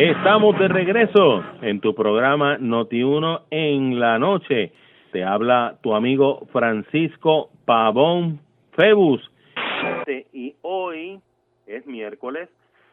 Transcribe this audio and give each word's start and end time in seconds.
Estamos 0.00 0.56
de 0.60 0.68
regreso 0.68 1.42
en 1.60 1.80
tu 1.80 1.92
programa 1.92 2.56
Noti1 2.56 3.46
en 3.50 3.98
la 3.98 4.16
noche. 4.16 4.70
Te 5.10 5.24
habla 5.24 5.76
tu 5.82 5.92
amigo 5.92 6.46
Francisco 6.52 7.50
Pavón 7.64 8.38
Febus. 8.76 9.28
Y 10.32 10.54
hoy 10.62 11.20
es 11.66 11.84
miércoles, 11.84 12.48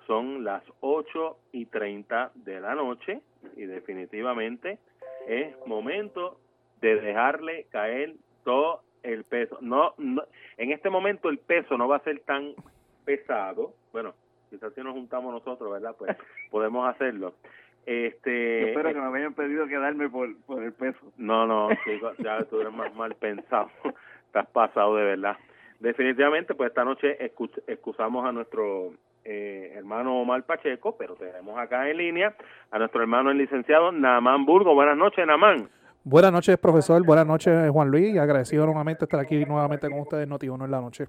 son 0.07 0.43
las 0.43 0.63
8 0.79 1.37
y 1.51 1.67
30 1.67 2.31
de 2.43 2.59
la 2.59 2.73
noche 2.73 3.21
y 3.55 3.65
definitivamente 3.65 4.79
es 5.27 5.53
momento 5.67 6.39
de 6.81 6.99
dejarle 6.99 7.67
caer 7.69 8.15
todo 8.43 8.81
el 9.03 9.25
peso. 9.25 9.59
No, 9.61 9.93
no, 9.99 10.23
en 10.57 10.71
este 10.71 10.89
momento 10.89 11.29
el 11.29 11.37
peso 11.37 11.77
no 11.77 11.87
va 11.87 11.97
a 11.97 12.03
ser 12.03 12.21
tan 12.21 12.55
pesado. 13.05 13.73
Bueno, 13.93 14.15
quizás 14.55 14.73
si 14.73 14.81
nos 14.81 14.93
juntamos 14.93 15.33
nosotros, 15.33 15.71
¿verdad? 15.71 15.95
Pues 15.97 16.15
podemos 16.51 16.87
hacerlo. 16.87 17.33
Este, 17.85 18.69
espero 18.69 18.93
que 18.93 18.99
me 18.99 19.19
hayan 19.19 19.33
pedido 19.35 19.67
quedarme 19.67 20.09
por, 20.09 20.35
por 20.45 20.63
el 20.63 20.73
peso. 20.73 20.99
No, 21.17 21.45
no, 21.45 21.69
ya 22.19 22.43
tú 22.49 22.59
eres 22.61 22.73
más 22.73 22.93
mal 22.95 23.13
pensado. 23.15 23.69
Estás 24.27 24.47
pasado 24.47 24.95
de 24.95 25.05
verdad. 25.05 25.37
Definitivamente, 25.79 26.55
pues 26.55 26.69
esta 26.69 26.83
noche 26.83 27.17
excusamos 27.67 28.25
a 28.25 28.31
nuestro 28.31 28.93
eh, 29.23 29.73
hermano 29.75 30.19
Omar 30.21 30.43
Pacheco, 30.43 30.95
pero 30.97 31.15
tenemos 31.15 31.57
acá 31.59 31.89
en 31.89 31.97
línea 31.97 32.35
a 32.71 32.79
nuestro 32.79 33.01
hermano 33.01 33.31
el 33.31 33.37
licenciado 33.37 33.91
Namán 33.91 34.45
Burgo. 34.45 34.73
Buenas 34.73 34.97
noches, 34.97 35.25
Namán. 35.27 35.69
Buenas 36.03 36.31
noches, 36.31 36.57
profesor. 36.57 37.03
Buenas 37.05 37.25
noches, 37.25 37.69
Juan 37.71 37.89
Luis. 37.89 38.17
Agradecido 38.17 38.65
nuevamente 38.65 39.05
estar 39.05 39.19
aquí 39.19 39.43
nuevamente 39.45 39.89
con 39.89 39.99
ustedes, 39.99 40.27
Noti 40.27 40.47
Uno 40.49 40.65
en 40.65 40.71
la 40.71 40.81
noche. 40.81 41.07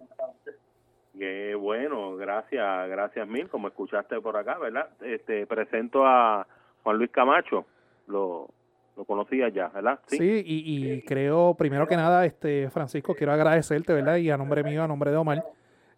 Qué 1.19 1.55
bueno, 1.55 2.17
gracias, 2.17 2.89
gracias 2.89 3.27
mil. 3.27 3.49
Como 3.49 3.69
escuchaste 3.69 4.21
por 4.21 4.37
acá, 4.37 4.59
¿verdad? 4.59 4.91
Este, 5.01 5.47
presento 5.47 6.05
a 6.05 6.47
Juan 6.83 6.99
Luis 6.99 7.11
Camacho. 7.11 7.65
Lo, 8.07 8.49
lo 8.97 9.05
conocía 9.05 9.49
ya, 9.49 9.69
¿verdad? 9.69 10.01
Sí, 10.07 10.43
y, 10.45 10.93
y, 10.93 11.03
creo, 11.03 11.55
primero 11.55 11.87
que 11.87 11.97
nada, 11.97 12.25
este 12.25 12.71
Francisco, 12.71 13.15
quiero 13.15 13.33
agradecerte, 13.33 13.93
¿verdad? 13.93 14.17
Y 14.17 14.31
a 14.31 14.37
nombre 14.37 14.63
mío, 14.63 14.83
a 14.83 14.89
nombre 14.89 15.11
de 15.11 15.17
Omar, 15.17 15.45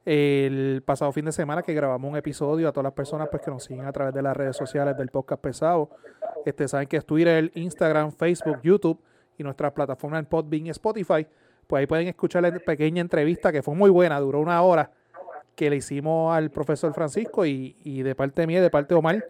el 0.04 0.82
pasado 0.86 1.12
fin 1.12 1.24
de 1.24 1.32
semana 1.32 1.62
que 1.62 1.74
grabamos 1.74 2.10
un 2.10 2.16
episodio 2.16 2.68
a 2.68 2.72
todas 2.72 2.84
las 2.84 2.94
personas 2.94 3.28
pues, 3.30 3.42
que 3.42 3.50
nos 3.50 3.64
siguen 3.64 3.86
a 3.86 3.92
través 3.92 4.14
de 4.14 4.22
las 4.22 4.36
redes 4.36 4.56
sociales 4.56 4.96
del 4.96 5.08
podcast 5.08 5.42
pesado. 5.42 5.90
Este, 6.46 6.66
saben 6.66 6.88
que 6.88 6.96
es 6.96 7.04
Twitter, 7.04 7.50
Instagram, 7.54 8.12
Facebook, 8.12 8.58
YouTube 8.62 9.00
y 9.36 9.42
nuestra 9.42 9.72
plataforma 9.74 10.18
en 10.18 10.26
Podbean 10.26 10.66
y 10.66 10.70
Spotify. 10.70 11.26
Pues 11.66 11.80
ahí 11.80 11.86
pueden 11.86 12.08
escuchar 12.08 12.42
la 12.42 12.58
pequeña 12.58 13.02
entrevista 13.02 13.52
que 13.52 13.62
fue 13.62 13.74
muy 13.74 13.90
buena, 13.90 14.18
duró 14.18 14.40
una 14.40 14.62
hora, 14.62 14.90
que 15.58 15.68
le 15.68 15.74
hicimos 15.74 16.32
al 16.32 16.52
profesor 16.52 16.94
Francisco 16.94 17.44
y, 17.44 17.74
y 17.82 18.02
de 18.02 18.14
parte 18.14 18.46
mía 18.46 18.62
de 18.62 18.70
parte 18.70 18.94
de 18.94 18.98
Omar 19.00 19.24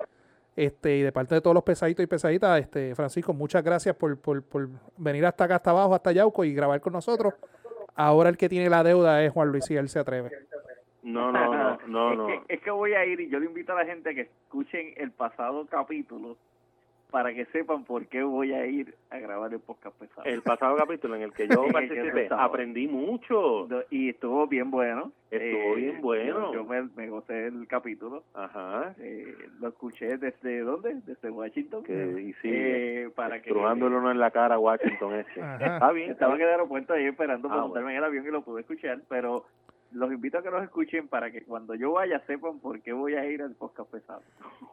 este, 0.57 0.99
y 0.99 1.01
de 1.01 1.11
parte 1.11 1.35
de 1.35 1.41
todos 1.41 1.55
los 1.55 1.65
pesaditos 1.65 2.05
y 2.05 2.07
pesaditas, 2.07 2.61
este, 2.61 2.95
Francisco, 2.95 3.33
muchas 3.33 3.65
gracias 3.65 3.97
por, 3.97 4.21
por, 4.21 4.43
por 4.43 4.69
venir 4.99 5.25
hasta 5.25 5.45
acá, 5.45 5.57
hasta 5.57 5.71
abajo, 5.71 5.95
hasta 5.95 6.13
Yauco 6.13 6.45
y 6.45 6.53
grabar 6.53 6.83
con 6.83 6.93
nosotros. 6.93 7.33
Ahora 7.95 8.29
el 8.29 8.37
que 8.37 8.51
tiene 8.51 8.69
la 8.69 8.83
deuda 8.83 9.25
es 9.25 9.33
Juan 9.33 9.49
Luis 9.49 9.71
y 9.71 9.77
él 9.77 9.89
se 9.89 10.01
atreve. 10.01 10.31
No, 11.03 11.33
no, 11.33 11.55
no, 11.55 11.79
no, 11.87 12.15
no. 12.15 12.29
Es 12.29 12.41
que, 12.41 12.55
es 12.57 12.61
que 12.61 12.71
voy 12.71 12.93
a 12.93 13.07
ir 13.07 13.21
y 13.21 13.31
yo 13.31 13.41
le 13.41 13.47
invito 13.47 13.73
a 13.73 13.77
la 13.77 13.87
gente 13.87 14.11
a 14.11 14.15
que 14.15 14.21
escuchen 14.21 14.93
el 14.99 15.13
pasado 15.13 15.65
capítulo 15.65 16.37
para 17.11 17.33
que 17.33 17.47
sepan 17.47 17.85
por 17.85 18.07
qué 18.07 18.23
voy 18.23 18.53
a 18.53 18.67
ir 18.67 18.95
a 19.11 19.19
grabar 19.19 19.53
el 19.53 19.61
podcast 19.61 19.99
pesado. 19.99 20.25
El 20.25 20.43
pasado 20.43 20.77
capítulo 20.77 21.17
en 21.17 21.23
el 21.23 21.33
que 21.33 21.49
yo 21.49 21.65
participé, 21.73 22.29
aprendí 22.31 22.87
mucho. 22.87 23.67
Y 23.91 24.11
estuvo 24.11 24.47
bien 24.47 24.71
bueno. 24.71 25.13
Estuvo 25.31 25.75
bien 25.75 25.97
eh, 25.97 26.01
bueno. 26.01 26.53
Yo, 26.53 26.65
me, 26.65 26.83
me, 26.97 27.09
gocé 27.09 27.47
el 27.47 27.67
capítulo. 27.67 28.25
Ajá. 28.35 28.95
Eh, 28.99 29.35
lo 29.61 29.69
escuché 29.69 30.19
desde, 30.19 30.61
¿dónde? 30.61 30.97
Desde 31.07 31.31
Washington. 31.31 31.83
Que, 31.83 32.21
y 32.21 32.33
sí, 32.35 32.51
eh, 32.53 33.11
para 33.15 33.41
que, 33.41 33.53
uno 33.53 34.11
en 34.11 34.19
la 34.19 34.31
cara 34.31 34.57
a 34.57 34.59
Washington 34.59 35.15
ese. 35.15 35.41
Está 35.41 35.91
bien. 35.93 36.11
Estaba 36.11 36.35
en 36.35 36.43
el 36.43 36.49
aeropuerto 36.49 36.93
ahí 36.93 37.07
esperando 37.07 37.49
para 37.49 37.63
ah, 37.63 37.65
montarme 37.65 37.93
en 37.93 37.99
el 37.99 38.05
avión 38.05 38.27
y 38.27 38.31
lo 38.31 38.43
pude 38.43 38.61
escuchar, 38.61 39.01
pero 39.09 39.45
los 39.93 40.13
invito 40.13 40.39
a 40.39 40.43
que 40.43 40.51
los 40.51 40.63
escuchen 40.63 41.09
para 41.09 41.31
que 41.31 41.43
cuando 41.43 41.75
yo 41.75 41.93
vaya 41.93 42.21
sepan 42.27 42.59
por 42.59 42.81
qué 42.83 42.93
voy 42.93 43.15
a 43.15 43.25
ir 43.25 43.43
al 43.43 43.55
podcast 43.55 43.91
pesado. 43.91 44.23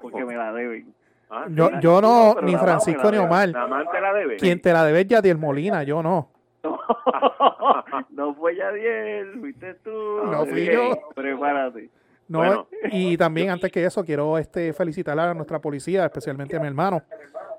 Porque 0.02 0.26
me 0.26 0.36
la 0.36 0.52
deben. 0.52 0.94
Ah, 1.30 1.48
yo, 1.50 1.80
yo 1.80 2.02
no, 2.02 2.36
ni 2.42 2.56
Francisco 2.56 3.12
ni 3.12 3.18
Omar. 3.18 3.52
te 3.92 4.02
la 4.02 4.14
debe. 4.14 4.38
Quien 4.38 4.62
te 4.62 4.72
la 4.72 4.86
debe 4.86 5.02
es 5.02 5.08
Yadiel 5.08 5.38
Molina, 5.38 5.84
yo 5.84 6.04
no. 6.04 6.30
no 8.12 8.36
fue 8.36 8.56
Yadiel, 8.56 9.40
fuiste 9.40 9.76
tú. 9.76 9.92
No 10.26 10.46
fui 10.46 10.66
yo. 10.66 10.92
Prepárate. 11.16 11.90
No, 12.28 12.68
y 12.92 13.18
también 13.18 13.52
antes 13.52 13.72
que 13.72 13.86
eso 13.86 14.04
quiero 14.04 14.38
este 14.38 14.74
felicitar 14.74 15.18
a 15.20 15.34
nuestra 15.34 15.60
policía, 15.60 16.06
especialmente 16.06 16.56
a 16.56 16.60
mi 16.60 16.68
hermano, 16.68 17.04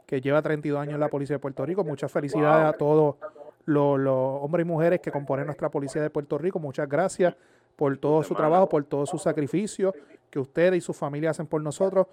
que 0.05 0.21
lleva 0.21 0.43
32 0.43 0.81
años 0.81 0.95
en 0.95 1.01
la 1.01 1.09
policía 1.09 1.37
de 1.37 1.41
Puerto 1.41 1.65
Rico. 1.65 1.85
Muchas 1.85 2.11
felicidades 2.11 2.67
a 2.67 2.73
todos 2.73 3.17
los, 3.65 3.99
los 3.99 4.43
hombres 4.43 4.67
y 4.67 4.69
mujeres 4.69 5.01
que 5.01 5.13
componen 5.13 5.47
nuestra 5.47 5.69
policía 5.71 6.03
de 6.03 6.11
Puerto 6.11 6.37
Rico. 6.37 6.59
Muchas 6.59 6.89
gracias 6.89 7.37
por 7.77 7.97
todo 7.99 8.23
su 8.23 8.35
trabajo, 8.35 8.69
por 8.69 8.83
todo 8.85 9.07
su 9.07 9.19
sacrificio 9.19 9.95
que 10.31 10.39
ustedes 10.39 10.79
y 10.79 10.81
su 10.81 10.93
familia 10.93 11.31
hacen 11.31 11.47
por 11.47 11.63
nosotros. 11.63 12.07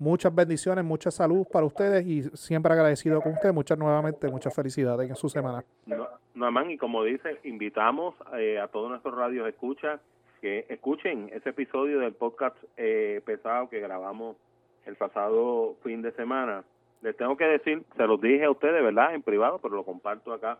Muchas 0.00 0.34
bendiciones, 0.34 0.82
mucha 0.82 1.10
salud 1.10 1.46
para 1.52 1.66
ustedes 1.66 2.06
y 2.06 2.22
siempre 2.34 2.72
agradecido 2.72 3.20
con 3.20 3.32
ustedes. 3.32 3.54
Muchas 3.54 3.76
nuevamente, 3.76 4.28
muchas 4.28 4.54
felicidades 4.54 5.10
en 5.10 5.14
su 5.14 5.28
semana. 5.28 5.62
No, 5.84 6.70
y 6.70 6.78
como 6.78 7.04
dice, 7.04 7.38
invitamos 7.44 8.14
eh, 8.38 8.58
a 8.58 8.68
todos 8.68 8.88
nuestros 8.88 9.14
radios 9.14 9.46
escucha 9.46 10.00
que 10.40 10.64
escuchen 10.70 11.28
ese 11.34 11.50
episodio 11.50 12.00
del 12.00 12.14
podcast 12.14 12.56
eh, 12.78 13.20
pesado 13.26 13.68
que 13.68 13.78
grabamos 13.78 14.38
el 14.86 14.96
pasado 14.96 15.76
fin 15.84 16.00
de 16.00 16.12
semana. 16.12 16.64
Les 17.02 17.14
tengo 17.14 17.36
que 17.36 17.44
decir, 17.44 17.82
se 17.94 18.06
los 18.06 18.18
dije 18.22 18.44
a 18.44 18.50
ustedes, 18.50 18.82
¿verdad? 18.82 19.14
En 19.14 19.20
privado, 19.20 19.58
pero 19.58 19.76
lo 19.76 19.84
comparto 19.84 20.32
acá 20.32 20.56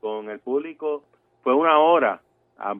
con 0.00 0.30
el 0.30 0.38
público. 0.38 1.02
Fue 1.42 1.52
una 1.52 1.80
hora. 1.80 2.20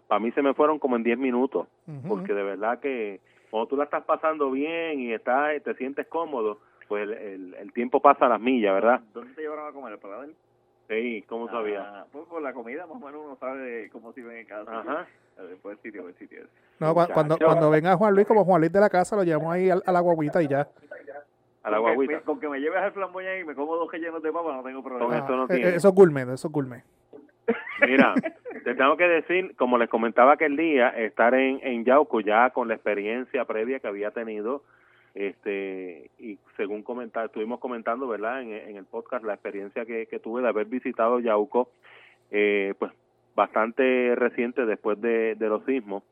Para 0.07 0.21
mí 0.21 0.31
se 0.31 0.43
me 0.43 0.55
fueron 0.55 0.79
como 0.79 0.95
en 0.95 1.03
10 1.03 1.19
minutos, 1.19 1.67
porque 2.07 2.35
de 2.35 2.45
verdad 2.45 2.79
que 2.79 3.19
cuando 3.55 3.69
tú 3.69 3.77
la 3.77 3.85
estás 3.85 4.03
pasando 4.03 4.51
bien 4.51 4.99
y 4.99 5.13
estás, 5.13 5.63
te 5.63 5.75
sientes 5.75 6.09
cómodo, 6.09 6.59
pues 6.89 7.09
el, 7.09 7.55
el, 7.55 7.73
tiempo 7.73 8.01
pasa 8.01 8.27
a 8.27 8.31
las 8.31 8.41
millas, 8.41 8.75
¿verdad? 8.75 9.01
¿Dónde 9.13 9.33
te 9.33 9.43
llevaron 9.43 9.69
a 9.69 9.73
comer? 9.73 9.93
¿El 9.93 9.99
Paladar? 10.01 10.29
Sí, 10.89 11.25
¿cómo 11.29 11.49
sabía? 11.49 11.83
Ah, 11.87 12.07
pues 12.11 12.27
por 12.27 12.43
la 12.43 12.53
comida 12.53 12.85
más 12.89 13.01
o 13.01 13.07
menos 13.07 13.21
uno 13.25 13.37
sabe 13.37 13.89
cómo 13.93 14.13
se 14.13 14.25
ven 14.25 14.39
en 14.39 14.47
casa. 14.47 14.81
Ajá. 14.81 15.07
Después 15.49 15.77
el 15.77 15.83
sitio, 15.85 16.09
el 16.09 16.17
sitio. 16.17 16.41
No, 16.81 16.93
cuando, 16.95 17.39
cuando 17.39 17.71
venga 17.71 17.97
Juan 17.97 18.13
Luis, 18.13 18.27
como 18.27 18.45
Juan 18.45 18.61
Luis 18.61 18.73
de 18.73 18.81
la 18.81 18.91
casa, 18.91 19.15
lo 19.15 19.23
llevamos 19.23 19.55
ahí 19.55 19.71
a, 19.71 19.93
la 19.93 20.01
guaguita 20.01 20.43
y 20.43 20.49
ya. 20.49 20.67
A 21.63 21.71
la 21.71 21.79
guaguita. 21.79 22.23
Con 22.23 22.41
que 22.41 22.49
me 22.49 22.59
lleves 22.59 22.83
al 22.83 22.91
flamboyán 22.91 23.39
y 23.39 23.45
me 23.45 23.55
como 23.55 23.77
dos 23.77 23.89
llenos 23.93 24.21
de 24.21 24.33
papa, 24.33 24.53
no 24.53 24.65
tengo 24.65 24.83
problema. 24.83 25.17
esto 25.17 25.37
no 25.37 25.45
ah, 25.45 25.47
tiene. 25.49 25.77
Eso 25.77 25.91
es 25.91 25.95
gourmet, 25.95 26.29
eso 26.29 26.49
es 26.49 26.53
gourmet. 26.53 26.83
Mira, 27.87 28.15
te 28.65 28.75
tengo 28.75 28.97
que 28.97 29.07
decir, 29.07 29.55
como 29.57 29.79
les 29.79 29.89
comentaba 29.89 30.33
aquel 30.33 30.57
día, 30.57 30.89
estar 30.89 31.35
en, 31.35 31.61
en 31.63 31.85
Yauco 31.85 32.21
ya 32.21 32.51
con 32.51 32.69
la 32.69 32.75
experiencia 32.75 33.45
previa 33.45 33.79
que 33.79 33.89
había 33.89 34.11
tenido, 34.11 34.63
este 35.15 36.11
y 36.19 36.39
según 36.57 36.83
comentar, 36.83 37.27
estuvimos 37.27 37.61
comentando, 37.61 38.09
¿verdad? 38.09 38.43
En, 38.43 38.53
en 38.53 38.77
el 38.77 38.85
podcast 38.85 39.25
la 39.25 39.35
experiencia 39.35 39.85
que, 39.85 40.07
que 40.07 40.19
tuve 40.19 40.43
de 40.43 40.49
haber 40.49 40.67
visitado 40.67 41.21
Yauco, 41.21 41.69
eh, 42.31 42.75
pues 42.79 42.91
bastante 43.37 44.15
reciente 44.17 44.67
después 44.67 45.01
de, 45.01 45.35
de 45.37 45.49
los 45.49 45.65
sismos. 45.65 46.03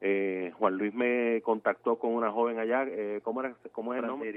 Eh, 0.00 0.52
Juan 0.58 0.78
Luis 0.78 0.94
me 0.94 1.42
contactó 1.42 1.96
con 1.98 2.12
una 2.12 2.30
joven 2.30 2.58
allá, 2.58 2.84
eh, 2.88 3.20
¿cómo 3.24 3.40
era? 3.40 3.54
¿Cómo 3.72 3.92
era 3.92 4.02
el 4.02 4.06
nombre? 4.06 4.32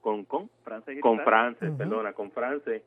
Con, 0.00 0.24
con, 0.24 0.48
Frances 0.64 1.00
con 1.00 1.20
Frances, 1.20 1.70
perdona, 1.76 2.14
con 2.14 2.30
Frances 2.30 2.82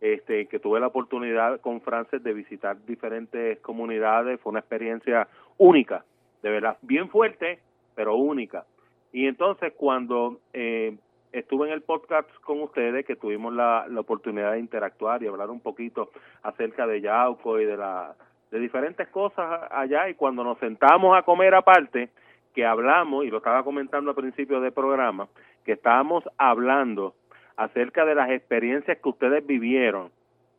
este, 0.00 0.46
que 0.46 0.58
tuve 0.58 0.80
la 0.80 0.88
oportunidad 0.88 1.60
con 1.60 1.80
Frances 1.80 2.22
de 2.22 2.32
visitar 2.32 2.84
diferentes 2.86 3.58
comunidades, 3.60 4.40
fue 4.40 4.50
una 4.50 4.60
experiencia 4.60 5.28
única, 5.58 6.04
de 6.42 6.50
verdad, 6.50 6.78
bien 6.82 7.08
fuerte, 7.08 7.58
pero 7.94 8.16
única. 8.16 8.64
Y 9.12 9.26
entonces 9.26 9.72
cuando 9.76 10.38
eh, 10.52 10.96
estuve 11.32 11.68
en 11.68 11.74
el 11.74 11.82
podcast 11.82 12.28
con 12.42 12.62
ustedes, 12.62 13.04
que 13.04 13.16
tuvimos 13.16 13.52
la, 13.52 13.86
la 13.88 14.00
oportunidad 14.00 14.52
de 14.52 14.60
interactuar 14.60 15.22
y 15.22 15.26
hablar 15.26 15.50
un 15.50 15.60
poquito 15.60 16.10
acerca 16.42 16.86
de 16.86 17.00
Yauco 17.00 17.60
y 17.60 17.64
de 17.64 17.76
la 17.76 18.14
de 18.50 18.58
diferentes 18.58 19.06
cosas 19.08 19.62
allá 19.70 20.08
y 20.08 20.14
cuando 20.14 20.42
nos 20.42 20.58
sentamos 20.58 21.16
a 21.16 21.22
comer 21.22 21.54
aparte, 21.54 22.10
que 22.54 22.66
hablamos, 22.66 23.24
y 23.24 23.30
lo 23.30 23.38
estaba 23.38 23.62
comentando 23.62 24.10
al 24.10 24.16
principio 24.16 24.60
del 24.60 24.72
programa, 24.72 25.28
que 25.64 25.72
estábamos 25.72 26.24
hablando 26.36 27.14
acerca 27.60 28.06
de 28.06 28.14
las 28.14 28.30
experiencias 28.30 28.96
que 29.02 29.08
ustedes 29.10 29.46
vivieron 29.46 30.10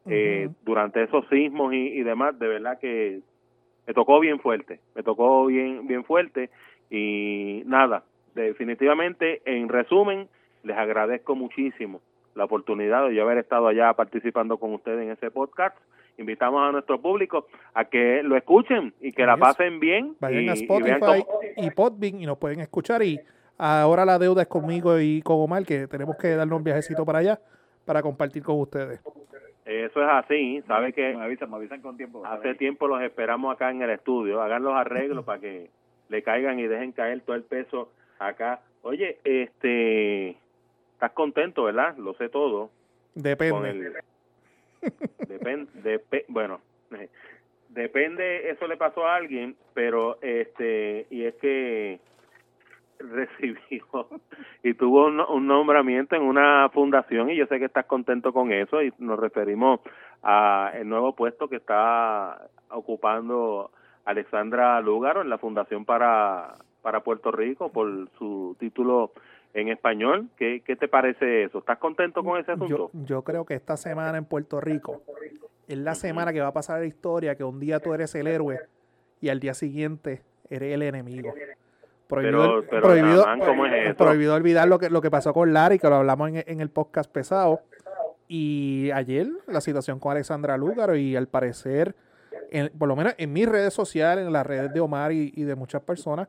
eh, 0.06 0.50
durante 0.64 1.02
esos 1.02 1.28
sismos 1.30 1.74
y, 1.74 2.04
demás, 2.04 2.38
de 2.38 2.48
verdad 2.48 2.78
que 2.80 3.22
me 3.88 3.94
tocó 3.96 4.20
bien 4.20 4.40
fuerte, 4.40 4.80
me 4.94 5.02
tocó 5.02 5.48
bien, 5.48 5.88
bien 5.88 6.04
fuerte 6.04 6.52
y 6.92 7.64
nada, 7.66 8.04
definitivamente, 8.36 9.42
en 9.46 9.68
resumen, 9.68 10.28
les 10.62 10.78
agradezco 10.78 11.36
muchísimo 11.36 12.02
la 12.36 12.46
oportunidad 12.46 13.08
de 13.08 13.16
yo 13.16 13.24
haber 13.24 13.40
estado 13.40 13.68
allá 13.68 13.92
participando 13.94 14.58
con 14.58 14.72
ustedes 14.76 15.04
en 15.04 15.12
ese 15.12 15.32
podcast. 15.32 15.76
Invitamos 16.20 16.62
a 16.62 16.72
nuestro 16.72 17.02
público 17.02 17.48
a 17.74 17.86
que 17.86 18.22
lo 18.22 18.38
escuchen 18.38 18.94
y 19.02 19.12
que 19.12 19.26
la 19.26 19.38
pasen 19.38 19.80
bien. 19.80 20.16
Vayan 20.20 20.50
a 20.50 20.54
Spotify 20.54 21.26
y, 21.58 21.66
y 21.66 21.72
Podbean 21.72 22.22
y 22.22 22.26
nos 22.28 22.38
pueden 22.38 22.60
escuchar 22.60 23.02
y 23.02 23.20
Ahora 23.64 24.06
la 24.06 24.18
deuda 24.18 24.42
es 24.42 24.48
conmigo 24.48 25.00
y 25.00 25.22
con 25.22 25.40
Omar, 25.40 25.64
que 25.64 25.86
tenemos 25.86 26.18
que 26.18 26.30
darnos 26.30 26.58
un 26.58 26.64
viajecito 26.64 27.06
para 27.06 27.20
allá 27.20 27.40
para 27.86 28.02
compartir 28.02 28.42
con 28.42 28.60
ustedes. 28.60 29.00
Eso 29.66 30.02
es 30.02 30.10
así, 30.10 30.64
sabe 30.66 30.94
que 30.94 31.14
Me 31.16 31.24
avisan, 31.24 31.48
me 31.48 31.58
avisan 31.58 31.80
con 31.80 31.96
tiempo. 31.96 32.26
hace 32.26 32.56
tiempo 32.56 32.88
los 32.88 33.00
esperamos 33.04 33.54
acá 33.54 33.70
en 33.70 33.84
el 33.84 33.92
estudio, 33.92 34.42
hagan 34.42 34.64
los 34.64 34.74
arreglos 34.74 35.24
para 35.24 35.40
que 35.40 35.70
le 36.10 36.24
caigan 36.24 36.58
y 36.58 36.66
dejen 36.66 36.92
caer 36.92 37.22
todo 37.22 37.36
el 37.36 37.44
peso 37.44 37.92
acá. 38.18 38.62
Oye, 38.82 39.20
este, 39.24 40.30
estás 40.94 41.12
contento, 41.12 41.66
¿verdad? 41.66 41.96
Lo 41.98 42.16
sé 42.16 42.30
todo. 42.30 42.72
Depende. 43.14 43.70
el, 43.70 43.94
depende, 45.28 46.02
bueno, 46.30 46.62
depende, 47.70 48.50
eso 48.50 48.66
le 48.66 48.78
pasó 48.78 49.06
a 49.06 49.18
alguien, 49.18 49.56
pero 49.76 50.18
este, 50.24 51.06
y 51.12 51.26
es 51.26 51.36
que 51.36 52.00
recibió 53.02 53.86
y 54.64 54.74
tuvo 54.74 55.08
un, 55.08 55.20
un 55.20 55.48
nombramiento 55.48 56.16
en 56.16 56.24
una 56.24 56.70
fundación 56.70 57.30
y 57.30 57.38
yo 57.38 57.46
sé 57.48 57.60
que 57.60 57.66
estás 57.66 57.86
contento 57.86 58.34
con 58.34 58.52
eso 58.52 58.82
y 58.82 58.94
nos 59.00 59.20
referimos 59.20 59.80
a 60.24 60.72
el 60.76 60.88
nuevo 60.88 61.16
puesto 61.16 61.48
que 61.48 61.58
está 61.58 62.50
ocupando 62.70 63.72
Alexandra 64.06 64.80
Lúgaro 64.82 65.22
en 65.22 65.30
la 65.30 65.38
Fundación 65.38 65.86
para 65.86 66.56
para 66.82 67.02
Puerto 67.02 67.32
Rico 67.32 67.72
por 67.72 68.10
su 68.18 68.56
título 68.60 69.12
en 69.54 69.70
español. 69.70 70.30
¿Qué, 70.38 70.62
qué 70.66 70.76
te 70.76 70.88
parece 70.88 71.44
eso? 71.44 71.60
¿Estás 71.60 71.78
contento 71.78 72.24
con 72.24 72.40
ese 72.40 72.54
asunto? 72.54 72.90
yo 72.94 73.22
creo 73.24 73.46
que 73.46 73.54
esta 73.54 73.78
semana 73.78 74.18
en 74.18 74.26
Puerto 74.26 74.60
Rico 74.60 75.02
es 75.68 75.78
la 75.78 75.96
semana 75.96 76.34
que 76.34 76.42
va 76.42 76.48
a 76.48 76.54
pasar 76.54 76.80
la 76.80 76.86
historia, 76.86 77.36
que 77.36 77.44
un 77.44 77.60
día 77.60 77.80
tú 77.80 77.94
eres 77.94 78.14
el 78.16 78.28
héroe 78.28 78.60
y 79.22 79.30
al 79.30 79.40
día 79.40 79.54
siguiente 79.54 80.22
eres 80.50 80.74
el 80.74 80.82
enemigo. 80.82 81.34
Prohibido, 82.12 82.42
Pero- 82.42 82.70
pero, 82.70 82.82
prohibido, 82.84 83.24
prohibido 83.98 84.36
olvidar 84.36 84.68
lo 84.68 84.78
que, 84.80 84.90
lo 84.90 85.02
que 85.02 85.10
pasó 85.10 85.34
con 85.34 85.52
Larry, 85.54 85.80
que 85.80 85.90
lo 85.90 85.96
hablamos 85.96 86.30
en, 86.30 86.44
en 86.46 86.62
el 86.62 86.70
podcast 86.70 87.12
pesado. 87.12 87.62
Y 88.28 88.92
ayer 88.92 89.28
la 89.48 89.60
situación 89.62 90.00
con 90.00 90.12
Alexandra 90.14 90.56
Lúgaro 90.58 90.96
y 90.96 91.16
al 91.16 91.28
parecer, 91.28 91.96
en- 92.52 92.70
por 92.78 92.88
lo 92.88 92.96
menos 92.96 93.14
en 93.18 93.34
mis 93.34 93.48
redes 93.48 93.74
sociales, 93.74 94.26
en 94.26 94.32
las 94.34 94.46
redes 94.46 94.74
de 94.74 94.80
Omar 94.80 95.12
y, 95.12 95.34
y 95.36 95.44
de 95.44 95.56
muchas 95.56 95.82
personas, 95.82 96.28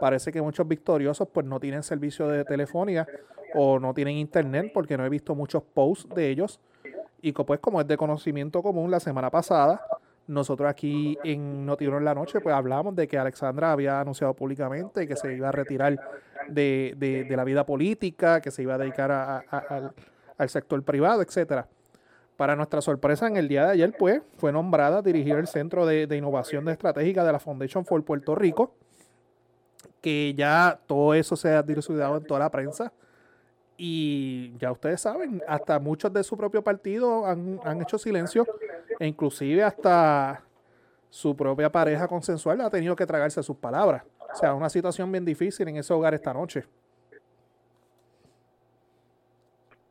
parece 0.00 0.32
que 0.32 0.42
muchos 0.42 0.66
victoriosos 0.66 1.28
pues 1.32 1.46
no 1.46 1.60
tienen 1.60 1.82
servicio 1.82 2.26
de 2.28 2.44
telefonía 2.44 3.06
o 3.54 3.78
no 3.78 3.94
tienen 3.94 4.16
internet 4.16 4.72
porque 4.74 4.96
no 4.96 5.04
he 5.06 5.08
visto 5.08 5.34
muchos 5.34 5.62
posts 5.62 6.12
de 6.14 6.28
ellos. 6.28 6.60
Y 7.22 7.32
pues 7.32 7.60
como 7.60 7.80
es 7.80 7.86
de 7.86 7.96
conocimiento 7.96 8.62
común, 8.62 8.90
la 8.90 9.00
semana 9.00 9.30
pasada 9.30 9.80
nosotros 10.26 10.68
aquí 10.68 11.18
en 11.22 11.66
Notiuno 11.66 11.98
en 11.98 12.04
la 12.04 12.14
noche 12.14 12.40
pues 12.40 12.54
hablamos 12.54 12.96
de 12.96 13.06
que 13.06 13.18
Alexandra 13.18 13.72
había 13.72 14.00
anunciado 14.00 14.34
públicamente 14.34 15.06
que 15.06 15.16
se 15.16 15.34
iba 15.34 15.48
a 15.48 15.52
retirar 15.52 15.98
de, 16.48 16.94
de- 16.96 17.36
la 17.36 17.44
vida 17.44 17.66
política, 17.66 18.40
que 18.40 18.50
se 18.50 18.62
iba 18.62 18.74
a 18.74 18.78
dedicar 18.78 19.10
al, 19.10 19.92
al 20.38 20.48
sector 20.48 20.82
privado, 20.82 21.22
etcétera. 21.22 21.68
Para 22.36 22.56
nuestra 22.56 22.80
sorpresa, 22.80 23.28
en 23.28 23.36
el 23.36 23.46
día 23.48 23.64
de 23.66 23.72
ayer, 23.72 23.94
pues, 23.96 24.20
fue 24.38 24.50
nombrada 24.50 24.98
a 24.98 25.02
dirigir 25.02 25.36
el 25.36 25.46
Centro 25.46 25.86
de, 25.86 26.06
de 26.08 26.16
Innovación 26.16 26.68
Estratégica 26.68 27.22
de 27.24 27.30
la 27.32 27.38
Foundation 27.38 27.84
for 27.84 28.04
Puerto 28.04 28.34
Rico, 28.34 28.74
que 30.00 30.34
ya 30.36 30.80
todo 30.86 31.14
eso 31.14 31.36
se 31.36 31.50
ha 31.50 31.62
dilucidado 31.62 32.16
en 32.16 32.24
toda 32.26 32.40
la 32.40 32.50
prensa. 32.50 32.92
Y 33.76 34.52
ya 34.58 34.70
ustedes 34.72 35.00
saben, 35.00 35.42
hasta 35.48 35.78
muchos 35.78 36.12
de 36.12 36.22
su 36.22 36.36
propio 36.36 36.62
partido 36.62 37.26
han, 37.26 37.58
han 37.64 37.82
hecho 37.82 37.98
silencio, 37.98 38.46
e 39.04 39.06
inclusive 39.06 39.62
hasta 39.62 40.42
su 41.10 41.36
propia 41.36 41.70
pareja 41.70 42.08
consensual 42.08 42.62
ha 42.62 42.70
tenido 42.70 42.96
que 42.96 43.04
tragarse 43.04 43.42
sus 43.42 43.56
palabras. 43.56 44.02
O 44.32 44.34
sea, 44.34 44.54
una 44.54 44.70
situación 44.70 45.12
bien 45.12 45.26
difícil 45.26 45.68
en 45.68 45.76
ese 45.76 45.92
hogar 45.92 46.14
esta 46.14 46.32
noche. 46.32 46.64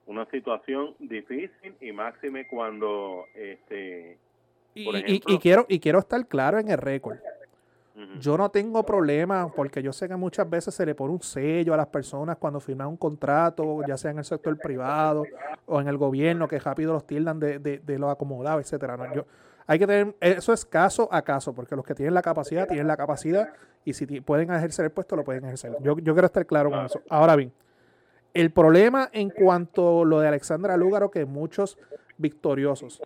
Una 0.08 0.26
situación 0.32 0.96
difícil 1.00 1.76
y 1.80 1.92
máxime 1.92 2.48
cuando 2.48 3.26
este 3.36 4.18
Y, 4.74 5.38
quiero, 5.38 5.66
y 5.70 5.80
quiero 5.80 6.00
estar 6.00 6.26
claro 6.26 6.58
en 6.58 6.72
el 6.72 6.78
récord. 6.80 7.20
Yo 8.20 8.38
no 8.38 8.50
tengo 8.50 8.84
problema 8.84 9.48
porque 9.56 9.84
yo 9.84 9.94
sé 9.94 10.08
que 10.08 10.16
muchas 10.16 10.50
veces 10.50 10.74
se 10.74 10.84
le 10.84 10.96
pone 10.96 11.14
un 11.14 11.22
sello 11.22 11.76
a 11.76 11.78
las 11.78 11.88
personas 11.88 12.38
cuando 12.38 12.60
firman 12.60 12.88
un 12.88 12.98
contrato, 12.98 13.82
ya 13.88 13.98
sea 13.98 14.10
en 14.10 14.18
el 14.18 14.26
sector 14.26 14.58
privado 14.58 15.26
o 15.68 15.80
en 15.80 15.88
el 15.88 15.98
gobierno, 15.98 16.48
que 16.48 16.58
rápido 16.58 16.94
los 16.94 17.06
tildan 17.06 17.40
de, 17.40 17.60
de, 17.60 17.80
de 17.80 18.00
lo 18.00 18.10
acomodado, 18.10 18.60
etcétera. 18.60 18.98
¿no? 18.98 19.14
Yo, 19.14 19.26
hay 19.68 19.78
que 19.78 19.86
tener, 19.86 20.16
eso 20.20 20.54
es 20.54 20.66
caso 20.66 21.08
a 21.12 21.22
caso, 21.22 21.54
porque 21.54 21.76
los 21.76 21.86
que 21.86 21.94
tienen 21.94 22.14
la 22.14 22.22
capacidad, 22.22 22.68
tienen 22.68 22.88
la 22.88 22.98
capacidad, 22.98 23.54
y 23.86 23.94
si 23.94 24.06
pueden 24.22 24.52
ejercer 24.52 24.86
el 24.86 24.92
puesto, 24.92 25.16
lo 25.16 25.24
pueden 25.24 25.46
ejercer. 25.46 25.72
Yo, 25.82 25.98
yo 26.00 26.14
quiero 26.14 26.26
estar 26.26 26.46
claro 26.46 26.72
con 26.72 26.86
eso. 26.86 27.02
Ahora 27.10 27.36
bien, 27.36 27.52
el 28.34 28.52
problema 28.52 29.10
en 29.12 29.30
cuanto 29.30 30.02
a 30.02 30.06
lo 30.06 30.20
de 30.20 30.28
Alexandra 30.28 30.76
Lúgaro, 30.78 31.12
que 31.12 31.26
muchos 31.26 31.78
victoriosos 32.18 33.02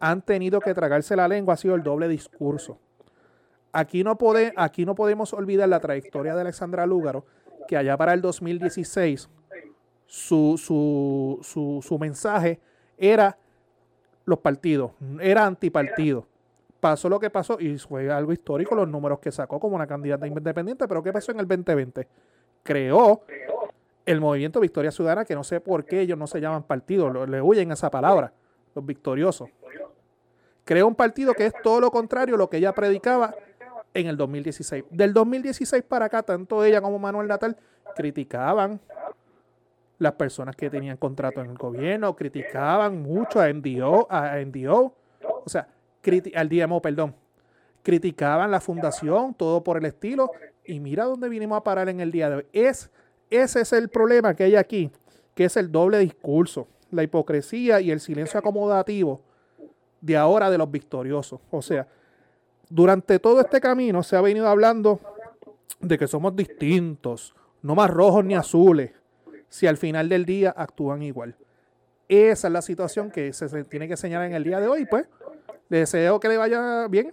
han 0.00 0.22
tenido 0.22 0.60
que 0.60 0.74
tragarse 0.74 1.16
la 1.16 1.28
lengua, 1.28 1.54
ha 1.54 1.56
sido 1.56 1.74
el 1.74 1.82
doble 1.82 2.08
discurso. 2.08 2.78
Aquí 3.78 4.02
no, 4.02 4.16
pode- 4.16 4.54
aquí 4.56 4.86
no 4.86 4.94
podemos 4.94 5.34
olvidar 5.34 5.68
la 5.68 5.80
trayectoria 5.80 6.34
de 6.34 6.40
Alexandra 6.40 6.86
Lúgaro, 6.86 7.26
que 7.68 7.76
allá 7.76 7.94
para 7.98 8.14
el 8.14 8.22
2016 8.22 9.28
su, 10.06 10.56
su, 10.56 11.38
su, 11.42 11.80
su 11.86 11.98
mensaje 11.98 12.58
era 12.96 13.36
los 14.24 14.38
partidos, 14.38 14.92
era 15.20 15.44
antipartido. 15.44 16.26
Pasó 16.80 17.10
lo 17.10 17.20
que 17.20 17.28
pasó 17.28 17.58
y 17.60 17.76
fue 17.78 18.10
algo 18.10 18.32
histórico 18.32 18.74
los 18.74 18.88
números 18.88 19.18
que 19.18 19.30
sacó 19.30 19.60
como 19.60 19.76
una 19.76 19.86
candidata 19.86 20.26
independiente, 20.26 20.88
pero 20.88 21.02
¿qué 21.02 21.12
pasó 21.12 21.32
en 21.32 21.40
el 21.40 21.46
2020? 21.46 22.08
Creó 22.62 23.22
el 24.06 24.20
movimiento 24.22 24.58
Victoria 24.58 24.90
Ciudadana, 24.90 25.26
que 25.26 25.34
no 25.34 25.44
sé 25.44 25.60
por 25.60 25.84
qué 25.84 26.00
ellos 26.00 26.16
no 26.16 26.26
se 26.26 26.40
llaman 26.40 26.62
partido, 26.62 27.26
le 27.26 27.42
huyen 27.42 27.72
esa 27.72 27.90
palabra, 27.90 28.32
los 28.74 28.86
victoriosos. 28.86 29.50
Creó 30.64 30.86
un 30.88 30.94
partido 30.94 31.34
que 31.34 31.46
es 31.46 31.52
todo 31.62 31.80
lo 31.80 31.90
contrario 31.90 32.36
a 32.36 32.38
lo 32.38 32.48
que 32.48 32.56
ella 32.56 32.72
predicaba 32.72 33.34
en 34.00 34.06
el 34.06 34.16
2016. 34.16 34.84
Del 34.90 35.12
2016 35.12 35.82
para 35.82 36.06
acá, 36.06 36.22
tanto 36.22 36.64
ella 36.64 36.80
como 36.80 36.98
Manuel 36.98 37.28
Natal 37.28 37.56
criticaban 37.94 38.80
las 39.98 40.12
personas 40.12 40.54
que 40.54 40.68
tenían 40.68 40.96
contrato 40.96 41.40
en 41.40 41.50
el 41.50 41.56
gobierno, 41.56 42.14
criticaban 42.14 43.02
mucho 43.02 43.40
a 43.40 43.50
NDO, 43.50 44.06
a 44.10 44.36
NDO 44.44 44.94
o 45.46 45.48
sea, 45.48 45.68
al 46.34 46.48
DMO, 46.48 46.82
perdón, 46.82 47.14
criticaban 47.82 48.50
la 48.50 48.60
fundación, 48.60 49.32
todo 49.34 49.62
por 49.62 49.76
el 49.76 49.86
estilo, 49.86 50.32
y 50.64 50.80
mira 50.80 51.04
dónde 51.04 51.28
vinimos 51.28 51.56
a 51.56 51.64
parar 51.64 51.88
en 51.88 52.00
el 52.00 52.10
día 52.10 52.28
de 52.28 52.36
hoy. 52.36 52.46
Es, 52.52 52.90
ese 53.30 53.60
es 53.60 53.72
el 53.72 53.88
problema 53.88 54.34
que 54.34 54.42
hay 54.42 54.56
aquí, 54.56 54.90
que 55.34 55.44
es 55.44 55.56
el 55.56 55.70
doble 55.70 55.98
discurso, 55.98 56.66
la 56.90 57.04
hipocresía 57.04 57.80
y 57.80 57.92
el 57.92 58.00
silencio 58.00 58.40
acomodativo 58.40 59.20
de 60.00 60.16
ahora 60.16 60.50
de 60.50 60.58
los 60.58 60.68
victoriosos. 60.68 61.40
O 61.50 61.62
sea, 61.62 61.86
durante 62.68 63.18
todo 63.18 63.40
este 63.40 63.60
camino 63.60 64.02
se 64.02 64.16
ha 64.16 64.20
venido 64.20 64.48
hablando 64.48 65.00
de 65.80 65.98
que 65.98 66.06
somos 66.06 66.34
distintos, 66.34 67.34
no 67.62 67.74
más 67.74 67.90
rojos 67.90 68.24
ni 68.24 68.34
azules, 68.34 68.92
si 69.48 69.66
al 69.66 69.76
final 69.76 70.08
del 70.08 70.24
día 70.24 70.54
actúan 70.56 71.02
igual. 71.02 71.36
Esa 72.08 72.48
es 72.48 72.52
la 72.52 72.62
situación 72.62 73.10
que 73.10 73.32
se, 73.32 73.64
tiene 73.64 73.88
que 73.88 73.96
señalar 73.96 74.28
en 74.28 74.34
el 74.34 74.44
día 74.44 74.60
de 74.60 74.68
hoy, 74.68 74.86
pues. 74.86 75.08
Le 75.68 75.78
deseo 75.78 76.20
que 76.20 76.28
le 76.28 76.36
vaya 76.36 76.86
bien. 76.88 77.12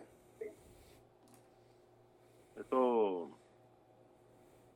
Eso 2.59 3.29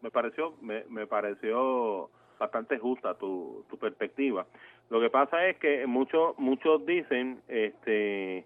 me 0.01 0.10
pareció 0.10 0.55
me, 0.62 0.84
me 0.86 1.05
pareció 1.05 2.10
bastante 2.39 2.79
justa 2.79 3.15
tu, 3.15 3.63
tu 3.69 3.77
perspectiva. 3.77 4.48
Lo 4.89 5.00
que 5.00 5.10
pasa 5.10 5.48
es 5.48 5.57
que 5.57 5.86
muchos 5.86 6.38
muchos 6.38 6.86
dicen 6.86 7.41
este 7.48 8.46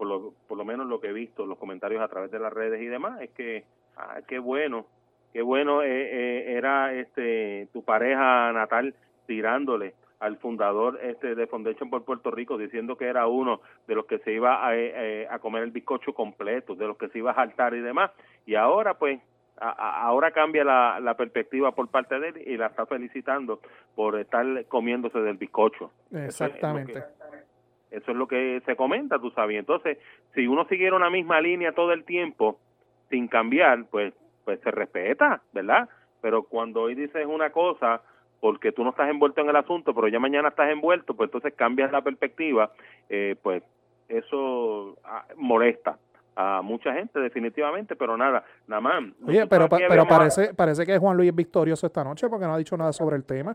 por 0.00 0.08
lo, 0.08 0.32
por 0.48 0.56
lo 0.56 0.64
menos 0.64 0.86
lo 0.86 0.98
que 0.98 1.08
he 1.08 1.12
visto 1.12 1.44
los 1.44 1.58
comentarios 1.58 2.00
a 2.00 2.08
través 2.08 2.30
de 2.30 2.38
las 2.38 2.50
redes 2.50 2.80
y 2.80 2.86
demás 2.86 3.20
es 3.20 3.28
que 3.32 3.64
ah, 3.98 4.20
qué 4.26 4.38
bueno 4.38 4.86
qué 5.34 5.42
bueno 5.42 5.82
eh, 5.82 5.88
eh, 5.90 6.54
era 6.56 6.94
este 6.94 7.68
tu 7.74 7.84
pareja 7.84 8.50
natal 8.50 8.94
tirándole 9.26 9.92
al 10.18 10.38
fundador 10.38 10.98
este 11.02 11.34
de 11.34 11.46
Foundation 11.46 11.90
por 11.90 12.06
Puerto 12.06 12.30
Rico 12.30 12.56
diciendo 12.56 12.96
que 12.96 13.04
era 13.08 13.26
uno 13.26 13.60
de 13.86 13.94
los 13.94 14.06
que 14.06 14.20
se 14.20 14.32
iba 14.32 14.66
a, 14.66 14.74
eh, 14.74 15.28
a 15.30 15.38
comer 15.38 15.64
el 15.64 15.70
bizcocho 15.70 16.14
completo, 16.14 16.74
de 16.74 16.86
los 16.86 16.96
que 16.96 17.08
se 17.10 17.18
iba 17.18 17.32
a 17.32 17.34
saltar 17.34 17.74
y 17.74 17.80
demás. 17.80 18.10
Y 18.46 18.54
ahora 18.54 18.94
pues 18.94 19.20
a- 19.58 20.00
ahora 20.06 20.30
cambia 20.30 20.64
la, 20.64 20.98
la 21.00 21.14
perspectiva 21.14 21.74
por 21.74 21.88
parte 21.88 22.18
de 22.18 22.28
él 22.28 22.42
y 22.46 22.56
la 22.56 22.68
está 22.68 22.86
felicitando 22.86 23.60
por 23.94 24.18
estar 24.18 24.46
comiéndose 24.66 25.18
del 25.20 25.36
bizcocho. 25.36 25.90
Exactamente. 26.10 27.02
Eso 27.90 28.10
es 28.12 28.16
lo 28.16 28.28
que 28.28 28.62
se 28.66 28.76
comenta, 28.76 29.18
tú 29.18 29.30
sabes. 29.30 29.58
Entonces, 29.58 29.98
si 30.34 30.46
uno 30.46 30.64
siguiera 30.66 30.96
una 30.96 31.10
misma 31.10 31.40
línea 31.40 31.72
todo 31.72 31.92
el 31.92 32.04
tiempo 32.04 32.58
sin 33.08 33.26
cambiar, 33.28 33.86
pues 33.90 34.14
pues 34.44 34.60
se 34.60 34.70
respeta, 34.70 35.42
¿verdad? 35.52 35.88
Pero 36.20 36.42
cuando 36.42 36.82
hoy 36.82 36.94
dices 36.94 37.26
una 37.26 37.50
cosa 37.50 38.02
porque 38.40 38.72
tú 38.72 38.82
no 38.82 38.90
estás 38.90 39.10
envuelto 39.10 39.40
en 39.42 39.50
el 39.50 39.56
asunto, 39.56 39.94
pero 39.94 40.08
ya 40.08 40.18
mañana 40.18 40.48
estás 40.48 40.70
envuelto, 40.70 41.14
pues 41.14 41.28
entonces 41.28 41.54
cambias 41.54 41.92
la 41.92 42.02
perspectiva, 42.02 42.70
eh, 43.08 43.36
pues 43.42 43.62
eso 44.08 44.96
ah, 45.04 45.24
molesta. 45.36 45.98
a 46.36 46.62
mucha 46.62 46.92
gente 46.94 47.20
definitivamente, 47.20 47.96
pero 47.96 48.16
nada, 48.16 48.44
nada 48.66 48.80
más. 48.80 49.04
Oye, 49.26 49.46
pero, 49.46 49.68
pero 49.68 50.06
parece, 50.06 50.54
parece 50.54 50.86
que 50.86 50.98
Juan 50.98 51.16
Luis 51.16 51.30
es 51.30 51.36
victorioso 51.36 51.86
esta 51.86 52.02
noche 52.02 52.28
porque 52.28 52.46
no 52.46 52.54
ha 52.54 52.58
dicho 52.58 52.76
nada 52.76 52.92
sobre 52.92 53.16
el 53.16 53.24
tema. 53.24 53.54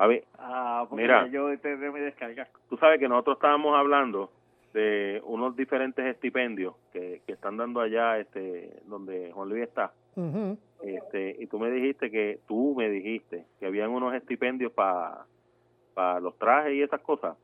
A 0.00 0.06
ver, 0.06 0.24
ah, 0.38 0.86
mira, 0.92 1.26
yo 1.26 1.54
te 1.58 1.76
mi 1.76 2.00
descarga. 2.00 2.48
Tú 2.70 2.78
sabes 2.78 2.98
que 2.98 3.06
nosotros 3.06 3.36
estábamos 3.36 3.76
hablando 3.76 4.32
de 4.72 5.20
unos 5.26 5.54
diferentes 5.54 6.02
estipendios 6.06 6.74
que, 6.90 7.20
que 7.26 7.34
están 7.34 7.58
dando 7.58 7.82
allá 7.82 8.18
este 8.18 8.80
donde 8.86 9.30
Juan 9.32 9.50
Luis 9.50 9.64
está. 9.64 9.92
este 10.82 11.36
y 11.38 11.46
tú 11.48 11.58
me 11.58 11.70
dijiste 11.70 12.10
que 12.10 12.40
tú 12.48 12.74
me 12.78 12.88
dijiste 12.88 13.44
que 13.58 13.66
habían 13.66 13.90
unos 13.90 14.14
estipendios 14.14 14.72
para 14.72 15.26
para 15.92 16.18
los 16.18 16.34
trajes 16.38 16.72
y 16.72 16.82
esas 16.82 17.02
cosas. 17.02 17.36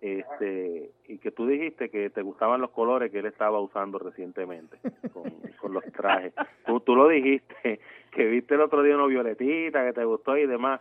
Este, 0.00 0.90
y 1.06 1.18
que 1.18 1.30
tú 1.30 1.46
dijiste 1.46 1.88
que 1.88 2.10
te 2.10 2.20
gustaban 2.22 2.60
los 2.60 2.70
colores 2.70 3.12
que 3.12 3.20
él 3.20 3.26
estaba 3.26 3.60
usando 3.60 4.00
recientemente 4.00 4.76
con, 5.12 5.72
los 5.72 5.84
trajes. 5.92 6.34
Tú, 6.66 6.80
tú 6.80 6.96
lo 6.96 7.06
dijiste, 7.06 7.78
que 8.10 8.24
viste 8.26 8.56
el 8.56 8.62
otro 8.62 8.82
día 8.82 8.96
uno 8.96 9.06
violetita, 9.06 9.84
que 9.84 9.92
te 9.92 10.04
gustó 10.04 10.36
y 10.36 10.46
demás. 10.48 10.80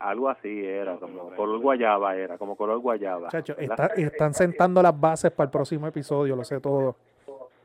Algo 0.00 0.28
así 0.28 0.64
era, 0.64 0.96
como 0.96 1.34
color 1.34 1.60
guayaba 1.60 2.16
era, 2.16 2.38
como 2.38 2.56
color 2.56 2.78
guayaba. 2.78 3.28
Chacho, 3.28 3.56
están 3.58 4.34
sentando 4.34 4.82
las 4.82 4.98
bases 4.98 5.30
para 5.30 5.46
el 5.46 5.50
próximo 5.50 5.86
episodio, 5.86 6.36
lo 6.36 6.44
sé 6.44 6.60
todo. 6.60 6.96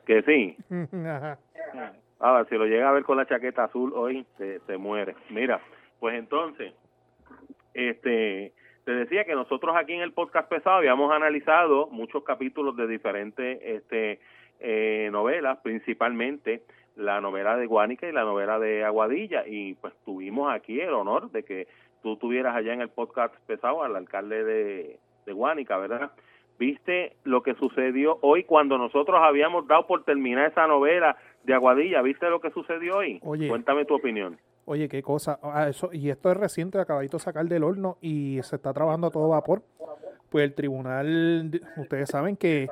Que 0.05 0.21
sí. 0.23 0.57
Ahora, 2.19 2.45
si 2.49 2.55
lo 2.55 2.65
llega 2.65 2.89
a 2.89 2.93
ver 2.93 3.03
con 3.03 3.17
la 3.17 3.25
chaqueta 3.25 3.65
azul 3.65 3.93
hoy, 3.95 4.25
se, 4.37 4.59
se 4.61 4.77
muere. 4.77 5.15
Mira, 5.29 5.61
pues 5.99 6.17
entonces, 6.17 6.73
este, 7.73 8.53
te 8.83 8.91
decía 8.91 9.23
que 9.23 9.35
nosotros 9.35 9.75
aquí 9.77 9.93
en 9.93 10.01
el 10.01 10.13
podcast 10.13 10.49
pesado 10.49 10.77
habíamos 10.77 11.11
analizado 11.11 11.87
muchos 11.87 12.23
capítulos 12.23 12.75
de 12.75 12.87
diferentes 12.87 13.59
este, 13.61 14.19
eh, 14.59 15.09
novelas, 15.11 15.59
principalmente 15.59 16.63
la 16.99 17.21
novela 17.21 17.55
de 17.55 17.65
Guánica 17.65 18.07
y 18.07 18.11
la 18.11 18.23
novela 18.23 18.59
de 18.59 18.83
Aguadilla, 18.83 19.47
y 19.47 19.73
pues 19.75 19.93
tuvimos 20.05 20.53
aquí 20.53 20.79
el 20.79 20.93
honor 20.93 21.31
de 21.31 21.43
que 21.43 21.67
tú 22.03 22.17
tuvieras 22.17 22.55
allá 22.55 22.73
en 22.73 22.81
el 22.81 22.89
podcast 22.89 23.33
pesado 23.47 23.83
al 23.83 23.95
alcalde 23.95 24.43
de, 24.43 24.99
de 25.25 25.33
Guánica, 25.33 25.77
¿verdad? 25.77 26.11
¿Viste 26.59 27.15
lo 27.23 27.41
que 27.41 27.55
sucedió 27.55 28.19
hoy 28.21 28.43
cuando 28.43 28.77
nosotros 28.77 29.17
habíamos 29.21 29.65
dado 29.65 29.87
por 29.87 30.03
terminar 30.03 30.51
esa 30.51 30.67
novela 30.67 31.15
de 31.45 31.53
Aguadilla? 31.53 32.01
¿Viste 32.01 32.29
lo 32.29 32.41
que 32.41 32.51
sucedió 32.51 32.97
hoy? 32.97 33.19
Cuéntame 33.19 33.85
tu 33.85 33.95
opinión. 33.95 34.37
Oye, 34.65 34.89
qué 34.89 35.01
cosa. 35.01 35.39
Ah, 35.41 35.69
eso, 35.69 35.89
y 35.93 36.09
esto 36.09 36.29
es 36.29 36.37
reciente, 36.37 36.77
acabadito 36.77 37.17
de 37.17 37.23
sacar 37.23 37.45
del 37.45 37.63
horno 37.63 37.97
y 38.01 38.39
se 38.43 38.57
está 38.57 38.73
trabajando 38.73 39.07
a 39.07 39.11
todo 39.11 39.29
vapor. 39.29 39.63
Pues 40.29 40.43
el 40.43 40.53
tribunal, 40.53 41.61
ustedes 41.77 42.09
saben 42.09 42.35
que 42.35 42.67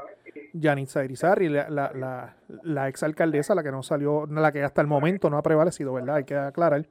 Yanitza 0.53 1.03
Irizarry, 1.03 1.49
la, 1.49 1.69
la, 1.69 1.91
la, 1.93 2.35
la 2.63 2.87
exalcaldesa, 2.87 3.55
la 3.55 3.63
que 3.63 3.71
no 3.71 3.83
salió, 3.83 4.25
la 4.25 4.51
que 4.51 4.63
hasta 4.63 4.81
el 4.81 4.87
momento 4.87 5.29
no 5.29 5.37
ha 5.37 5.43
prevalecido, 5.43 5.93
¿verdad? 5.93 6.17
Hay 6.17 6.23
que 6.23 6.35
aclarar. 6.35 6.85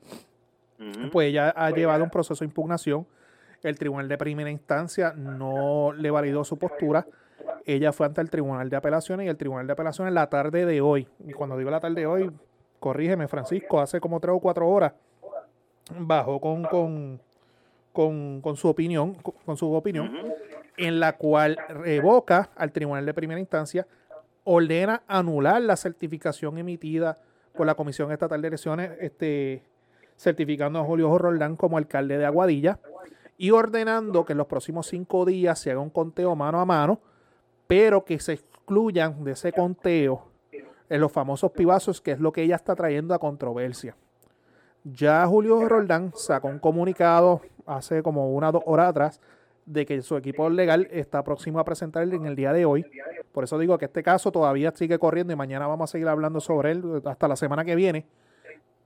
Pues 1.10 1.28
ella 1.28 1.50
ha 1.56 1.70
llevado 1.70 2.04
un 2.04 2.10
proceso 2.10 2.44
de 2.44 2.48
impugnación. 2.48 3.06
El 3.62 3.78
tribunal 3.78 4.08
de 4.08 4.18
primera 4.18 4.50
instancia 4.50 5.12
no 5.16 5.92
le 5.92 6.10
validó 6.10 6.44
su 6.44 6.58
postura. 6.58 7.06
Ella 7.64 7.92
fue 7.92 8.06
ante 8.06 8.20
el 8.20 8.30
tribunal 8.30 8.68
de 8.70 8.76
apelaciones 8.76 9.26
y 9.26 9.28
el 9.28 9.36
tribunal 9.36 9.66
de 9.66 9.72
apelaciones 9.72 10.12
la 10.14 10.28
tarde 10.28 10.66
de 10.66 10.80
hoy, 10.80 11.08
y 11.26 11.32
cuando 11.32 11.56
digo 11.56 11.70
la 11.70 11.80
tarde 11.80 12.02
de 12.02 12.06
hoy, 12.06 12.30
corrígeme 12.78 13.26
Francisco, 13.26 13.80
hace 13.80 14.00
como 14.00 14.20
tres 14.20 14.34
o 14.36 14.40
cuatro 14.40 14.68
horas, 14.68 14.92
bajó 15.98 16.40
con, 16.40 16.62
con, 16.64 17.20
con, 18.42 18.56
su 18.56 18.68
opinión, 18.68 19.14
con, 19.14 19.56
su 19.56 19.72
opinión, 19.72 20.12
en 20.76 21.00
la 21.00 21.16
cual 21.16 21.58
revoca 21.68 22.50
al 22.56 22.72
Tribunal 22.72 23.06
de 23.06 23.14
Primera 23.14 23.40
Instancia, 23.40 23.86
ordena 24.44 25.02
anular 25.06 25.60
la 25.62 25.76
certificación 25.76 26.58
emitida 26.58 27.16
por 27.54 27.66
la 27.66 27.74
Comisión 27.74 28.12
Estatal 28.12 28.40
de 28.42 28.48
Elecciones, 28.48 28.92
este, 29.00 29.64
certificando 30.16 30.78
a 30.78 30.84
Julio 30.84 31.16
Roldán 31.18 31.56
como 31.56 31.78
alcalde 31.78 32.18
de 32.18 32.26
Aguadilla 32.26 32.78
y 33.38 33.50
ordenando 33.50 34.24
que 34.24 34.32
en 34.32 34.38
los 34.38 34.46
próximos 34.46 34.86
cinco 34.86 35.24
días 35.24 35.58
se 35.58 35.70
haga 35.70 35.80
un 35.80 35.90
conteo 35.90 36.34
mano 36.36 36.60
a 36.60 36.64
mano, 36.64 37.00
pero 37.66 38.04
que 38.04 38.18
se 38.18 38.34
excluyan 38.34 39.24
de 39.24 39.32
ese 39.32 39.52
conteo 39.52 40.28
en 40.88 41.00
los 41.00 41.12
famosos 41.12 41.50
pibazos, 41.52 42.00
que 42.00 42.12
es 42.12 42.20
lo 42.20 42.32
que 42.32 42.42
ella 42.42 42.56
está 42.56 42.76
trayendo 42.76 43.14
a 43.14 43.18
controversia. 43.18 43.96
Ya 44.84 45.26
Julio 45.26 45.68
Roldán 45.68 46.12
sacó 46.14 46.48
un 46.48 46.60
comunicado 46.60 47.40
hace 47.66 48.02
como 48.02 48.32
una 48.32 48.50
o 48.50 48.52
dos 48.52 48.62
horas 48.66 48.88
atrás 48.88 49.20
de 49.66 49.84
que 49.84 50.00
su 50.02 50.16
equipo 50.16 50.48
legal 50.48 50.88
está 50.90 51.22
próximo 51.22 51.58
a 51.58 51.64
presentar 51.64 52.02
en 52.02 52.26
el 52.26 52.36
día 52.36 52.52
de 52.52 52.64
hoy. 52.64 52.86
Por 53.32 53.44
eso 53.44 53.58
digo 53.58 53.76
que 53.76 53.84
este 53.84 54.02
caso 54.02 54.32
todavía 54.32 54.72
sigue 54.74 54.98
corriendo 54.98 55.32
y 55.32 55.36
mañana 55.36 55.66
vamos 55.66 55.90
a 55.90 55.92
seguir 55.92 56.08
hablando 56.08 56.40
sobre 56.40 56.70
él 56.70 57.02
hasta 57.04 57.28
la 57.28 57.36
semana 57.36 57.64
que 57.64 57.74
viene. 57.74 58.06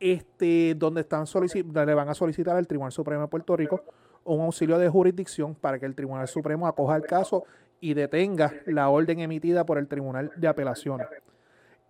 Este, 0.00 0.74
donde 0.76 1.02
están 1.02 1.26
le 1.54 1.94
van 1.94 2.08
a 2.08 2.14
solicitar 2.14 2.56
al 2.56 2.66
Tribunal 2.66 2.90
Supremo 2.90 3.22
de 3.22 3.28
Puerto 3.28 3.54
Rico 3.54 3.84
un 4.24 4.40
auxilio 4.40 4.78
de 4.78 4.88
jurisdicción 4.88 5.54
para 5.54 5.78
que 5.78 5.84
el 5.84 5.94
Tribunal 5.94 6.26
Supremo 6.26 6.66
acoja 6.66 6.96
el 6.96 7.02
caso 7.02 7.44
y 7.80 7.92
detenga 7.92 8.54
la 8.64 8.88
orden 8.88 9.20
emitida 9.20 9.66
por 9.66 9.76
el 9.76 9.88
Tribunal 9.88 10.32
de 10.36 10.48
Apelaciones 10.48 11.06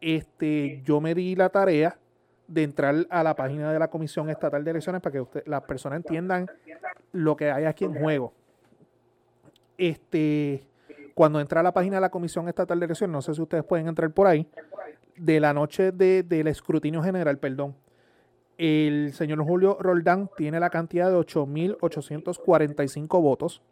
este, 0.00 0.80
yo 0.85 1.00
me 1.00 1.14
di 1.14 1.37
la 1.37 1.50
tarea 1.50 1.99
de 2.49 2.62
entrar 2.62 3.06
a 3.11 3.23
la 3.23 3.37
página 3.37 3.73
de 3.73 3.78
la 3.78 3.88
Comisión 3.88 4.28
Estatal 4.28 4.64
de 4.64 4.70
Elecciones 4.70 5.00
para 5.00 5.12
que 5.12 5.20
usted, 5.20 5.42
las 5.47 5.62
personas 5.62 5.99
entiendan 5.99 6.50
lo 7.12 7.37
que 7.37 7.50
hay 7.50 7.64
aquí 7.64 7.85
en 7.85 7.94
juego. 7.94 8.32
Este, 9.81 10.63
cuando 11.15 11.41
entra 11.41 11.61
a 11.61 11.63
la 11.63 11.73
página 11.73 11.97
de 11.97 12.03
la 12.03 12.11
Comisión 12.11 12.49
Estatal 12.49 12.79
de 12.79 12.87
Elecciones, 12.87 13.13
no 13.13 13.23
sé 13.23 13.35
si 13.35 13.41
ustedes 13.41 13.65
pueden 13.65 13.89
entrar 13.89 14.11
por 14.11 14.27
ahí, 14.27 14.47
de 15.17 15.41
la 15.41 15.55
noche 15.55 15.93
de, 15.93 16.23
del 16.23 16.49
escrutinio 16.49 17.03
general, 17.03 17.39
perdón, 17.39 17.75
el 18.59 19.15
señor 19.15 19.43
Julio 19.43 19.79
Roldán 19.81 20.29
tiene 20.37 20.61
la 20.61 20.69
cantidad 20.69 21.11
de 21.11 21.17
8.845 21.17 23.23
votos 23.23 23.63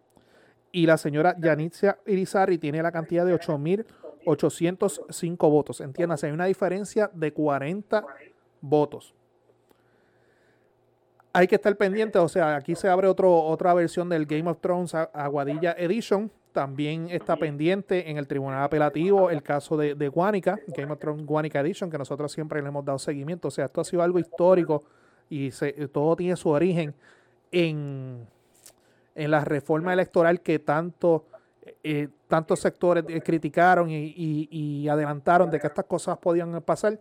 y 0.72 0.86
la 0.86 0.96
señora 0.96 1.36
Yanitzia 1.38 1.98
Irizarry 2.06 2.56
tiene 2.56 2.82
la 2.82 2.90
cantidad 2.90 3.26
de 3.26 3.34
8.000 3.34 3.84
805 4.28 5.50
votos. 5.50 5.80
Entiéndase, 5.80 6.26
hay 6.26 6.32
una 6.32 6.46
diferencia 6.46 7.10
de 7.14 7.32
40 7.32 8.04
votos. 8.60 9.14
Hay 11.38 11.46
que 11.46 11.54
estar 11.54 11.76
pendiente, 11.76 12.18
o 12.18 12.28
sea, 12.28 12.56
aquí 12.56 12.74
se 12.74 12.88
abre 12.88 13.06
otro, 13.06 13.32
otra 13.32 13.72
versión 13.72 14.08
del 14.08 14.26
Game 14.26 14.50
of 14.50 14.58
Thrones 14.60 14.92
Aguadilla 14.92 15.72
Edition. 15.78 16.32
También 16.50 17.10
está 17.10 17.36
pendiente 17.36 18.10
en 18.10 18.16
el 18.16 18.26
tribunal 18.26 18.64
apelativo 18.64 19.30
el 19.30 19.40
caso 19.44 19.76
de, 19.76 20.08
Guanica, 20.08 20.58
Game 20.76 20.92
of 20.92 20.98
Thrones 20.98 21.24
Guanica 21.24 21.60
Edition, 21.60 21.92
que 21.92 21.96
nosotros 21.96 22.32
siempre 22.32 22.60
le 22.60 22.66
hemos 22.66 22.84
dado 22.84 22.98
seguimiento. 22.98 23.46
O 23.46 23.50
sea, 23.52 23.66
esto 23.66 23.80
ha 23.80 23.84
sido 23.84 24.02
algo 24.02 24.18
histórico 24.18 24.82
y 25.30 25.50
todo 25.92 26.16
tiene 26.16 26.34
su 26.34 26.48
origen 26.48 26.92
en, 27.52 28.26
en 29.14 29.30
la 29.30 29.44
reforma 29.44 29.92
electoral 29.92 30.40
que 30.40 30.58
tanto 30.58 31.24
eh, 31.84 32.08
tantos 32.26 32.58
sectores 32.58 33.04
eh, 33.06 33.20
criticaron 33.20 33.90
y, 33.90 34.88
adelantaron 34.88 35.48
de 35.52 35.60
que 35.60 35.68
estas 35.68 35.84
cosas 35.84 36.18
podían 36.18 36.60
pasar, 36.62 36.98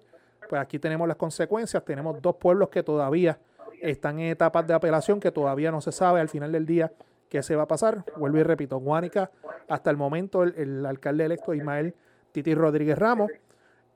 pues 0.47 0.61
aquí 0.61 0.77
tenemos 0.77 1.07
las 1.07 1.17
consecuencias. 1.17 1.83
Tenemos 1.83 2.21
dos 2.21 2.35
pueblos 2.35 2.69
que 2.69 2.83
todavía 2.83 3.39
están 3.81 4.19
en 4.19 4.31
etapas 4.31 4.65
de 4.67 4.73
apelación, 4.73 5.19
que 5.19 5.31
todavía 5.31 5.71
no 5.71 5.81
se 5.81 5.91
sabe 5.91 6.19
al 6.19 6.29
final 6.29 6.51
del 6.51 6.65
día 6.65 6.91
qué 7.29 7.43
se 7.43 7.55
va 7.55 7.63
a 7.63 7.67
pasar. 7.67 8.03
Vuelvo 8.17 8.37
y 8.37 8.43
repito, 8.43 8.77
Guánica, 8.77 9.31
hasta 9.67 9.89
el 9.89 9.97
momento 9.97 10.43
el, 10.43 10.85
alcalde 10.85 11.25
electo 11.25 11.53
Ismael 11.53 11.93
Titi 12.31 12.53
Rodríguez 12.55 12.97
Ramos, 12.97 13.31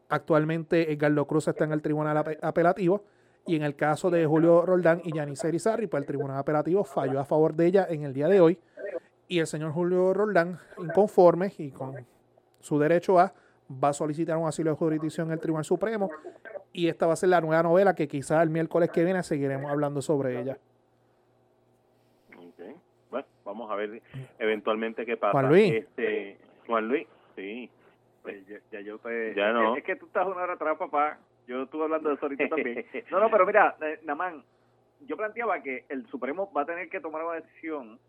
actualmente 0.10 0.92
Edgardo 0.92 1.26
Cruz 1.26 1.48
está 1.48 1.66
en 1.66 1.72
el 1.72 1.82
tribunal 1.82 2.38
apelativo. 2.42 3.04
Y 3.48 3.56
en 3.56 3.64
el 3.64 3.76
caso 3.76 4.12
de 4.12 4.24
Julio 4.28 4.68
Roldán 4.68 5.02
y 5.04 5.16
Yanis 5.16 5.44
Erizarri, 5.44 5.88
pues 5.88 6.02
el 6.02 6.06
tribunal 6.08 6.38
apelativo 6.38 6.84
falló 6.84 7.20
a 7.20 7.26
favor 7.26 7.56
de 7.56 7.66
ella 7.66 7.88
en 7.90 8.04
el 8.04 8.14
día 8.14 8.28
de 8.28 8.40
hoy 8.40 8.60
y 9.32 9.40
el 9.40 9.48
señor 9.48 9.72
Julio 9.72 10.14
Roldán, 10.14 10.60
inconforme 10.78 11.54
y 11.58 11.72
con 11.72 12.06
su 12.60 12.78
derecho 12.78 13.18
a, 13.18 13.34
va 13.82 13.88
a 13.88 13.94
solicitar 13.94 14.36
un 14.36 14.46
asilo 14.46 14.72
de 14.72 14.76
jurisdicción 14.76 15.28
en 15.28 15.34
el 15.34 15.40
Tribunal 15.40 15.64
Supremo 15.64 16.10
y 16.74 16.88
esta 16.88 17.08
va 17.08 17.14
a 17.14 17.16
ser 17.16 17.30
la 17.30 17.42
nueva 17.42 17.64
novela 17.64 17.96
que 17.96 18.08
quizás 18.08 18.42
el 18.44 18.50
miércoles 18.50 18.90
que 18.92 19.04
viene 19.04 19.24
seguiremos 19.24 19.72
hablando 19.72 20.02
sobre 20.02 20.40
ella. 20.40 20.58
Okay. 22.30 22.76
Bueno, 23.10 23.28
vamos 23.46 23.72
a 23.72 23.76
ver 23.76 24.02
eventualmente 24.40 25.06
qué 25.06 25.18
pasa. 25.18 25.32
Juan 25.32 25.50
Luis. 25.50 25.74
Este, 25.74 26.38
Juan 26.68 26.88
Luis, 26.88 27.08
sí. 27.36 27.70
Pues 28.22 28.46
ya, 28.48 28.82
yo 28.82 29.00
te... 29.00 29.34
Ya 29.36 29.52
no. 29.52 29.76
Es 29.76 29.84
que 29.84 29.96
tú 29.96 30.06
estás 30.06 30.28
una 30.28 30.44
hora 30.44 30.54
atrás, 30.54 30.78
papá. 30.78 31.18
Yo 31.48 31.64
estuve 31.64 31.84
hablando 31.84 32.10
de 32.10 32.16
eso 32.16 32.26
ahorita 32.26 32.48
también. 32.50 32.86
No, 33.10 33.20
no, 33.20 33.30
pero 33.32 33.46
mira, 33.46 33.76
eh, 33.82 34.00
Namán, 34.04 34.44
yo 35.08 35.18
planteaba 35.18 35.62
que 35.62 35.86
el 35.90 36.06
Supremo 36.08 36.52
va 36.56 36.62
a 36.62 36.66
tener 36.66 36.90
que 36.90 37.00
tomar 37.00 37.24
una 37.26 37.36
decisión 37.36 38.00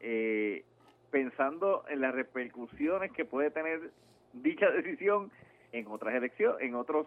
eh, 0.00 0.64
pensando 1.10 1.84
en 1.88 2.00
las 2.00 2.14
repercusiones 2.14 3.12
que 3.12 3.24
puede 3.24 3.50
tener 3.50 3.90
dicha 4.32 4.70
decisión 4.70 5.30
en 5.72 5.86
otras 5.88 6.14
elecciones, 6.14 6.60
en 6.60 6.74
otros, 6.74 7.06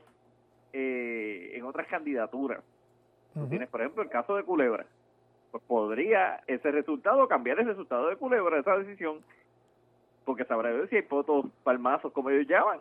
eh, 0.74 1.52
en 1.54 1.64
otras 1.64 1.88
candidaturas. 1.88 2.64
Tienes, 3.50 3.70
por 3.70 3.82
ejemplo, 3.82 4.04
el 4.04 4.10
caso 4.10 4.36
de 4.36 4.44
Culebra. 4.44 4.86
Pues 5.52 5.64
podría 5.64 6.42
ese 6.48 6.72
resultado 6.72 7.28
cambiar 7.28 7.60
el 7.60 7.68
resultado 7.68 8.10
de 8.10 8.18
Culebra, 8.18 8.60
esa 8.60 8.78
decisión, 8.78 9.20
porque 10.26 10.46
sabrá 10.46 10.74
Dios 10.74 10.90
si 10.90 10.98
hay 10.98 11.02
votos 11.04 11.46
palmazos, 11.64 12.12
como 12.12 12.30
ellos 12.30 12.48
llaman. 12.48 12.80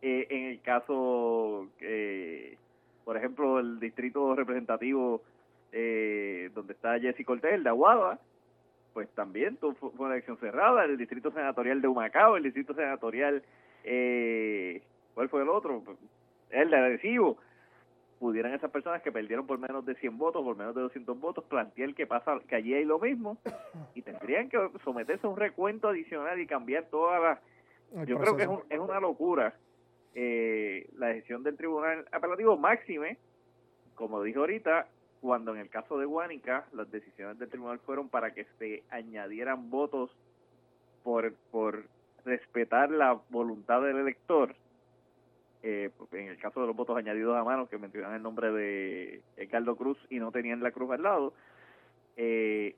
Eh, 0.00 0.26
en 0.30 0.44
el 0.46 0.60
caso, 0.62 1.68
eh, 1.80 2.56
por 3.04 3.16
ejemplo, 3.16 3.58
el 3.58 3.80
distrito 3.80 4.34
representativo 4.34 5.22
eh, 5.72 6.50
donde 6.54 6.72
está 6.72 6.98
Jesse 7.00 7.24
Cortés, 7.26 7.54
el 7.54 7.64
de 7.64 7.70
Aguada, 7.70 8.20
pues 8.92 9.08
también 9.10 9.58
fue 9.58 9.90
una 9.98 10.14
elección 10.14 10.38
cerrada, 10.38 10.84
el 10.84 10.96
distrito 10.96 11.32
senatorial 11.32 11.82
de 11.82 11.88
Humacao, 11.88 12.36
el 12.36 12.44
distrito 12.44 12.74
senatorial, 12.74 13.42
eh, 13.82 14.80
¿cuál 15.14 15.28
fue 15.28 15.42
el 15.42 15.48
otro? 15.48 15.82
El 16.54 16.70
de 16.70 16.76
Arecibo. 16.76 17.38
Pudieran 18.18 18.54
esas 18.54 18.70
personas 18.70 19.02
que 19.02 19.12
perdieron 19.12 19.46
por 19.46 19.58
menos 19.58 19.84
de 19.84 19.94
100 19.96 20.16
votos, 20.16 20.42
por 20.42 20.56
menos 20.56 20.74
de 20.74 20.80
200 20.82 21.20
votos, 21.20 21.44
plantear 21.44 21.94
que 21.94 22.06
pasa 22.06 22.38
que 22.48 22.54
allí 22.54 22.72
hay 22.72 22.84
lo 22.84 22.98
mismo 22.98 23.36
y 23.94 24.02
tendrían 24.02 24.48
que 24.48 24.58
someterse 24.82 25.26
a 25.26 25.30
un 25.30 25.36
recuento 25.36 25.88
adicional 25.88 26.40
y 26.40 26.46
cambiar 26.46 26.84
toda 26.84 27.18
la... 27.18 27.40
Yo 28.06 28.18
creo 28.18 28.36
que 28.36 28.44
es, 28.44 28.50
es 28.70 28.78
una 28.78 28.98
locura 28.98 29.54
eh, 30.14 30.88
la 30.96 31.08
decisión 31.08 31.42
del 31.42 31.56
tribunal 31.56 32.06
apelativo 32.12 32.56
máxime, 32.56 33.18
como 33.96 34.22
dijo 34.22 34.40
ahorita, 34.40 34.86
cuando 35.20 35.54
en 35.54 35.60
el 35.60 35.68
caso 35.68 35.98
de 35.98 36.06
Guánica 36.06 36.66
las 36.72 36.88
decisiones 36.90 37.38
del 37.38 37.48
tribunal 37.48 37.80
fueron 37.80 38.08
para 38.08 38.32
que 38.32 38.46
se 38.58 38.84
añadieran 38.90 39.70
votos 39.70 40.16
por, 41.02 41.34
por 41.50 41.84
respetar 42.24 42.90
la 42.90 43.18
voluntad 43.30 43.82
del 43.82 43.96
elector. 43.96 44.54
Eh, 45.66 45.90
en 46.12 46.28
el 46.28 46.36
caso 46.36 46.60
de 46.60 46.66
los 46.66 46.76
votos 46.76 46.94
añadidos 46.94 47.34
a 47.38 47.42
mano, 47.42 47.66
que 47.66 47.78
mencionan 47.78 48.12
el 48.12 48.22
nombre 48.22 48.52
de 48.52 49.22
Ricardo 49.38 49.74
Cruz 49.76 49.96
y 50.10 50.18
no 50.18 50.30
tenían 50.30 50.62
la 50.62 50.72
cruz 50.72 50.90
al 50.90 51.02
lado, 51.02 51.32
eh, 52.18 52.76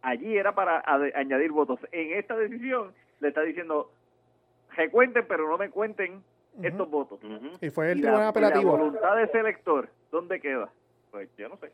allí 0.00 0.36
era 0.36 0.54
para 0.54 0.80
añadir 1.16 1.50
votos. 1.50 1.80
En 1.90 2.16
esta 2.16 2.36
decisión 2.36 2.92
le 3.18 3.28
está 3.28 3.42
diciendo, 3.42 3.90
recuenten, 4.76 5.26
pero 5.26 5.48
no 5.48 5.58
me 5.58 5.70
cuenten 5.70 6.22
estos 6.62 6.88
votos. 6.88 7.18
Y 7.60 7.70
fue 7.70 7.90
el 7.90 8.00
tribunal 8.00 8.28
apelativo. 8.28 8.76
la 8.76 8.78
voluntad 8.84 9.16
de 9.16 9.24
ese 9.24 9.40
elector, 9.40 9.88
¿dónde 10.12 10.40
queda? 10.40 10.70
Pues 11.10 11.28
yo 11.36 11.48
no 11.48 11.56
sé. 11.56 11.72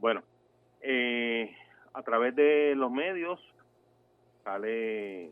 Bueno, 0.00 0.24
eh, 0.80 1.54
a 1.94 2.02
través 2.02 2.34
de 2.34 2.74
los 2.74 2.90
medios 2.90 3.40
sale. 4.42 5.30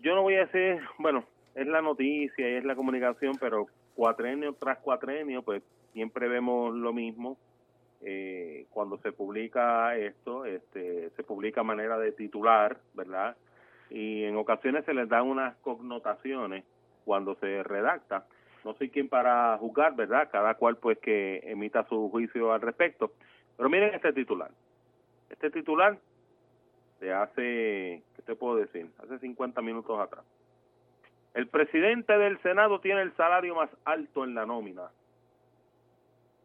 Yo 0.00 0.14
no 0.14 0.22
voy 0.22 0.36
a 0.36 0.46
decir, 0.46 0.80
bueno, 0.98 1.24
es 1.54 1.66
la 1.66 1.82
noticia 1.82 2.48
y 2.48 2.54
es 2.54 2.64
la 2.64 2.74
comunicación, 2.74 3.36
pero 3.40 3.66
cuatrenio 3.94 4.54
tras 4.54 4.78
cuatrenio, 4.78 5.42
pues 5.42 5.62
siempre 5.92 6.28
vemos 6.28 6.74
lo 6.74 6.92
mismo. 6.92 7.36
Eh, 8.04 8.66
cuando 8.70 8.98
se 8.98 9.12
publica 9.12 9.96
esto, 9.96 10.44
este, 10.44 11.10
se 11.10 11.22
publica 11.22 11.62
manera 11.62 11.98
de 11.98 12.12
titular, 12.12 12.78
¿verdad? 12.94 13.36
Y 13.90 14.24
en 14.24 14.36
ocasiones 14.36 14.84
se 14.84 14.94
les 14.94 15.08
dan 15.08 15.26
unas 15.26 15.54
connotaciones 15.58 16.64
cuando 17.04 17.36
se 17.36 17.62
redacta 17.62 18.26
no 18.64 18.74
soy 18.74 18.90
quien 18.90 19.08
para 19.08 19.56
juzgar, 19.58 19.94
¿verdad? 19.94 20.28
Cada 20.30 20.54
cual 20.54 20.76
pues 20.76 20.98
que 20.98 21.40
emita 21.44 21.86
su 21.88 22.10
juicio 22.10 22.52
al 22.52 22.60
respecto. 22.60 23.12
Pero 23.56 23.68
miren 23.68 23.94
este 23.94 24.12
titular. 24.12 24.50
Este 25.30 25.50
titular 25.50 25.98
de 27.00 27.12
hace, 27.12 28.02
¿qué 28.16 28.22
te 28.24 28.34
puedo 28.34 28.56
decir? 28.56 28.88
Hace 29.02 29.18
50 29.18 29.60
minutos 29.62 29.98
atrás. 29.98 30.24
El 31.34 31.48
presidente 31.48 32.16
del 32.18 32.40
Senado 32.42 32.80
tiene 32.80 33.02
el 33.02 33.14
salario 33.16 33.54
más 33.54 33.70
alto 33.84 34.24
en 34.24 34.34
la 34.34 34.46
nómina, 34.46 34.90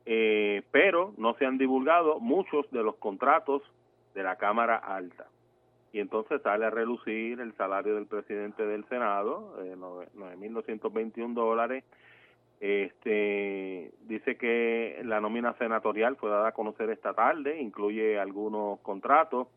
eh, 0.06 0.64
pero 0.72 1.14
no 1.18 1.34
se 1.36 1.46
han 1.46 1.58
divulgado 1.58 2.20
muchos 2.20 2.70
de 2.72 2.84
los 2.84 2.96
contratos 2.96 3.62
de 4.14 4.24
la 4.24 4.38
Cámara 4.38 4.78
Alta 4.78 5.28
y 5.98 6.00
entonces 6.00 6.42
sale 6.42 6.66
a 6.66 6.70
relucir 6.70 7.40
el 7.40 7.54
salario 7.56 7.96
del 7.96 8.06
presidente 8.06 8.66
del 8.66 8.86
Senado, 8.86 9.56
eh, 9.64 9.76
9.221 9.76 11.34
dólares. 11.34 11.84
Este 12.60 13.92
dice 14.02 14.36
que 14.38 15.02
la 15.06 15.22
nómina 15.22 15.54
senatorial 15.54 16.16
fue 16.16 16.30
dada 16.30 16.50
a 16.50 16.52
conocer 16.54 16.90
esta 16.90 17.14
tarde, 17.14 17.60
incluye 17.62 18.20
algunos 18.20 18.80
contratos. 18.82 19.48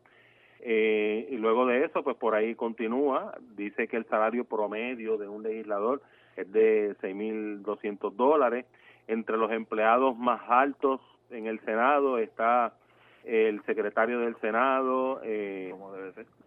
Eh, 0.63 1.27
y 1.29 1.37
luego 1.37 1.65
de 1.65 1.85
eso, 1.85 2.03
pues 2.03 2.15
por 2.17 2.35
ahí 2.35 2.53
continúa, 2.53 3.35
dice 3.55 3.87
que 3.87 3.97
el 3.97 4.05
salario 4.05 4.45
promedio 4.45 5.17
de 5.17 5.27
un 5.27 5.41
legislador 5.41 6.01
es 6.35 6.51
de 6.51 6.95
6.200 7.01 8.15
dólares. 8.15 8.65
Entre 9.07 9.37
los 9.37 9.51
empleados 9.51 10.15
más 10.15 10.41
altos 10.47 11.01
en 11.31 11.47
el 11.47 11.59
Senado 11.61 12.19
está 12.19 12.73
el 13.23 13.63
secretario 13.65 14.19
del 14.19 14.35
Senado 14.37 15.21
eh, 15.23 15.73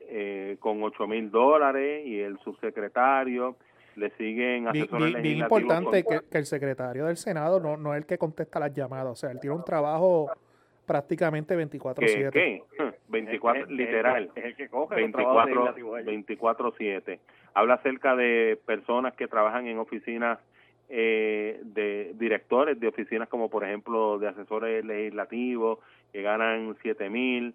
eh, 0.00 0.56
con 0.60 0.82
ocho 0.82 1.06
mil 1.06 1.30
dólares 1.30 2.06
y 2.06 2.20
el 2.20 2.38
subsecretario. 2.38 3.56
Le 3.96 4.10
siguen 4.16 4.68
asesores 4.68 5.12
bien, 5.12 5.22
bien 5.22 5.38
importante 5.38 6.02
que, 6.02 6.38
el 6.38 6.46
secretario 6.46 7.06
del 7.06 7.16
Senado 7.16 7.60
no, 7.60 7.76
no 7.76 7.94
es 7.94 7.98
el 7.98 8.06
que 8.06 8.18
contesta 8.18 8.58
las 8.58 8.72
llamadas, 8.72 9.12
o 9.12 9.14
sea, 9.14 9.30
él 9.30 9.38
tiene 9.38 9.54
un 9.54 9.64
trabajo 9.64 10.30
prácticamente 10.86 11.56
24/7. 11.56 12.30
¿Qué? 12.30 12.62
24 13.08 13.66
literal. 13.66 14.30
Es 14.34 14.44
el 14.44 14.56
que 14.56 14.68
coge 14.68 14.96
24 14.96 15.74
24/7. 15.74 17.20
Habla 17.54 17.74
acerca 17.74 18.16
de 18.16 18.58
personas 18.66 19.14
que 19.14 19.28
trabajan 19.28 19.66
en 19.66 19.78
oficinas 19.78 20.38
eh, 20.88 21.60
de 21.62 22.12
directores 22.14 22.78
de 22.78 22.88
oficinas 22.88 23.28
como 23.28 23.48
por 23.48 23.64
ejemplo 23.64 24.18
de 24.18 24.28
asesores 24.28 24.84
legislativos 24.84 25.78
que 26.12 26.22
ganan 26.22 26.76
siete 26.82 27.08
mil. 27.08 27.54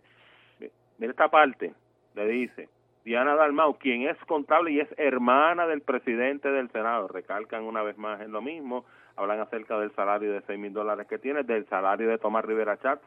Mira 0.98 1.12
esta 1.12 1.30
parte, 1.30 1.74
le 2.16 2.28
dice, 2.28 2.68
Diana 3.06 3.36
Dalmau, 3.36 3.78
quien 3.78 4.10
es 4.10 4.18
contable 4.26 4.72
y 4.72 4.80
es 4.80 4.90
hermana 4.98 5.66
del 5.68 5.82
presidente 5.82 6.52
del 6.52 6.70
Senado, 6.72 7.08
recalcan 7.08 7.64
una 7.64 7.82
vez 7.82 7.98
más 7.98 8.20
en 8.22 8.32
lo 8.32 8.42
mismo, 8.42 8.86
hablan 9.16 9.40
acerca 9.40 9.80
del 9.80 9.92
salario 9.92 10.34
de 10.34 10.42
seis 10.42 10.60
mil 10.60 10.74
dólares 10.74 11.08
que 11.08 11.18
tiene, 11.18 11.44
del 11.44 11.66
salario 11.68 12.10
de 12.10 12.18
Tomás 12.18 12.44
Rivera 12.44 12.78
Chatz, 12.78 13.02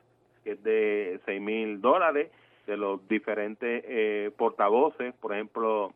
que 0.44 0.52
es 0.52 0.62
de 0.62 1.20
seis 1.24 1.40
mil 1.40 1.81
dólares, 1.81 2.31
de 2.66 2.76
los 2.76 3.07
diferentes 3.09 3.85
eh, 3.87 4.31
portavoces, 4.37 5.14
por 5.14 5.33
ejemplo, 5.33 5.92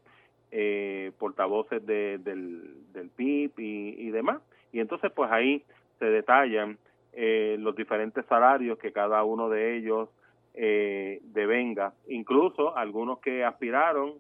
eh, 0.51 1.13
portavoces 1.19 1.85
de, 1.87 2.19
del, 2.19 2.93
del 2.93 3.09
PIB 3.11 3.53
y, 3.59 3.95
y 3.99 4.11
demás. 4.11 4.41
Y 4.73 4.81
entonces, 4.81 5.13
pues 5.13 5.31
ahí 5.31 5.63
se 5.99 6.07
detallan 6.07 6.79
eh, 7.13 7.57
los 7.59 7.75
diferentes 7.75 8.27
salarios 8.27 8.79
que 8.79 8.93
cada 8.93 9.25
uno 9.25 9.49
de 9.49 9.77
ellos 9.77 10.11
eh, 10.55 11.21
devenga. 11.23 11.95
Incluso 12.09 12.77
algunos 12.77 13.21
que 13.21 13.45
aspiraron 13.45 14.15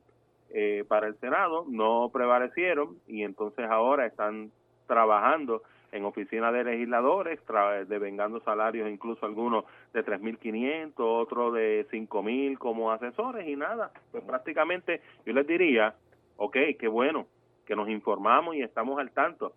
eh, 0.51 0.85
para 0.89 1.07
el 1.09 1.17
Senado 1.17 1.67
no 1.69 2.09
prevalecieron 2.12 2.97
y 3.07 3.23
entonces 3.23 3.67
ahora 3.69 4.07
están 4.07 4.51
trabajando 4.87 5.62
en 5.92 6.05
oficinas 6.05 6.53
de 6.53 6.64
legisladores, 6.64 7.40
devengando 7.88 8.40
salarios 8.40 8.90
incluso 8.90 9.25
algunos 9.25 9.64
de 9.92 10.05
3.500, 10.05 10.92
otros 10.96 11.55
de 11.55 11.87
5.000 11.90 12.59
como 12.59 12.92
asesores 12.92 13.46
y 13.49 13.57
nada. 13.57 13.92
Pues 14.11 14.25
prácticamente 14.25 15.01
yo 15.25 15.33
les 15.33 15.46
diría, 15.46 15.94
ok, 16.37 16.57
qué 16.79 16.88
bueno 16.88 17.27
que 17.64 17.77
nos 17.77 17.88
informamos 17.88 18.55
y 18.57 18.62
estamos 18.62 18.99
al 18.99 19.11
tanto, 19.11 19.53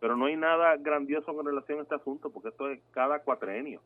pero 0.00 0.16
no 0.16 0.26
hay 0.26 0.36
nada 0.36 0.76
grandioso 0.76 1.34
con 1.34 1.46
relación 1.46 1.78
a 1.78 1.82
este 1.82 1.94
asunto, 1.94 2.30
porque 2.30 2.48
esto 2.48 2.70
es 2.70 2.80
cada 2.92 3.20
cuatrenio. 3.20 3.80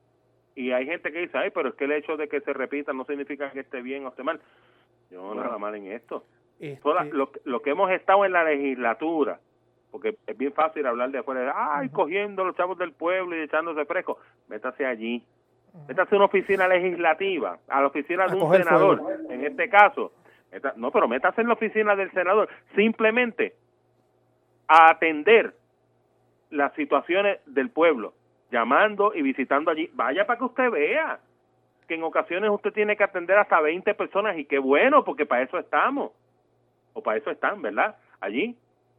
Y 0.54 0.72
hay 0.72 0.86
gente 0.86 1.12
que 1.12 1.20
dice, 1.20 1.36
ay, 1.36 1.50
pero 1.50 1.68
es 1.68 1.74
que 1.74 1.84
el 1.84 1.92
hecho 1.92 2.16
de 2.16 2.28
que 2.28 2.40
se 2.40 2.52
repita 2.52 2.92
no 2.92 3.04
significa 3.04 3.50
que 3.50 3.60
esté 3.60 3.82
bien 3.82 4.06
o 4.06 4.08
esté 4.08 4.22
mal. 4.22 4.40
Yo 5.10 5.22
no 5.22 5.34
nada 5.34 5.58
mal 5.58 5.74
en 5.74 5.92
esto. 5.92 6.24
Este 6.58 6.80
lo, 7.12 7.30
lo, 7.44 7.62
que 7.62 7.70
hemos 7.70 7.90
estado 7.90 8.24
en 8.24 8.32
la 8.32 8.44
legislatura, 8.44 9.40
porque 9.90 10.16
es 10.26 10.36
bien 10.36 10.52
fácil 10.52 10.86
hablar 10.86 11.10
de 11.10 11.18
afuera, 11.18 11.54
ay, 11.56 11.88
cogiendo 11.88 12.44
los 12.44 12.56
chavos 12.56 12.78
del 12.78 12.92
pueblo 12.92 13.36
y 13.36 13.40
echándose 13.40 13.84
fresco. 13.84 14.18
Métase 14.48 14.84
allí. 14.84 15.22
Métase 15.88 16.14
a 16.14 16.18
una 16.18 16.26
oficina 16.26 16.66
legislativa, 16.68 17.58
a 17.68 17.80
la 17.80 17.86
oficina 17.88 18.26
de 18.26 18.36
un 18.36 18.52
senador, 18.52 19.02
en 19.28 19.44
este 19.44 19.68
caso. 19.68 20.12
no, 20.76 20.90
pero 20.90 21.06
métase 21.06 21.42
en 21.42 21.48
la 21.48 21.54
oficina 21.54 21.94
del 21.94 22.10
senador, 22.12 22.48
simplemente 22.74 23.54
a 24.68 24.90
atender 24.90 25.54
las 26.50 26.72
situaciones 26.74 27.38
del 27.46 27.70
pueblo, 27.70 28.14
llamando 28.50 29.14
y 29.14 29.22
visitando 29.22 29.70
allí. 29.70 29.90
Vaya 29.92 30.26
para 30.26 30.38
que 30.38 30.44
usted 30.44 30.70
vea 30.70 31.20
que 31.86 31.94
en 31.94 32.02
ocasiones 32.02 32.50
usted 32.50 32.72
tiene 32.72 32.96
que 32.96 33.04
atender 33.04 33.38
hasta 33.38 33.60
20 33.60 33.94
personas 33.94 34.36
y 34.38 34.44
qué 34.44 34.58
bueno, 34.58 35.04
porque 35.04 35.26
para 35.26 35.42
eso 35.42 35.58
estamos, 35.58 36.12
o 36.94 37.02
para 37.02 37.18
eso 37.18 37.30
están, 37.30 37.62
¿verdad? 37.62 37.96
Allí. 38.20 38.56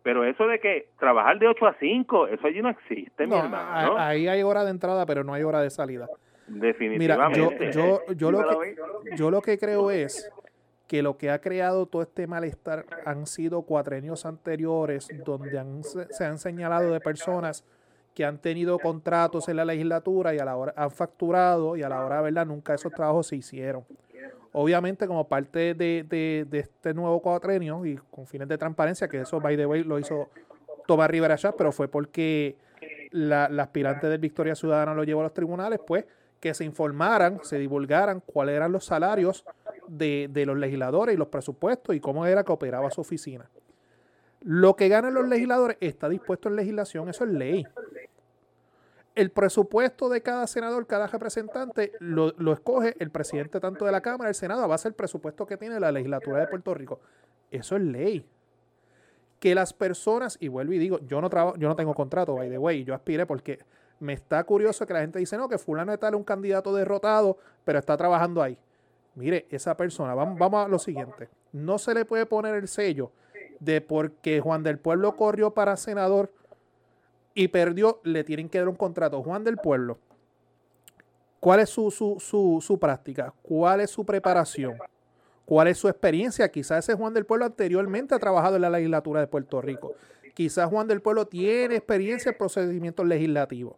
Pero 0.08 0.24
eso 0.24 0.48
de 0.48 0.58
que 0.62 0.88
trabajar 0.98 1.38
de 1.38 1.50
8 1.50 1.65
a 1.65 1.76
5, 1.78 2.28
eso 2.30 2.48
allí 2.48 2.62
no 2.62 2.70
existe, 2.70 3.28
mi 3.28 3.36
hermano. 3.36 3.98
Ahí 3.98 4.30
hay 4.30 4.41
hora 4.41 4.63
de 4.63 4.72
entrada, 4.72 5.06
pero 5.06 5.26
no 5.26 5.34
hay 5.34 5.43
hora 5.43 5.60
de 5.60 5.70
salida. 5.70 6.08
Definitivamente. 6.48 7.41
Mira, 7.41 7.72
yo, 7.72 8.00
yo, 8.08 8.13
yo, 8.13 8.32
lo 8.32 8.62
que, 8.62 8.76
yo 9.17 9.30
lo 9.30 9.41
que 9.41 9.58
creo 9.58 9.91
es 9.91 10.32
que 10.88 11.04
lo 11.04 11.17
que 11.17 11.30
ha 11.30 11.41
creado 11.41 11.88
todo 11.88 12.04
este 12.04 12.26
malestar 12.26 12.86
han 13.06 13.28
sido 13.28 13.63
cuatrenios 13.63 14.26
anteriores 14.26 15.10
donde 15.26 15.62
se 16.12 16.24
han 16.24 16.38
señalado 16.38 16.93
de 16.93 17.02
personas 17.02 17.65
que 18.15 18.24
han 18.24 18.38
tenido 18.38 18.80
contratos 18.80 19.50
en 19.50 19.58
la 19.58 19.65
legislatura 19.65 20.34
y 20.34 20.39
a 20.39 20.46
la 20.46 20.56
hora 20.56 20.74
han 20.78 20.89
facturado 20.89 21.76
y 21.76 21.84
a 21.84 21.89
la 21.89 22.06
hora 22.06 22.15
de 22.15 22.24
verdad 22.24 22.46
nunca 22.46 22.74
esos 22.76 22.93
trabajos 22.93 23.28
se 23.28 23.36
hicieron. 23.36 23.84
Obviamente, 24.51 25.07
como 25.07 25.27
parte 25.27 25.73
de, 25.73 26.03
de, 26.03 26.45
de 26.49 26.60
este 26.60 26.93
nuevo 26.93 27.21
cuatrenio 27.21 27.86
y 27.86 27.97
con 28.10 28.27
fines 28.27 28.47
de 28.47 28.57
transparencia, 28.57 29.07
que 29.07 29.21
eso, 29.21 29.39
by 29.39 29.55
the 29.55 29.65
way, 29.65 29.83
lo 29.83 29.99
hizo 29.99 30.29
Tomás 30.86 31.10
Rivera 31.10 31.38
Chávez, 31.38 31.55
pero 31.57 31.71
fue 31.71 31.88
porque 31.88 32.55
la, 33.12 33.49
la, 33.49 33.63
aspirante 33.63 34.07
del 34.07 34.19
Victoria 34.19 34.55
Ciudadana 34.55 34.93
lo 34.93 35.03
llevó 35.03 35.21
a 35.21 35.23
los 35.23 35.33
tribunales, 35.33 35.79
pues 35.86 36.05
que 36.39 36.53
se 36.53 36.63
informaran, 36.63 37.39
se 37.43 37.57
divulgaran 37.57 38.21
cuáles 38.25 38.55
eran 38.55 38.71
los 38.71 38.86
salarios 38.86 39.43
de, 39.88 40.29
de, 40.31 40.45
los 40.45 40.57
legisladores 40.57 41.15
y 41.15 41.17
los 41.17 41.27
presupuestos 41.29 41.95
y 41.95 41.99
cómo 41.99 42.25
era 42.25 42.43
que 42.43 42.51
operaba 42.51 42.91
su 42.91 43.01
oficina. 43.01 43.49
Lo 44.41 44.75
que 44.75 44.88
ganan 44.88 45.13
los 45.13 45.27
legisladores 45.27 45.77
está 45.79 46.07
dispuesto 46.10 46.47
en 46.47 46.55
legislación, 46.55 47.10
eso 47.10 47.23
es 47.23 47.31
ley. 47.31 47.65
El 49.17 49.32
presupuesto 49.32 50.10
de 50.10 50.21
cada 50.21 50.45
senador, 50.45 50.86
cada 50.86 51.08
representante, 51.08 51.91
lo, 51.99 52.34
lo 52.38 52.53
escoge 52.53 52.95
el 52.99 53.10
presidente 53.10 53.60
tanto 53.60 53.84
de 53.84 53.91
la 53.91 54.01
Cámara, 54.01 54.30
el 54.30 54.36
Senado, 54.36 54.62
a 54.63 54.67
base 54.67 54.88
del 54.88 54.93
presupuesto 54.93 55.47
que 55.47 55.58
tiene 55.58 55.80
la 55.80 55.91
legislatura 55.91 56.39
de 56.39 56.47
Puerto 56.47 56.73
Rico. 56.75 56.99
Eso 57.49 57.75
es 57.75 57.82
ley 57.82 58.25
que 59.39 59.56
las 59.56 59.73
personas, 59.73 60.38
y 60.39 60.47
vuelvo 60.47 60.73
y 60.73 60.77
digo, 60.77 60.99
yo 61.08 61.21
no 61.21 61.30
trabajo, 61.30 61.58
yo 61.58 61.67
no 61.67 61.75
tengo 61.75 61.93
contrato, 61.93 62.36
by 62.36 62.49
the 62.49 62.58
way, 62.58 62.84
yo 62.84 62.93
aspiré 62.93 63.25
porque 63.25 63.60
me 63.99 64.13
está 64.13 64.43
curioso 64.43 64.86
que 64.86 64.93
la 64.93 65.01
gente 65.01 65.19
dice, 65.19 65.38
no, 65.38 65.49
que 65.49 65.58
fulano 65.58 65.91
de 65.91 65.97
tal 65.97 66.13
es 66.13 66.17
un 66.17 66.23
candidato 66.23 66.73
derrotado, 66.73 67.38
pero 67.63 67.80
está 67.80 67.97
trabajando 67.97 68.41
ahí. 68.41 68.58
Mire, 69.15 69.47
esa 69.49 69.75
persona, 69.75 70.13
vamos, 70.13 70.38
vamos 70.38 70.65
a 70.65 70.67
lo 70.67 70.80
siguiente, 70.80 71.30
no 71.51 71.77
se 71.77 71.93
le 71.93 72.06
puede 72.06 72.25
poner 72.25 72.56
el 72.56 72.67
sello 72.67 73.12
de 73.60 73.82
porque 73.82 74.39
Juan 74.39 74.62
del 74.62 74.77
Pueblo 74.77 75.15
corrió 75.15 75.51
para 75.51 75.75
senador 75.77 76.32
y 77.38 77.50
perdió, 77.50 78.02
le 78.04 78.23
tienen 78.23 78.50
que 78.50 78.58
dar 78.58 78.67
un 78.67 78.76
contrato. 78.76 79.21
Juan 79.21 79.43
del 79.43 79.58
Pueblo, 79.58 80.00
¿cuál 81.39 81.60
es 81.60 81.69
su, 81.69 81.91
su, 81.91 82.19
su, 82.19 82.58
su 82.65 82.80
práctica? 82.80 83.32
¿Cuál 83.43 83.82
es 83.82 83.91
su 83.91 84.04
preparación? 84.04 84.76
¿Cuál 85.45 85.67
es 85.67 85.78
su 85.78 85.88
experiencia? 85.88 86.50
Quizás 86.50 86.84
ese 86.84 86.97
Juan 86.97 87.13
del 87.13 87.28
Pueblo 87.28 87.45
anteriormente 87.45 88.15
ha 88.15 88.19
trabajado 88.19 88.56
en 88.56 88.63
la 88.63 88.71
legislatura 88.71 89.19
de 89.19 89.28
Puerto 89.28 89.62
Rico. 89.62 89.93
Quizás 90.34 90.67
Juan 90.67 90.88
del 90.88 91.00
Pueblo 91.00 91.28
tiene 91.28 91.76
experiencia 91.76 92.32
en 92.32 92.38
procedimientos 92.39 93.06
legislativos. 93.06 93.76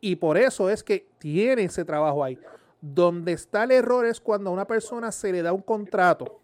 Y 0.00 0.16
por 0.16 0.38
eso 0.38 0.70
es 0.70 0.82
que 0.82 1.06
tiene 1.18 1.64
ese 1.64 1.84
trabajo 1.84 2.24
ahí. 2.24 2.38
Donde 2.80 3.32
está 3.32 3.64
el 3.64 3.72
error 3.72 4.06
es 4.06 4.18
cuando 4.18 4.48
a 4.48 4.54
una 4.54 4.66
persona 4.66 5.12
se 5.12 5.30
le 5.30 5.42
da 5.42 5.52
un 5.52 5.60
contrato 5.60 6.40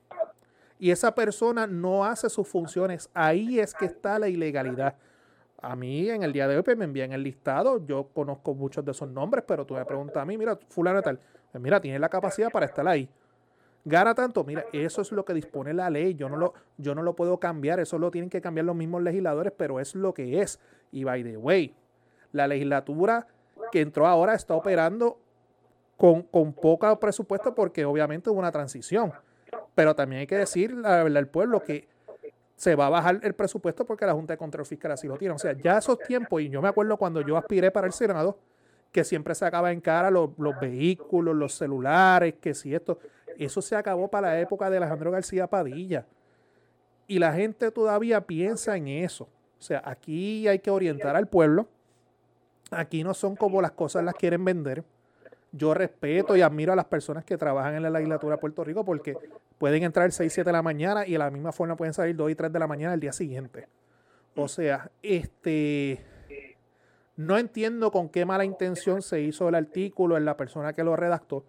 y 0.79 0.91
esa 0.91 1.15
persona 1.15 1.67
no 1.67 2.05
hace 2.05 2.29
sus 2.29 2.47
funciones. 2.47 3.09
Ahí 3.15 3.61
es 3.61 3.73
que 3.73 3.87
está 3.87 4.19
la 4.19 4.29
ilegalidad. 4.29 4.97
A 5.65 5.77
mí 5.77 6.11
en 6.11 6.23
el 6.23 6.33
día 6.33 6.47
de 6.47 6.57
hoy 6.57 6.63
pues, 6.63 6.77
me 6.77 6.85
envían 6.85 7.13
el 7.13 7.23
listado. 7.23 7.85
Yo 7.87 8.09
conozco 8.13 8.55
muchos 8.55 8.85
de 8.85 8.91
esos 8.91 9.09
nombres, 9.09 9.45
pero 9.47 9.65
tú 9.65 9.75
me 9.75 9.85
preguntas 9.85 10.17
a 10.17 10.25
mí, 10.25 10.37
mira, 10.37 10.59
fulano 10.69 11.01
tal. 11.03 11.19
Pues 11.51 11.63
mira, 11.63 11.81
tiene 11.81 11.99
la 11.99 12.09
capacidad 12.09 12.51
para 12.51 12.67
estar 12.67 12.87
ahí 12.87 13.09
gana 13.85 14.15
tanto. 14.15 14.45
Mira, 14.45 14.65
eso 14.73 15.03
es 15.03 15.13
lo 15.13 15.25
que 15.25 15.35
dispone 15.35 15.75
la 15.75 15.91
ley. 15.91 16.15
Yo 16.15 16.29
no 16.29 16.37
lo, 16.37 16.55
yo 16.79 16.95
no 16.95 17.03
lo 17.03 17.15
puedo 17.15 17.39
cambiar. 17.39 17.81
Eso 17.81 17.99
lo 17.99 18.11
tienen 18.11 18.31
que 18.31 18.41
cambiar 18.41 18.67
los 18.67 18.77
mismos 18.77 19.03
legisladores, 19.03 19.53
pero 19.57 19.81
es 19.81 19.95
lo 19.95 20.15
que 20.15 20.41
es. 20.41 20.61
Y 20.91 21.05
by 21.05 21.23
the 21.23 21.37
way, 21.37 21.75
la 22.33 22.49
legislatura 22.49 23.27
que 23.71 23.81
entró 23.81 24.07
ahora 24.07 24.35
está 24.35 24.55
operando 24.55 25.21
con, 25.97 26.23
con 26.23 26.53
poco 26.53 26.99
presupuesto 26.99 27.55
porque 27.55 27.85
obviamente 27.85 28.31
hubo 28.31 28.39
una 28.39 28.53
transición. 28.53 29.13
Pero 29.75 29.95
también 29.95 30.21
hay 30.21 30.27
que 30.27 30.39
decir 30.39 30.73
la 30.73 31.03
verdad 31.03 31.19
al 31.19 31.29
pueblo 31.29 31.61
que 31.61 31.89
se 32.57 32.75
va 32.75 32.87
a 32.87 32.91
bajar 32.91 33.21
el 33.23 33.35
presupuesto 33.35 33.85
porque 33.85 34.07
la 34.07 34.13
Junta 34.13 34.35
de 34.35 34.39
Control 34.39 34.67
Fiscal 34.67 34.93
así 34.93 35.09
lo 35.09 35.17
tiene. 35.17 35.35
O 35.35 35.39
sea, 35.39 35.53
ya 35.53 35.79
esos 35.79 35.99
tiempos, 35.99 36.41
y 36.41 36.49
yo 36.49 36.63
me 36.63 36.69
acuerdo 36.69 36.97
cuando 36.97 37.21
yo 37.21 37.37
aspiré 37.37 37.71
para 37.71 37.87
el 37.87 37.93
Senado, 37.93 38.39
que 38.93 39.03
siempre 39.03 39.35
se 39.35 39.45
acaba 39.45 39.73
en 39.73 39.81
cara 39.81 40.11
los, 40.11 40.31
los 40.39 40.59
vehículos, 40.61 41.35
los 41.35 41.55
celulares, 41.55 42.35
que 42.41 42.55
si 42.55 42.75
esto. 42.75 42.99
Eso 43.37 43.61
se 43.61 43.75
acabó 43.75 44.09
para 44.09 44.29
la 44.29 44.41
época 44.41 44.71
de 44.71 44.77
Alejandro 44.77 45.11
García 45.11 45.49
Padilla. 45.49 46.07
Y 47.09 47.19
la 47.19 47.33
gente 47.33 47.71
todavía 47.73 48.21
piensa 48.21 48.77
en 48.77 48.87
eso. 48.89 49.25
O 49.59 49.63
sea, 49.63 49.83
aquí 49.85 50.47
hay 50.47 50.61
que 50.61 50.71
orientar 50.71 51.17
al 51.17 51.27
pueblo. 51.27 51.67
Aquí 52.71 53.03
no 53.03 53.15
son 53.15 53.35
como 53.35 53.61
las 53.61 53.73
cosas 53.73 54.05
las 54.05 54.15
quieren 54.15 54.45
vender. 54.45 54.85
Yo 55.57 55.73
respeto 55.73 56.37
y 56.37 56.43
admiro 56.43 56.73
a 56.73 56.77
las 56.77 56.87
personas 56.87 57.25
que 57.25 57.37
trabajan 57.37 57.77
en 57.77 57.83
la 57.83 57.91
legislatura 57.91 58.37
de 58.37 58.41
Puerto 58.41 58.65
Rico 58.65 58.85
porque 58.85 59.17
pueden 59.59 59.85
entrar 59.85 60.11
6, 60.11 60.33
7 60.33 60.49
de 60.49 60.53
la 60.53 60.63
mañana 60.63 61.07
y 61.07 61.13
de 61.13 61.19
la 61.19 61.31
misma 61.31 61.53
forma 61.53 61.77
pueden 61.77 61.95
salir 61.95 62.17
2 62.17 62.31
y 62.31 62.35
3 62.35 62.53
de 62.53 62.59
la 62.59 62.67
mañana 62.67 62.95
el 62.95 63.01
día 63.01 63.13
siguiente. 63.13 63.69
O 64.35 64.49
sea, 64.49 64.91
este 65.03 66.05
no 67.17 67.39
entiendo 67.39 67.93
con 67.93 68.09
qué 68.09 68.25
mala 68.25 68.45
intención 68.45 69.01
se 69.01 69.21
hizo 69.21 69.49
el 69.49 69.55
artículo 69.55 70.17
en 70.17 70.25
la 70.25 70.37
persona 70.37 70.73
que 70.73 70.83
lo 70.83 70.97
redactó, 70.97 71.45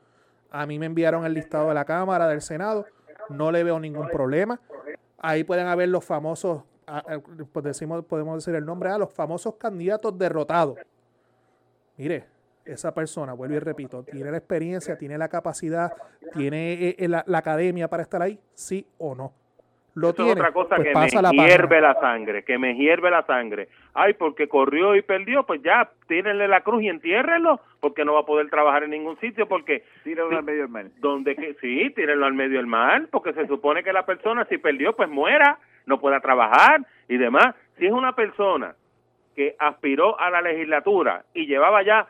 a 0.56 0.66
mí 0.66 0.80
me 0.80 0.86
enviaron 0.86 1.26
el 1.26 1.34
listado 1.34 1.68
de 1.68 1.74
la 1.74 1.84
Cámara, 1.84 2.30
del 2.30 2.42
Senado. 2.42 2.86
No 3.30 3.52
le 3.52 3.62
veo 3.62 3.78
ningún 3.78 4.08
problema. 4.08 4.62
Ahí 5.18 5.44
pueden 5.44 5.68
haber 5.68 5.90
los 5.90 6.06
famosos, 6.06 6.64
pues 7.52 7.66
decimos, 7.66 8.06
podemos 8.06 8.38
decir 8.38 8.56
el 8.56 8.66
nombre, 8.66 8.90
a 8.90 8.98
los 8.98 9.12
famosos 9.12 9.56
candidatos 9.56 10.18
derrotados. 10.18 10.78
Mire, 11.98 12.26
esa 12.66 12.94
persona, 12.94 13.34
vuelvo 13.34 13.56
y 13.56 13.60
repito, 13.60 14.04
tiene 14.04 14.32
la 14.32 14.38
experiencia, 14.38 14.98
tiene 14.98 15.18
la 15.18 15.30
capacidad, 15.30 15.92
tiene 16.34 16.74
eh, 16.74 16.96
eh, 17.00 17.08
la, 17.08 17.24
academia 17.34 17.88
para 17.88 18.04
estar 18.04 18.22
ahí, 18.22 18.40
sí 18.54 18.86
o 18.98 19.16
no. 19.16 19.34
Lo 19.94 20.14
tiene, 20.14 20.32
es 20.32 20.38
otra 20.38 20.52
cosa 20.52 20.76
pues 20.76 20.90
que 20.90 20.94
me 20.94 21.48
hierve 21.48 21.80
la 21.80 21.94
sangre, 21.94 22.44
que 22.44 22.58
me 22.58 22.76
hierve 22.76 23.10
la 23.10 23.26
sangre. 23.26 23.70
Ay, 23.94 24.14
porque 24.14 24.50
corrió 24.50 24.94
y 24.94 25.02
perdió, 25.02 25.46
pues 25.46 25.62
ya, 25.64 25.90
tírenle 26.10 26.50
la 26.50 26.62
cruz 26.62 26.84
y 26.84 26.90
entiérrenlo, 26.90 27.62
porque 27.80 28.04
no 28.04 28.14
va 28.14 28.22
a 28.22 28.26
poder 28.26 28.50
trabajar 28.50 28.84
en 28.84 28.90
ningún 28.90 29.18
sitio, 29.20 29.48
porque... 29.48 29.86
Tírenlo 30.04 30.38
al 30.38 30.44
medio 30.44 30.64
del 30.64 30.70
mar. 30.70 30.88
Donde 30.98 31.38
que, 31.38 31.54
sí, 31.62 31.90
tírenlo 31.92 32.26
al 32.26 32.34
medio 32.34 32.58
del 32.58 32.68
mar, 32.68 33.08
porque 33.10 33.32
se 33.32 33.48
supone 33.48 33.84
que 33.84 33.94
la 33.94 34.06
persona 34.06 34.46
si 34.50 34.58
perdió, 34.58 34.94
pues 34.98 35.08
muera, 35.08 35.60
no 35.86 36.02
pueda 36.02 36.20
trabajar 36.20 36.86
y 37.08 37.16
demás. 37.16 37.56
Si 37.78 37.86
es 37.86 37.94
una 37.94 38.16
persona 38.16 38.76
que 39.36 39.56
aspiró 39.60 40.20
a 40.20 40.30
la 40.30 40.42
legislatura 40.42 41.24
y 41.34 41.46
llevaba 41.46 41.84
ya 41.84 42.08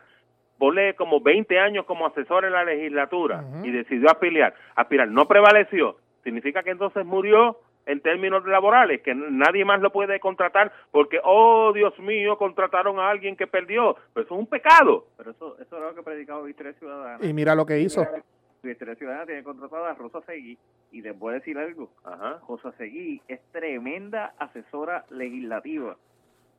ponle 0.57 0.95
como 0.95 1.21
20 1.21 1.59
años 1.59 1.85
como 1.85 2.05
asesor 2.05 2.45
en 2.45 2.53
la 2.53 2.63
legislatura 2.63 3.43
y 3.63 3.71
decidió 3.71 4.09
aspirar, 4.09 4.53
aspirar, 4.75 5.07
no 5.07 5.27
prevaleció, 5.27 5.97
significa 6.23 6.63
que 6.63 6.71
entonces 6.71 7.05
murió 7.05 7.57
en 7.85 8.01
términos 8.01 8.45
laborales, 8.45 9.01
que 9.01 9.13
nadie 9.13 9.63
más 9.63 9.79
lo 9.79 9.91
puede 9.91 10.19
contratar 10.19 10.71
porque, 10.91 11.19
oh 11.23 11.71
Dios 11.73 11.97
mío, 11.99 12.37
contrataron 12.37 12.99
a 12.99 13.09
alguien 13.09 13.35
que 13.35 13.47
perdió. 13.47 13.95
Pero 14.13 14.25
eso 14.25 14.33
es 14.33 14.39
un 14.39 14.47
pecado. 14.47 15.05
Pero 15.17 15.31
eso, 15.31 15.55
eso 15.59 15.77
es 15.77 15.83
lo 15.83 15.93
que 15.93 15.99
ha 15.99 16.03
predicado 16.03 16.43
Victoria 16.43 16.73
Ciudadana. 16.73 17.23
Y 17.23 17.33
mira 17.33 17.53
lo 17.53 17.65
que 17.65 17.79
hizo. 17.79 18.05
Victoria 18.63 18.95
Ciudadana 18.95 19.27
tiene 19.27 19.43
contratada 19.43 19.91
a 19.91 19.93
Rosa 19.93 20.21
Seguí. 20.25 20.57
Y 20.91 21.01
les 21.01 21.17
voy 21.17 21.31
a 21.31 21.33
decir 21.35 21.57
algo. 21.59 21.91
Ajá. 22.03 22.39
Rosa 22.47 22.71
Seguí 22.77 23.21
es 23.27 23.39
tremenda 23.51 24.33
asesora 24.39 25.05
legislativa 25.11 25.95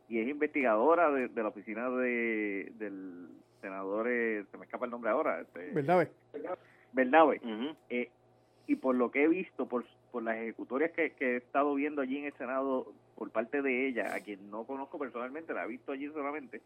y 0.09 0.21
es 0.21 0.29
investigadora 0.29 1.11
de, 1.11 1.29
la 1.35 1.49
oficina 1.49 1.91
de, 1.91 2.71
del 2.77 3.29
senador, 3.66 4.07
eh, 4.09 4.44
se 4.50 4.57
me 4.57 4.64
escapa 4.64 4.85
el 4.85 4.92
nombre 4.92 5.11
ahora. 5.11 5.40
Este, 5.40 5.70
Bernabe. 5.72 6.09
Bernabe. 6.92 7.40
eh, 7.90 8.11
y 8.66 8.76
por 8.76 8.94
lo 8.94 9.11
que 9.11 9.24
he 9.24 9.29
visto, 9.29 9.66
por, 9.66 9.85
por 10.12 10.22
las 10.22 10.37
ejecutorias 10.37 10.92
que, 10.92 11.12
he 11.18 11.37
estado 11.37 11.74
viendo 11.74 12.02
allí 12.02 12.18
en 12.18 12.26
el 12.26 12.33
Senado 12.35 12.92
por 13.16 13.31
parte 13.31 13.62
de 13.62 13.88
ella, 13.88 14.14
a 14.14 14.20
quien 14.20 14.50
no 14.50 14.64
conozco 14.64 14.98
personalmente, 14.98 15.52
la 15.52 15.64
he 15.64 15.68
visto 15.68 15.92
allí 15.92 16.09
solamente, 16.09 16.61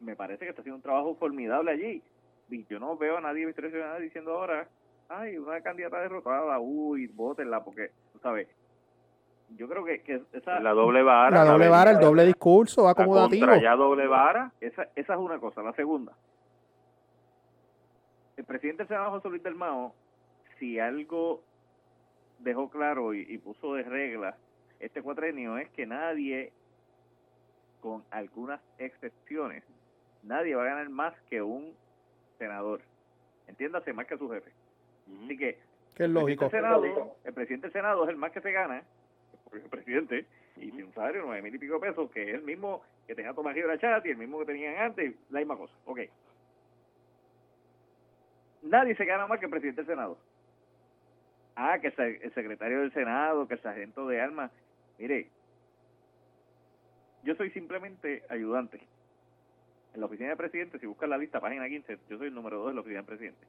me 0.00 0.16
parece 0.16 0.44
que 0.44 0.50
está 0.50 0.62
haciendo 0.62 0.76
un 0.76 0.82
trabajo 0.82 1.14
formidable 1.16 1.72
allí. 1.72 2.02
Y 2.50 2.64
yo 2.66 2.78
no 2.78 2.96
veo 2.96 3.18
a 3.18 3.20
nadie 3.20 3.46
diciendo 4.00 4.32
ahora, 4.32 4.68
ay, 5.08 5.36
una 5.36 5.60
candidata 5.60 6.00
derrotada, 6.00 6.58
uy, 6.58 7.06
bótenla, 7.08 7.62
porque, 7.64 7.90
tú 8.12 8.18
sabes, 8.20 8.48
yo 9.56 9.68
creo 9.68 9.84
que, 9.84 10.02
que 10.02 10.22
esa... 10.32 10.60
La 10.60 10.72
doble 10.72 11.02
vara. 11.02 11.44
La 11.44 11.50
doble 11.50 11.68
vara, 11.68 11.90
el 11.92 11.98
doble 11.98 12.24
discurso 12.24 12.88
acomodativo. 12.88 13.54
ya 13.56 13.74
doble 13.74 14.06
vara. 14.06 14.52
Esa, 14.60 14.88
esa 14.94 15.14
es 15.14 15.18
una 15.18 15.38
cosa. 15.38 15.62
La 15.62 15.72
segunda, 15.72 16.12
el 18.38 18.44
presidente 18.44 18.84
del 18.84 18.88
Senado, 18.88 19.10
José 19.10 19.28
Luis 19.28 19.42
del 19.42 19.56
Mao, 19.56 19.92
si 20.58 20.78
algo 20.78 21.42
dejó 22.38 22.70
claro 22.70 23.12
y, 23.12 23.36
puso 23.38 23.74
de 23.74 23.82
regla 23.82 24.36
este 24.78 25.02
cuatrenio 25.02 25.58
es 25.58 25.68
que 25.70 25.86
nadie, 25.86 26.52
con 27.80 28.04
algunas 28.12 28.60
excepciones, 28.78 29.64
nadie 30.22 30.54
va 30.54 30.62
a 30.62 30.66
ganar 30.66 30.88
más 30.88 31.14
que 31.28 31.42
un 31.42 31.74
senador. 32.38 32.80
Entiéndase, 33.48 33.92
más 33.92 34.06
que 34.06 34.16
su 34.16 34.30
jefe. 34.30 34.52
Así 35.24 35.36
que, 35.36 35.58
es 35.96 36.08
lógico. 36.08 36.44
El, 36.44 36.50
Senado, 36.52 37.16
el 37.24 37.34
presidente 37.34 37.66
del 37.66 37.72
Senado 37.72 38.04
es 38.04 38.10
el 38.10 38.16
más 38.16 38.30
que 38.30 38.40
se 38.40 38.52
gana, 38.52 38.84
el 39.52 39.62
presidente, 39.62 40.26
y 40.56 40.70
tiene 40.70 40.84
un 40.84 40.94
salario 40.94 41.22
de 41.22 41.26
nueve 41.26 41.42
mil 41.42 41.54
y 41.54 41.58
pico 41.58 41.80
pesos, 41.80 42.10
que 42.10 42.22
es 42.22 42.34
el 42.34 42.42
mismo 42.42 42.82
que 43.06 43.14
tenía 43.14 43.32
Tomás 43.32 43.54
Rivera 43.54 43.78
Chat 43.78 44.04
y 44.06 44.10
el 44.10 44.16
mismo 44.16 44.38
que 44.40 44.46
tenían 44.46 44.76
antes, 44.76 45.14
la 45.30 45.40
misma 45.40 45.56
cosa. 45.56 45.74
Ok. 45.84 46.00
Nadie 48.62 48.94
se 48.96 49.04
gana 49.04 49.26
más 49.26 49.38
que 49.38 49.46
el 49.46 49.50
presidente 49.50 49.82
del 49.82 49.86
Senado 49.86 50.18
ah, 51.58 51.78
que 51.80 51.88
el 51.88 52.34
secretario 52.34 52.80
del 52.80 52.92
Senado, 52.92 53.46
que 53.46 53.54
el 53.54 53.62
sargento 53.62 54.06
de 54.06 54.20
armas. 54.20 54.50
Mire, 54.98 55.28
yo 57.24 57.34
soy 57.34 57.50
simplemente 57.50 58.22
ayudante. 58.28 58.80
En 59.94 60.00
la 60.00 60.06
oficina 60.06 60.28
del 60.28 60.38
presidente, 60.38 60.78
si 60.78 60.86
buscas 60.86 61.08
la 61.08 61.18
lista, 61.18 61.40
página 61.40 61.68
15, 61.68 61.98
yo 62.08 62.18
soy 62.18 62.28
el 62.28 62.34
número 62.34 62.58
2 62.58 62.68
de 62.68 62.74
la 62.74 62.80
oficina 62.80 63.00
del 63.00 63.06
presidente. 63.06 63.46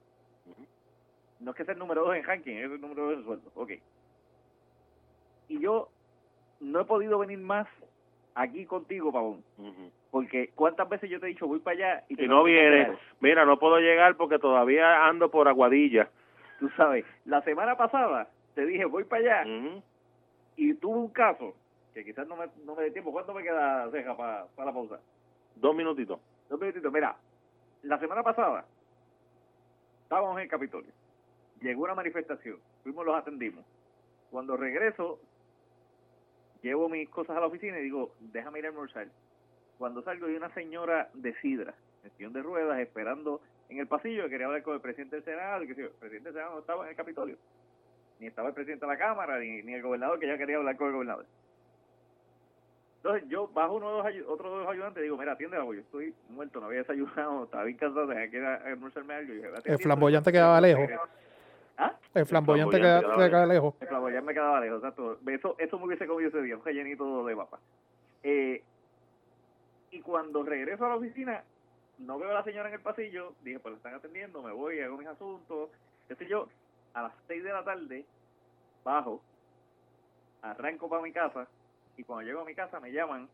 no 1.40 1.52
es 1.52 1.58
que 1.58 1.66
sea 1.66 1.74
el 1.74 1.80
número 1.80 2.04
dos 2.04 2.16
en 2.16 2.24
ranking, 2.24 2.56
es 2.56 2.72
el 2.72 2.82
número 2.82 3.06
dos 3.06 3.18
en 3.18 3.24
sueldo. 3.24 3.52
Ok. 3.56 3.72
Y 5.50 5.60
yo 5.60 5.90
no 6.62 6.80
he 6.80 6.86
podido 6.86 7.20
venir 7.20 7.40
más 7.40 7.68
aquí 8.36 8.66
contigo, 8.66 9.12
Pavón. 9.12 9.44
Porque 10.12 10.52
cuántas 10.56 10.88
veces 10.88 11.10
yo 11.10 11.20
te 11.20 11.26
he 11.26 11.30
dicho 11.30 11.48
voy 11.48 11.60
para 11.60 11.76
allá 11.76 12.06
y, 12.08 12.24
y 12.24 12.28
no 12.28 12.44
vienes. 12.44 12.98
Mira, 13.20 13.46
no 13.46 13.60
puedo 13.60 13.80
llegar 13.80 14.16
porque 14.16 14.40
todavía 14.40 15.06
ando 15.06 15.30
por 15.30 15.48
Aguadilla. 15.48 16.10
Tú 16.60 16.70
sabes, 16.78 17.06
la 17.26 17.42
semana 17.44 17.78
pasada 17.78 18.30
te 18.56 18.66
dije 18.66 18.86
voy 18.86 19.04
para 19.04 19.42
allá 19.42 19.82
y 20.56 20.74
tuve 20.76 20.98
un 20.98 21.10
caso 21.10 21.56
que 21.94 22.04
quizás 22.04 22.28
no 22.28 22.36
me, 22.36 22.46
no 22.66 22.76
me 22.76 22.84
dé 22.84 22.92
tiempo. 22.92 23.12
¿Cuánto 23.12 23.34
me 23.34 23.44
queda, 23.44 23.90
Ceja, 23.92 24.16
para, 24.16 24.46
para 24.56 24.68
la 24.68 24.74
pausa? 24.74 25.00
Dos 25.56 25.76
minutitos. 25.76 26.20
Dos 26.50 26.60
minutitos. 26.60 26.92
Mira, 26.92 27.16
la 27.84 28.00
semana 28.00 28.24
pasada 28.24 28.66
estábamos 30.04 30.38
en 30.38 30.44
el 30.44 30.50
Capitolio. 30.50 30.92
Llegó 31.62 31.84
una 31.84 31.96
manifestación. 31.96 32.58
Fuimos, 32.84 33.06
los 33.06 33.16
atendimos. 33.16 33.66
Cuando 34.32 34.58
regreso, 34.58 35.20
llevo 36.62 36.90
mis 36.90 37.10
cosas 37.10 37.38
a 37.38 37.40
la 37.40 37.48
oficina 37.48 37.80
y 37.80 37.84
digo, 37.84 38.14
déjame 38.20 38.60
ir 38.60 38.66
a 38.66 38.70
almorzar. 38.70 39.08
Cuando 39.78 40.02
salgo 40.02 40.28
hay 40.28 40.36
una 40.36 40.54
señora 40.54 41.10
de 41.14 41.34
sidra, 41.42 41.74
en 42.04 42.12
sillón 42.12 42.34
de 42.34 42.42
ruedas, 42.42 42.80
esperando 42.80 43.42
en 43.70 43.80
el 43.80 43.88
pasillo, 43.88 44.24
que 44.24 44.32
quería 44.32 44.48
hablar 44.48 44.64
con 44.64 44.76
el 44.76 44.82
presidente 44.82 45.18
del 45.18 45.26
Senado, 45.26 45.62
que 45.62 45.72
el 45.72 45.90
presidente 45.90 46.30
del 46.30 46.34
Senado 46.34 46.54
no 46.54 46.60
estaba 46.60 46.84
en 46.84 46.90
el 46.90 46.96
Capitolio. 46.96 47.38
Ni 48.20 48.28
estaba 48.28 48.50
el 48.50 48.54
presidente 48.54 48.86
de 48.86 48.92
la 48.92 48.98
Cámara, 48.98 49.40
ni, 49.40 49.62
ni 49.62 49.74
el 49.74 49.82
gobernador, 49.82 50.20
que 50.20 50.28
ya 50.28 50.38
quería 50.38 50.58
hablar 50.58 50.76
con 50.76 50.88
el 50.88 50.94
gobernador. 50.94 51.26
Entonces 52.98 53.30
yo 53.30 53.48
bajo 53.48 53.76
uno 53.76 54.04
de 54.04 54.12
los 54.12 54.28
otros 54.28 54.52
dos 54.52 54.68
ayudantes 54.68 55.00
y 55.00 55.04
digo, 55.04 55.18
mira, 55.18 55.32
atiende 55.32 55.56
yo 55.56 55.72
estoy 55.72 56.14
muerto, 56.30 56.60
no 56.60 56.66
había 56.66 56.80
desayunado, 56.80 57.46
estaba 57.46 57.64
bien 57.64 57.78
cansado, 57.78 58.10
tenía 58.10 58.30
que 58.30 58.38
ir 58.38 58.44
a 58.44 58.56
almorzarme 58.56 59.14
algo. 59.14 59.34
Y 59.34 59.72
el 59.72 59.78
flamboyante 59.78 60.32
quedaba 60.34 60.60
lejos. 60.60 60.90
¿Ah? 61.80 61.96
El 62.14 62.26
flamboyante, 62.26 62.78
quedaba, 62.78 63.46
lejos. 63.46 63.74
El 63.80 63.88
flamboyante 63.88 64.28
me 64.28 64.34
quedaba 64.34 64.60
lejos, 64.60 64.80
exacto. 64.80 65.18
Eso, 65.26 65.56
eso 65.58 65.80
me 65.80 65.86
hubiese 65.86 66.06
comido 66.08 66.28
ese 66.28 66.42
día, 66.42 66.58
un 66.58 66.66
rellenito 66.66 67.26
de 67.26 67.36
papa. 67.38 67.60
Eh, 68.22 68.62
y 69.92 70.02
cuando 70.02 70.44
regreso 70.44 70.86
a 70.86 70.90
la 70.90 70.96
oficina, 70.98 71.42
no 72.00 72.20
veo 72.20 72.32
a 72.32 72.34
la 72.34 72.44
señora 72.44 72.68
en 72.68 72.76
el 72.76 72.82
pasillo, 72.82 73.34
dije, 73.44 73.60
pues 73.60 73.72
la 73.72 73.78
están 73.78 73.94
atendiendo, 73.94 74.44
me 74.44 74.52
voy, 74.52 74.82
hago 74.82 74.98
mis 74.98 75.08
asuntos, 75.08 75.70
qué 76.10 76.16
sé 76.16 76.28
yo. 76.28 76.50
A 76.94 77.04
las 77.04 77.14
seis 77.28 77.44
de 77.46 77.54
la 77.54 77.64
tarde, 77.64 78.06
bajo, 78.84 79.22
arranco 80.42 80.90
para 80.90 81.02
mi 81.02 81.14
casa, 81.14 81.48
y 81.96 82.04
cuando 82.04 82.26
llego 82.26 82.42
a 82.42 82.46
mi 82.46 82.56
casa 82.56 82.82
me 82.82 82.92
llaman 82.92 83.30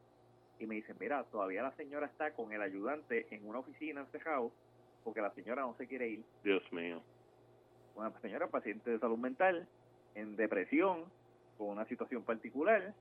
y 0.60 0.68
me 0.68 0.76
dicen, 0.76 0.98
mira, 1.00 1.24
todavía 1.32 1.64
la 1.64 1.72
señora 1.72 2.06
está 2.06 2.32
con 2.32 2.52
el 2.54 2.62
ayudante 2.62 3.26
en 3.32 3.48
una 3.48 3.60
oficina 3.60 4.02
encejado 4.02 4.52
porque 5.04 5.22
la 5.22 5.32
señora 5.32 5.64
no 5.64 5.76
se 5.78 5.88
quiere 5.88 6.10
ir. 6.10 6.24
Dios 6.44 6.64
mío. 6.72 7.02
Una 7.96 8.12
señora 8.20 8.48
paciente 8.48 8.92
de 8.92 9.00
salud 9.00 9.18
mental, 9.18 9.68
en 10.16 10.36
depresión, 10.36 11.06
con 11.58 11.70
una 11.70 11.86
situación 11.86 12.24
particular. 12.24 12.94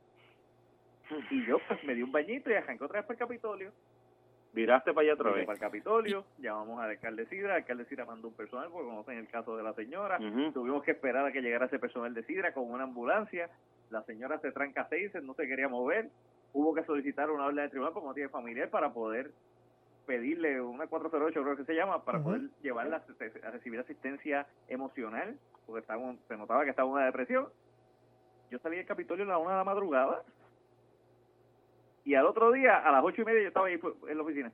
Y 1.31 1.45
yo 1.47 1.59
pues 1.69 1.83
me 1.85 1.95
di 1.95 2.03
un 2.03 2.13
bañito 2.13 2.51
y 2.51 2.55
arranqué 2.55 2.85
otra 2.85 3.01
vez 3.01 3.07
para 3.07 3.15
el 3.15 3.19
Capitolio. 3.19 3.73
Viraste 4.53 4.95
para 4.95 5.05
allá 5.05 5.15
otra 5.15 5.33
vez. 5.33 5.47
Para 5.47 5.57
el 5.57 5.61
Capitolio, 5.61 6.25
llamamos 6.39 6.81
al 6.81 6.91
alcalde 6.91 7.27
Sidra, 7.27 7.57
el 7.57 7.63
alcalde 7.63 7.85
Sidra 7.87 8.05
mandó 8.05 8.29
un 8.29 8.35
personal 8.35 8.69
porque 8.71 8.89
conocen 8.89 9.19
el 9.19 9.29
caso 9.29 9.57
de 9.57 9.65
la 9.65 9.75
señora. 9.75 10.19
Tuvimos 10.53 10.85
que 10.85 10.93
esperar 10.93 11.27
a 11.27 11.33
que 11.33 11.43
llegara 11.43 11.67
ese 11.67 11.81
personal 11.81 12.15
de 12.15 12.23
Sidra 12.23 12.55
con 12.55 12.71
una 12.71 12.85
ambulancia 12.85 13.51
la 13.91 14.03
señora 14.03 14.39
se 14.41 14.53
tranca 14.53 14.87
seis, 14.89 15.13
no 15.23 15.35
se 15.35 15.47
quería 15.47 15.69
mover, 15.69 16.09
hubo 16.53 16.75
que 16.75 16.85
solicitar 16.85 17.31
una 17.31 17.47
orden 17.47 17.65
de 17.65 17.71
tribunal 17.71 17.93
como 17.93 18.15
tiene 18.15 18.29
familiar 18.29 18.69
para 18.69 18.93
poder 18.93 19.31
pedirle 20.07 20.61
una 20.61 20.87
408 20.87 21.43
creo 21.43 21.57
que 21.57 21.65
se 21.65 21.75
llama 21.75 22.05
para 22.05 22.23
poder 22.23 22.51
llevarla 22.63 23.03
a 23.43 23.51
recibir 23.51 23.81
asistencia 23.81 24.47
emocional 24.69 25.39
porque 25.67 25.81
estaba, 25.81 26.15
se 26.29 26.37
notaba 26.37 26.65
que 26.65 26.71
estaba 26.71 26.89
en 26.89 26.95
una 26.95 27.07
depresión 27.07 27.49
yo 28.51 28.59
salí 28.59 28.77
del 28.77 28.87
Capitolio 28.87 29.25
a 29.25 29.29
la 29.29 29.39
una 29.39 29.53
de 29.53 29.57
la 29.59 29.65
madrugada 29.65 30.23
y 32.05 32.15
al 32.15 32.27
otro 32.27 32.53
día 32.53 32.79
a 32.79 32.93
las 32.93 33.05
ocho 33.05 33.23
y 33.23 33.25
media 33.25 33.43
yo 33.43 33.49
estaba 33.49 33.67
ahí 33.67 33.81
en 34.09 34.17
la 34.17 34.23
oficina 34.23 34.53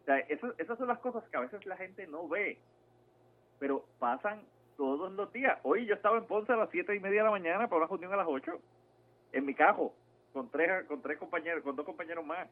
o 0.00 0.04
sea 0.04 0.18
esas 0.18 0.78
son 0.78 0.88
las 0.88 0.98
cosas 1.00 1.24
que 1.28 1.36
a 1.36 1.40
veces 1.40 1.66
la 1.66 1.76
gente 1.76 2.06
no 2.06 2.28
ve 2.28 2.58
pero 3.58 3.84
pasan 3.98 4.42
todos 4.76 5.12
los 5.12 5.32
días. 5.32 5.58
Hoy 5.62 5.86
yo 5.86 5.94
estaba 5.94 6.18
en 6.18 6.26
Ponce 6.26 6.52
a 6.52 6.56
las 6.56 6.70
siete 6.70 6.94
y 6.94 7.00
media 7.00 7.20
de 7.20 7.24
la 7.24 7.30
mañana 7.30 7.68
para 7.68 7.82
una 7.82 7.86
reunión 7.86 8.12
a 8.12 8.16
las 8.16 8.26
8 8.28 8.52
en 9.32 9.46
mi 9.46 9.54
cajo 9.54 9.94
con 10.32 10.50
tres 10.50 10.84
con 10.86 11.00
tres 11.00 11.18
compañeros, 11.18 11.62
con 11.62 11.76
dos 11.76 11.86
compañeros 11.86 12.24
más. 12.24 12.46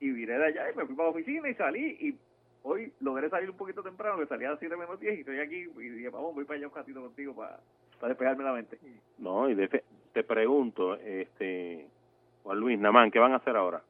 Y 0.00 0.10
viré 0.10 0.38
de 0.38 0.46
allá 0.46 0.70
y 0.70 0.76
me 0.76 0.86
fui 0.86 0.94
para 0.94 1.08
la 1.08 1.14
oficina 1.14 1.48
y 1.48 1.54
salí 1.54 1.96
y 2.00 2.18
hoy 2.62 2.92
logré 3.00 3.28
salir 3.28 3.50
un 3.50 3.56
poquito 3.56 3.82
temprano, 3.82 4.18
que 4.18 4.26
salía 4.26 4.48
a 4.48 4.52
las 4.52 4.60
7 4.60 4.76
menos 4.76 4.98
10 4.98 5.16
y 5.16 5.20
estoy 5.20 5.40
aquí 5.40 5.68
y 5.76 5.88
dije, 5.88 6.08
vamos, 6.08 6.34
voy 6.34 6.44
para 6.44 6.58
allá 6.58 6.68
un 6.68 6.74
ratito 6.74 7.00
contigo 7.00 7.34
para, 7.34 7.60
para 7.98 8.08
despejarme 8.08 8.44
la 8.44 8.52
mente. 8.52 8.78
No, 9.18 9.48
y 9.48 9.56
te 10.12 10.24
pregunto, 10.24 10.96
este 10.96 11.86
Juan 12.42 12.58
Luis 12.58 12.78
Namán, 12.78 13.10
¿qué 13.10 13.18
van 13.18 13.32
a 13.32 13.36
hacer 13.36 13.56
ahora? 13.56 13.82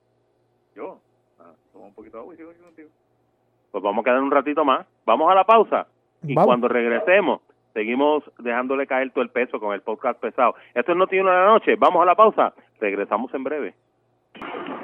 Yo, 0.74 0.98
ah, 1.38 1.52
tomo 1.72 1.86
un 1.86 1.94
poquito 1.94 2.16
de 2.16 2.22
agua 2.22 2.34
y 2.34 2.36
sigo 2.36 2.50
aquí 2.50 2.60
contigo. 2.60 2.88
Pues 3.70 3.84
vamos 3.84 4.02
a 4.02 4.04
quedar 4.04 4.22
un 4.22 4.30
ratito 4.30 4.64
más. 4.64 4.86
Vamos 5.06 5.30
a 5.30 5.34
la 5.34 5.44
pausa. 5.44 5.86
Y 6.22 6.34
cuando 6.34 6.68
regresemos, 6.68 7.40
seguimos 7.72 8.24
dejándole 8.38 8.86
caer 8.86 9.10
todo 9.12 9.22
el 9.22 9.30
peso 9.30 9.60
con 9.60 9.72
el 9.72 9.80
podcast 9.80 10.20
pesado. 10.20 10.54
Esto 10.74 10.92
es 10.92 10.98
Noti1 10.98 11.10
de 11.10 11.22
la 11.22 11.46
noche. 11.46 11.76
Vamos 11.76 12.02
a 12.02 12.04
la 12.04 12.14
pausa. 12.14 12.52
Regresamos 12.80 13.32
en 13.34 13.44
breve. 13.44 13.74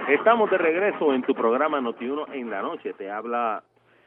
Estamos 0.08 0.48
de 0.52 0.58
regreso 0.58 1.12
en 1.12 1.22
tu 1.22 1.34
programa 1.34 1.80
Noti1 1.80 2.32
en 2.32 2.48
la 2.48 2.62
noche. 2.62 2.92
Te 2.92 3.10
habla 3.10 3.64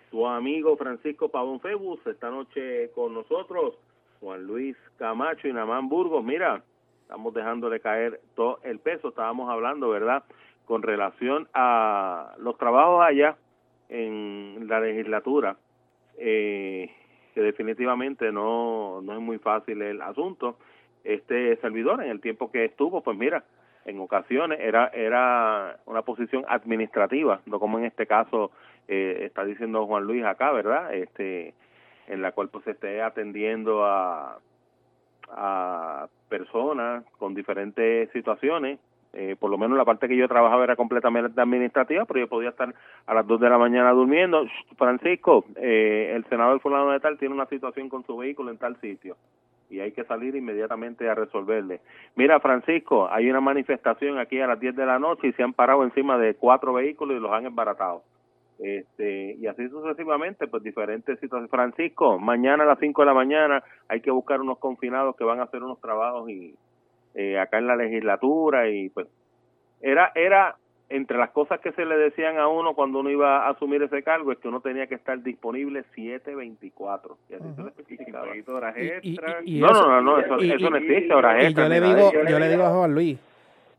tu 0.09 0.25
amigo 0.25 0.77
Francisco 0.77 1.27
Pavón 1.27 1.59
Febus. 1.59 1.99
Esta 2.07 2.29
noche 2.29 2.89
con 2.95 3.13
nosotros 3.13 3.77
Juan 4.21 4.47
Luis 4.47 4.77
Camacho 4.97 5.49
y 5.49 5.51
Namán 5.51 5.89
Burgos. 5.89 6.23
Mira, 6.23 6.63
estamos 7.01 7.33
dejándole 7.33 7.81
caer 7.81 8.21
todo 8.33 8.59
el 8.63 8.79
peso. 8.79 9.09
Estábamos 9.09 9.49
hablando, 9.49 9.89
¿verdad? 9.89 10.23
Con 10.63 10.83
relación 10.83 11.49
a 11.53 12.33
los 12.39 12.57
trabajos 12.57 13.03
allá 13.05 13.35
en 13.89 14.67
la 14.69 14.79
legislatura. 14.79 15.57
Eh, 16.17 16.89
que 17.33 17.41
definitivamente 17.41 18.31
no, 18.31 19.01
no 19.01 19.13
es 19.13 19.19
muy 19.19 19.37
fácil 19.37 19.81
el 19.81 20.01
asunto. 20.01 20.59
Este 21.03 21.57
servidor, 21.57 22.01
en 22.01 22.09
el 22.09 22.21
tiempo 22.21 22.49
que 22.51 22.63
estuvo, 22.63 23.03
pues 23.03 23.17
mira, 23.17 23.43
en 23.85 23.99
ocasiones 23.99 24.59
era, 24.59 24.87
era 24.87 25.77
una 25.85 26.01
posición 26.01 26.45
administrativa, 26.47 27.41
no 27.45 27.59
como 27.59 27.79
en 27.79 27.85
este 27.85 28.05
caso 28.07 28.51
eh, 28.87 29.23
está 29.25 29.45
diciendo 29.45 29.85
Juan 29.85 30.03
Luis 30.03 30.23
acá, 30.23 30.51
¿verdad? 30.51 30.93
Este, 30.93 31.53
en 32.07 32.21
la 32.21 32.31
cual 32.31 32.49
pues 32.49 32.63
se 32.65 32.71
esté 32.71 33.01
atendiendo 33.01 33.85
a, 33.85 34.39
a 35.29 36.07
personas 36.29 37.03
con 37.17 37.33
diferentes 37.33 38.11
situaciones 38.11 38.79
eh, 39.13 39.35
por 39.39 39.49
lo 39.49 39.57
menos 39.57 39.75
la 39.75 39.85
parte 39.85 40.07
que 40.07 40.15
yo 40.15 40.27
trabajaba 40.27 40.63
era 40.63 40.75
completamente 40.75 41.41
administrativa, 41.41 42.05
pero 42.05 42.19
yo 42.19 42.27
podía 42.27 42.49
estar 42.49 42.73
a 43.07 43.13
las 43.13 43.25
2 43.25 43.39
de 43.39 43.49
la 43.49 43.57
mañana 43.57 43.91
durmiendo. 43.91 44.45
Francisco, 44.77 45.45
eh, 45.55 46.13
el 46.15 46.25
senador 46.25 46.59
fulano 46.59 46.91
de 46.91 46.99
tal 46.99 47.17
tiene 47.17 47.33
una 47.33 47.47
situación 47.47 47.89
con 47.89 48.05
su 48.05 48.17
vehículo 48.17 48.51
en 48.51 48.57
tal 48.57 48.79
sitio 48.81 49.17
y 49.69 49.79
hay 49.79 49.91
que 49.91 50.03
salir 50.03 50.35
inmediatamente 50.35 51.07
a 51.09 51.15
resolverle. 51.15 51.81
Mira, 52.15 52.39
Francisco, 52.39 53.07
hay 53.11 53.29
una 53.29 53.41
manifestación 53.41 54.17
aquí 54.17 54.39
a 54.39 54.47
las 54.47 54.59
10 54.59 54.75
de 54.75 54.85
la 54.85 54.99
noche 54.99 55.27
y 55.27 55.33
se 55.33 55.43
han 55.43 55.53
parado 55.53 55.83
encima 55.83 56.17
de 56.17 56.35
cuatro 56.35 56.73
vehículos 56.73 57.17
y 57.17 57.19
los 57.19 57.31
han 57.31 57.45
embaratado. 57.45 58.03
Este, 58.59 59.35
y 59.39 59.47
así 59.47 59.69
sucesivamente, 59.69 60.47
pues 60.47 60.63
diferentes 60.63 61.17
situaciones. 61.19 61.49
Francisco, 61.49 62.19
mañana 62.19 62.63
a 62.63 62.67
las 62.67 62.79
5 62.79 63.01
de 63.01 63.05
la 63.05 63.13
mañana 63.13 63.63
hay 63.87 64.01
que 64.01 64.11
buscar 64.11 64.41
unos 64.41 64.57
confinados 64.57 65.15
que 65.15 65.23
van 65.23 65.39
a 65.39 65.43
hacer 65.43 65.63
unos 65.63 65.79
trabajos 65.79 66.29
y, 66.29 66.55
eh, 67.15 67.39
acá 67.39 67.57
en 67.57 67.67
la 67.67 67.75
legislatura 67.75 68.69
y 68.69 68.89
pues 68.89 69.07
era 69.81 70.11
era 70.13 70.57
entre 70.89 71.17
las 71.17 71.29
cosas 71.29 71.59
que 71.59 71.71
se 71.73 71.85
le 71.85 71.95
decían 71.97 72.37
a 72.37 72.47
uno 72.47 72.73
cuando 72.73 72.99
uno 72.99 73.09
iba 73.09 73.45
a 73.45 73.51
asumir 73.51 73.81
ese 73.83 74.01
cargo 74.01 74.31
es 74.31 74.39
que 74.39 74.47
uno 74.47 74.59
tenía 74.59 74.87
que 74.87 74.95
estar 74.95 75.21
disponible 75.21 75.83
724 75.95 77.17
y 77.29 77.33
así 77.35 77.43
se 77.55 77.61
le 77.61 77.67
especificaba. 77.69 78.27
no, 79.45 79.71
no, 79.71 80.01
no, 80.01 80.19
eso, 80.19 80.37
eso 80.37 80.69
no 80.69 80.77
existe, 80.77 81.13
horas 81.13 81.43
extras. 81.43 81.69
yo 81.69 81.73
le 81.73 81.81
digo, 81.81 82.11
yo 82.27 82.39
le 82.39 82.49
digo 82.49 82.63
a 82.63 82.71
Juan 82.71 82.93
Luis 82.93 83.19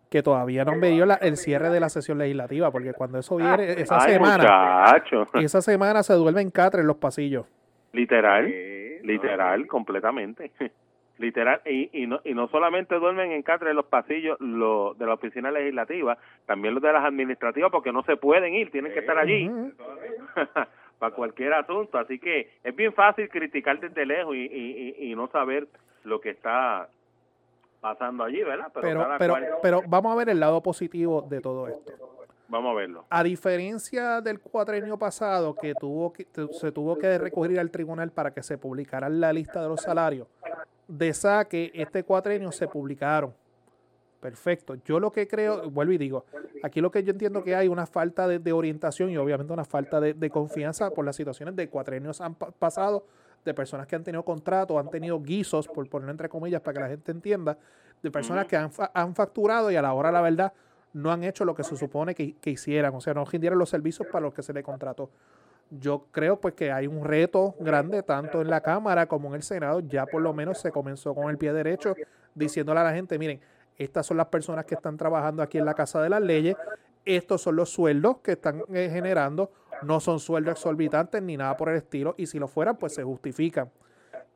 que 0.09 0.23
todavía 0.23 0.65
no 0.65 0.75
me 0.77 0.91
dio 0.91 1.07
la, 1.07 1.15
el 1.15 1.37
cierre 1.37 1.71
de 1.71 1.79
la 1.79 1.89
sesión 1.89 2.19
legislativa, 2.19 2.71
porque 2.73 2.93
cuando 2.93 3.19
eso 3.19 3.37
viene, 3.37 3.81
esa 3.81 4.01
semana, 4.01 5.03
esa 5.35 5.63
semana 5.63 6.03
se 6.03 6.15
duerme 6.15 6.43
en 6.43 6.51
catre 6.51 6.81
en 6.81 6.89
los 6.89 6.97
pasillos. 6.97 7.47
Literal, 7.93 8.53
literal, 9.03 9.67
completamente. 9.67 10.51
Literal, 11.21 11.61
y, 11.67 11.91
y, 11.93 12.07
no, 12.07 12.21
y 12.25 12.35
no 12.35 12.49
solamente 12.49 12.95
duermen 12.97 13.33
en 13.33 13.43
catre 13.43 13.71
en 13.71 13.77
los 13.77 13.87
pasillos 13.87 14.41
lo, 14.41 14.95
de 14.95 15.07
la 15.07 15.15
oficina 15.15 15.51
legislativa, 15.51 16.19
también 16.47 16.75
los 16.75 16.83
de 16.83 16.93
las 16.93 17.05
administrativas, 17.05 17.71
porque 17.71 17.93
no 17.93 18.03
se 18.05 18.17
pueden 18.17 18.55
ir, 18.55 18.71
tienen 18.71 18.93
que 18.93 19.01
estar 19.01 19.19
allí 19.19 19.51
para 20.99 21.15
cualquier 21.15 21.53
asunto. 21.53 21.99
Así 21.99 22.19
que 22.19 22.51
es 22.65 22.75
bien 22.75 22.93
fácil 22.95 23.29
criticar 23.29 23.79
desde 23.79 24.07
lejos 24.07 24.35
y, 24.35 24.47
y, 24.47 25.11
y 25.11 25.15
no 25.15 25.29
saber 25.29 25.69
lo 26.05 26.21
que 26.21 26.31
está 26.31 26.89
pasando 27.81 28.25
allí, 28.25 28.43
¿verdad? 28.43 28.71
Pero, 28.81 29.09
pero, 29.19 29.35
pero, 29.63 29.83
vamos 29.87 30.13
a 30.13 30.17
ver 30.17 30.29
el 30.31 30.41
lado 30.41 30.63
positivo 30.63 31.27
de 31.29 31.41
todo 31.41 31.69
esto. 31.69 31.93
Vamos 32.49 32.73
a 32.73 32.75
verlo. 32.75 33.05
A 33.11 33.23
diferencia 33.23 34.21
del 34.21 34.41
cuatrenio 34.41 34.99
pasado 34.99 35.55
que 35.55 35.73
tuvo 35.75 36.13
que 36.13 36.27
se 36.51 36.73
tuvo 36.73 36.99
que 36.99 37.17
recurrir 37.17 37.61
al 37.61 37.71
tribunal 37.71 38.11
para 38.11 38.33
que 38.33 38.43
se 38.43 38.59
publicara 38.59 39.09
la 39.09 39.33
lista 39.33 39.63
de 39.63 39.69
los 39.69 39.81
salarios, 39.81 40.27
de 40.91 41.15
saque 41.15 41.71
este 41.75 42.05
cuatrenio 42.05 42.53
se 42.53 42.67
publicaron. 42.69 43.33
Perfecto. 44.21 44.75
Yo 44.85 45.01
lo 45.01 45.11
que 45.11 45.27
creo, 45.27 45.71
vuelvo 45.71 45.93
y 45.93 45.99
digo, 45.99 46.27
aquí 46.63 46.83
lo 46.83 46.91
que 46.91 47.03
yo 47.03 47.13
entiendo 47.13 47.43
que 47.43 47.57
hay 47.57 47.69
una 47.69 47.87
falta 47.87 48.29
de, 48.29 48.53
orientación 48.53 49.09
y 49.09 49.17
obviamente 49.17 49.53
una 49.53 49.65
falta 49.65 49.99
de, 49.99 50.31
confianza 50.31 50.91
por 50.91 51.07
las 51.07 51.17
situaciones 51.17 51.57
de 51.57 51.69
cuatrenios 51.69 52.21
han 52.21 52.35
pasado, 52.35 53.07
de 53.45 53.55
personas 53.55 53.87
que 53.87 53.97
han 53.97 54.05
tenido 54.05 54.23
contratos, 54.23 54.77
han 54.77 54.91
tenido 54.91 55.19
guisos, 55.23 55.67
por 55.67 55.89
ponerlo 55.89 56.11
entre 56.11 56.29
comillas 56.29 56.61
para 56.61 56.75
que 56.75 56.81
la 56.81 56.89
gente 56.89 57.13
entienda, 57.13 57.57
de 58.03 58.11
personas 58.11 58.47
que 58.47 58.57
han, 58.57 58.71
han 58.93 59.15
facturado 59.15 59.71
y 59.71 59.77
a 59.77 59.83
la 59.83 59.95
hora 59.95 60.13
la 60.13 60.21
verdad 60.21 60.53
no 60.93 61.13
han 61.13 61.25
hecho 61.25 61.45
lo 61.45 61.55
que 61.55 61.65
se 61.65 61.77
supone 61.77 62.15
que, 62.15 62.37
hicieran, 62.45 62.95
o 62.95 63.01
sea, 63.01 63.15
no 63.15 63.25
rindieron 63.25 63.59
los 63.59 63.71
servicios 63.71 64.09
para 64.09 64.23
los 64.23 64.35
que 64.35 64.43
se 64.43 64.53
le 64.53 64.63
contrató. 64.63 65.11
Yo 65.71 66.07
creo 66.11 66.41
pues 66.41 66.55
que 66.55 66.73
hay 66.73 66.87
un 66.87 67.05
reto 67.05 67.55
grande 67.61 68.03
tanto 68.03 68.41
en 68.41 68.51
la 68.51 68.61
Cámara 68.61 69.07
como 69.07 69.29
en 69.29 69.35
el 69.37 69.43
Senado, 69.43 69.81
ya 69.81 70.05
por 70.05 70.21
lo 70.21 70.33
menos 70.33 70.59
se 70.59 70.73
comenzó 70.73 71.15
con 71.15 71.31
el 71.31 71.39
pie 71.39 71.53
derecho 71.53 71.95
diciéndole 72.35 72.81
a 72.81 72.85
la 72.85 72.93
gente, 72.93 73.19
miren, 73.19 73.41
estas 73.79 74.07
son 74.07 74.17
las 74.17 74.27
personas 74.27 74.65
que 74.65 74.75
están 74.75 74.97
trabajando 74.97 75.43
aquí 75.43 75.59
en 75.59 75.65
la 75.65 75.75
Casa 75.75 76.03
de 76.03 76.11
las 76.11 76.21
Leyes, 76.21 76.57
estos 77.05 77.43
son 77.43 77.57
los 77.57 77.71
sueldos 77.71 78.19
que 78.19 78.33
están 78.33 78.63
eh, 78.75 78.91
generando, 78.93 79.53
no 79.83 80.01
son 80.01 80.21
sueldos 80.21 80.53
exorbitantes 80.53 81.23
ni 81.23 81.37
nada 81.37 81.57
por 81.57 81.69
el 81.69 81.77
estilo, 81.77 82.15
y 82.19 82.27
si 82.27 82.39
lo 82.39 82.49
fueran, 82.49 82.77
pues 82.77 82.95
se 82.95 83.05
justifican. 83.05 83.71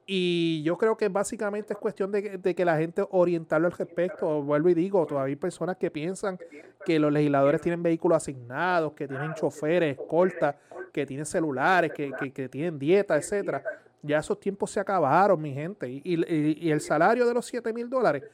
Y 0.07 0.62
yo 0.62 0.77
creo 0.77 0.97
que 0.97 1.09
básicamente 1.09 1.73
es 1.73 1.79
cuestión 1.79 2.12
de, 2.12 2.55
que 2.55 2.64
la 2.64 2.77
gente 2.77 3.03
orientarlo 3.11 3.67
al 3.67 3.73
respecto. 3.73 4.43
Vuelvo 4.43 4.69
y 4.69 4.75
digo, 4.75 5.07
todavía 5.07 5.33
hay 5.33 5.37
personas 5.37 5.77
que 5.77 5.90
piensan 5.90 6.38
que 6.85 6.99
los 6.99 7.11
legisladores 7.11 7.61
tienen 7.62 7.83
vehículos 7.83 8.17
asignados, 8.17 8.93
que 8.93 9.09
tienen 9.09 9.33
choferes, 9.35 9.99
escoltas, 9.99 10.57
que 10.93 11.07
tienen 11.07 11.25
celulares, 11.25 11.93
que, 11.93 12.49
tienen 12.49 12.79
dieta, 12.79 13.17
etcétera. 13.17 13.62
Ya 14.03 14.19
esos 14.19 14.38
tiempos 14.38 14.71
se 14.71 14.81
acabaron, 14.81 15.40
mi 15.40 15.55
gente. 15.55 15.88
Y, 15.88 16.03
y 16.05 16.71
el 16.71 16.83
salario 16.83 17.27
de 17.27 17.33
los 17.33 17.47
7 17.47 17.73
mil 17.73 17.88
dólares, 17.88 18.25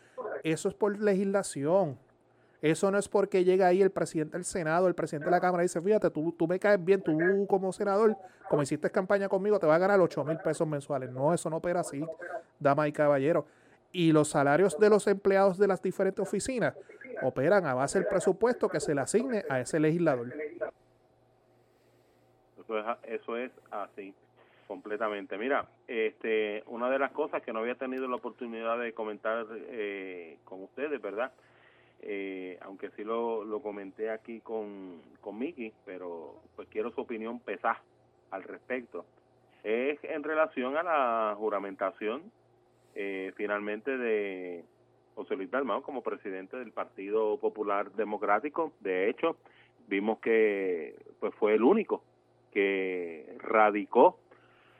eso 0.42 0.68
es 0.68 0.74
por 0.74 0.98
legislación. 1.00 1.96
Eso 2.62 2.90
no 2.90 2.98
es 2.98 3.08
porque 3.08 3.42
llega 3.42 3.66
ahí 3.66 3.80
el 3.80 3.90
presidente 3.90 4.36
del 4.36 4.44
Senado, 4.44 4.86
el 4.86 4.94
presidente 4.94 5.26
de 5.26 5.30
la 5.30 5.40
Cámara 5.40 5.62
y 5.62 5.64
dice, 5.64 5.80
fíjate, 5.80 6.10
tú, 6.10 6.32
tú 6.32 6.46
me 6.46 6.58
caes 6.58 6.82
bien, 6.84 7.02
tú 7.02 7.46
como 7.48 7.72
senador, 7.72 8.14
como 8.48 8.62
hiciste 8.62 8.90
campaña 8.90 9.28
conmigo, 9.28 9.58
te 9.58 9.66
vas 9.66 9.76
a 9.76 9.78
ganar 9.78 9.98
8 10.00 10.24
mil 10.24 10.38
pesos 10.38 10.68
mensuales. 10.68 11.10
No, 11.10 11.32
eso 11.32 11.48
no 11.48 11.56
opera 11.56 11.80
así, 11.80 12.04
dama 12.58 12.86
y 12.86 12.92
caballero. 12.92 13.46
Y 13.92 14.12
los 14.12 14.28
salarios 14.28 14.78
de 14.78 14.90
los 14.90 15.06
empleados 15.06 15.58
de 15.58 15.68
las 15.68 15.80
diferentes 15.80 16.20
oficinas 16.20 16.74
operan 17.22 17.66
a 17.66 17.74
base 17.74 17.98
del 17.98 18.08
presupuesto 18.08 18.68
que 18.68 18.78
se 18.78 18.94
le 18.94 19.00
asigne 19.00 19.44
a 19.48 19.60
ese 19.60 19.80
legislador. 19.80 20.32
Eso 22.58 22.78
es, 22.78 22.84
eso 23.04 23.36
es 23.36 23.50
así 23.70 24.14
completamente. 24.68 25.36
Mira, 25.38 25.66
este, 25.88 26.62
una 26.66 26.90
de 26.90 26.98
las 26.98 27.10
cosas 27.10 27.42
que 27.42 27.52
no 27.52 27.60
había 27.60 27.74
tenido 27.74 28.06
la 28.06 28.16
oportunidad 28.16 28.78
de 28.78 28.92
comentar 28.92 29.46
eh, 29.50 30.38
con 30.44 30.62
ustedes, 30.62 31.00
¿verdad? 31.02 31.32
Eh, 32.02 32.58
aunque 32.62 32.90
sí 32.90 33.04
lo, 33.04 33.60
comenté 33.62 34.10
aquí 34.10 34.40
con, 34.40 35.00
con 35.20 35.38
Miki, 35.38 35.72
pero 35.84 36.36
pues 36.56 36.68
quiero 36.68 36.90
su 36.92 37.02
opinión 37.02 37.40
pesada 37.40 37.82
al 38.30 38.42
respecto. 38.42 39.04
Es 39.62 40.02
en 40.04 40.22
relación 40.22 40.76
a 40.76 40.82
la 40.82 41.34
juramentación 41.36 42.22
eh, 42.94 43.32
finalmente 43.36 43.98
de 43.98 44.64
José 45.14 45.36
Luis 45.36 45.50
Dalmau 45.50 45.82
como 45.82 46.02
presidente 46.02 46.56
del 46.56 46.72
Partido 46.72 47.36
Popular 47.38 47.92
Democrático. 47.92 48.72
De 48.80 49.10
hecho, 49.10 49.36
vimos 49.86 50.18
que 50.20 50.96
pues 51.18 51.34
fue 51.34 51.54
el 51.54 51.62
único 51.62 52.02
que 52.52 53.36
radicó 53.38 54.18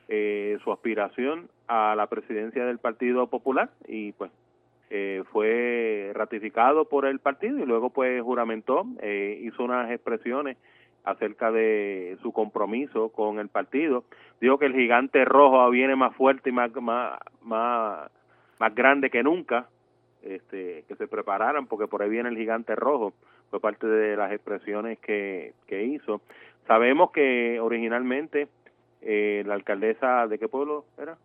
eh, 0.08 0.58
su 0.64 0.72
aspiración 0.72 1.50
a 1.68 1.94
la 1.94 2.08
presidencia 2.08 2.64
del 2.64 2.78
Partido 2.78 3.26
Popular 3.28 3.70
y 3.86 4.12
pues 4.12 4.32
eh, 4.92 5.22
fue 5.30 6.10
ratificado 6.14 6.84
por 6.84 7.06
el 7.06 7.20
partido 7.20 7.58
y 7.60 7.64
luego 7.64 7.90
pues 7.90 8.20
juramentó, 8.22 8.84
eh, 9.00 9.38
hizo 9.42 9.62
unas 9.62 9.88
expresiones 9.90 10.56
acerca 11.04 11.52
de 11.52 12.18
su 12.22 12.32
compromiso 12.32 13.10
con 13.10 13.38
el 13.38 13.48
partido. 13.48 14.04
Dijo 14.40 14.58
que 14.58 14.66
el 14.66 14.74
gigante 14.74 15.24
rojo 15.24 15.70
viene 15.70 15.94
más 15.94 16.14
fuerte 16.16 16.50
y 16.50 16.52
más, 16.52 16.74
más, 16.74 17.20
más, 17.42 18.10
más 18.58 18.74
grande 18.74 19.10
que 19.10 19.22
nunca, 19.22 19.68
este, 20.22 20.84
que 20.88 20.96
se 20.96 21.06
prepararan 21.06 21.66
porque 21.66 21.86
por 21.86 22.02
ahí 22.02 22.10
viene 22.10 22.28
el 22.28 22.36
gigante 22.36 22.74
rojo, 22.74 23.12
fue 23.48 23.60
parte 23.60 23.86
de 23.86 24.16
las 24.16 24.32
expresiones 24.32 24.98
que, 24.98 25.54
que 25.68 25.84
hizo. 25.84 26.20
Sabemos 26.66 27.12
que 27.12 27.60
originalmente 27.60 28.48
eh, 29.02 29.44
la 29.46 29.54
alcaldesa 29.54 30.26
de 30.26 30.38
qué 30.38 30.48
pueblo 30.48 30.84
era? 30.98 31.16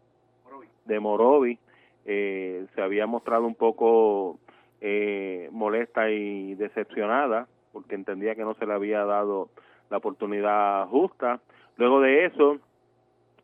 De 0.85 0.99
Morovi 0.99 1.57
eh, 2.05 2.65
se 2.75 2.81
había 2.81 3.07
mostrado 3.07 3.45
un 3.45 3.55
poco 3.55 4.39
eh, 4.81 5.49
molesta 5.51 6.09
y 6.09 6.55
decepcionada 6.55 7.47
porque 7.71 7.95
entendía 7.95 8.35
que 8.35 8.43
no 8.43 8.53
se 8.53 8.65
le 8.65 8.73
había 8.73 9.03
dado 9.03 9.49
la 9.89 9.97
oportunidad 9.97 10.87
justa. 10.87 11.41
Luego 11.77 11.99
de 11.99 12.25
eso, 12.25 12.57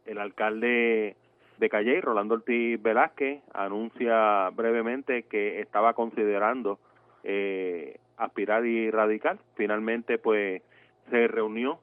el 0.05 0.19
alcalde 0.19 1.17
de 1.57 1.69
Calle, 1.69 1.99
Rolando 1.99 2.35
Ortiz 2.35 2.81
Velázquez, 2.81 3.41
anuncia 3.53 4.49
brevemente 4.51 5.23
que 5.23 5.59
estaba 5.59 5.93
considerando 5.93 6.79
eh, 7.23 7.99
aspirar 8.17 8.65
y 8.65 8.89
radical. 8.89 9.39
Finalmente, 9.55 10.17
pues, 10.17 10.61
se 11.09 11.27
reunió 11.27 11.79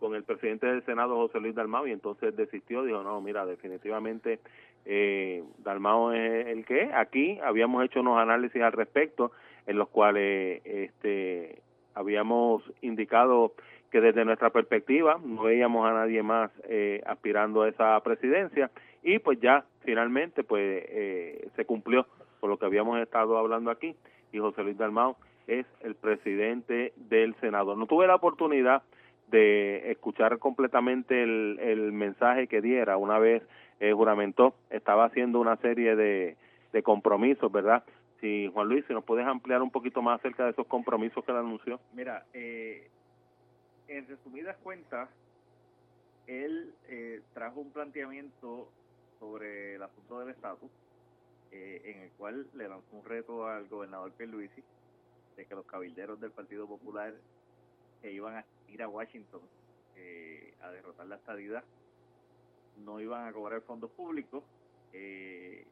con 0.00 0.14
el 0.14 0.24
presidente 0.24 0.66
del 0.66 0.84
Senado, 0.84 1.16
José 1.16 1.40
Luis 1.40 1.54
Dalmau, 1.54 1.86
y 1.86 1.92
entonces 1.92 2.36
desistió, 2.36 2.82
dijo, 2.82 3.02
no, 3.02 3.20
mira, 3.20 3.46
definitivamente 3.46 4.40
eh, 4.86 5.42
Dalmao 5.58 6.12
es 6.12 6.46
el 6.46 6.64
que 6.64 6.90
aquí 6.94 7.38
habíamos 7.42 7.84
hecho 7.84 8.00
unos 8.00 8.18
análisis 8.18 8.62
al 8.62 8.72
respecto 8.72 9.32
en 9.66 9.78
los 9.78 9.88
cuales 9.88 10.62
este 10.64 11.60
habíamos 11.94 12.62
indicado 12.82 13.52
que 13.90 14.00
desde 14.00 14.24
nuestra 14.24 14.50
perspectiva 14.50 15.18
no 15.24 15.44
veíamos 15.44 15.88
a 15.88 15.92
nadie 15.92 16.22
más 16.22 16.50
eh, 16.68 17.02
aspirando 17.06 17.62
a 17.62 17.68
esa 17.68 18.00
presidencia. 18.00 18.70
Y 19.02 19.18
pues 19.18 19.40
ya 19.40 19.64
finalmente 19.80 20.44
pues 20.44 20.84
eh, 20.88 21.48
se 21.56 21.64
cumplió 21.64 22.06
por 22.40 22.50
lo 22.50 22.58
que 22.58 22.66
habíamos 22.66 23.00
estado 23.00 23.38
hablando 23.38 23.70
aquí. 23.70 23.96
Y 24.32 24.38
José 24.38 24.62
Luis 24.62 24.76
Dalmao 24.76 25.16
es 25.46 25.66
el 25.80 25.94
presidente 25.94 26.92
del 26.96 27.34
Senado. 27.36 27.74
No 27.74 27.86
tuve 27.86 28.06
la 28.06 28.16
oportunidad 28.16 28.82
de 29.28 29.90
escuchar 29.90 30.38
completamente 30.38 31.22
el, 31.22 31.58
el 31.60 31.92
mensaje 31.92 32.46
que 32.46 32.60
diera 32.60 32.96
una 32.96 33.18
vez 33.18 33.42
eh, 33.80 33.92
juramentó, 33.92 34.54
estaba 34.70 35.04
haciendo 35.04 35.40
una 35.40 35.56
serie 35.56 35.96
de, 35.96 36.36
de 36.72 36.82
compromisos, 36.82 37.50
¿verdad? 37.50 37.84
Si 38.20 38.50
Juan 38.52 38.68
Luis, 38.68 38.84
si 38.86 38.94
nos 38.94 39.04
puedes 39.04 39.26
ampliar 39.26 39.62
un 39.62 39.70
poquito 39.70 40.02
más 40.02 40.20
acerca 40.20 40.44
de 40.44 40.50
esos 40.50 40.66
compromisos 40.66 41.24
que 41.24 41.32
él 41.32 41.38
anunció. 41.38 41.80
Mira, 41.92 42.24
eh, 42.32 42.88
en 43.88 44.06
resumidas 44.06 44.56
cuentas, 44.58 45.08
él 46.26 46.74
eh, 46.88 47.22
trajo 47.34 47.60
un 47.60 47.70
planteamiento 47.70 48.68
sobre 49.18 49.76
el 49.76 49.82
asunto 49.82 50.20
del 50.20 50.30
estatus, 50.30 50.70
eh, 51.52 51.82
en 51.84 52.02
el 52.02 52.10
cual 52.12 52.46
le 52.54 52.68
lanzó 52.68 52.96
un 52.96 53.04
reto 53.04 53.46
al 53.46 53.68
gobernador 53.68 54.12
Pierluisi 54.12 54.62
de 55.36 55.44
que 55.44 55.54
los 55.54 55.66
cabilderos 55.66 56.20
del 56.20 56.30
Partido 56.30 56.66
Popular 56.66 57.14
que 58.02 58.12
iban 58.12 58.36
a 58.36 58.44
ir 58.68 58.82
a 58.82 58.88
Washington 58.88 59.40
eh, 59.96 60.54
a 60.60 60.70
derrotar 60.70 61.06
la 61.06 61.16
estadidad 61.16 61.62
no 62.84 63.00
iban 63.00 63.26
a 63.26 63.32
cobrar 63.32 63.60
fondos 63.62 63.90
públicos 63.90 64.44
eh, 64.92 65.64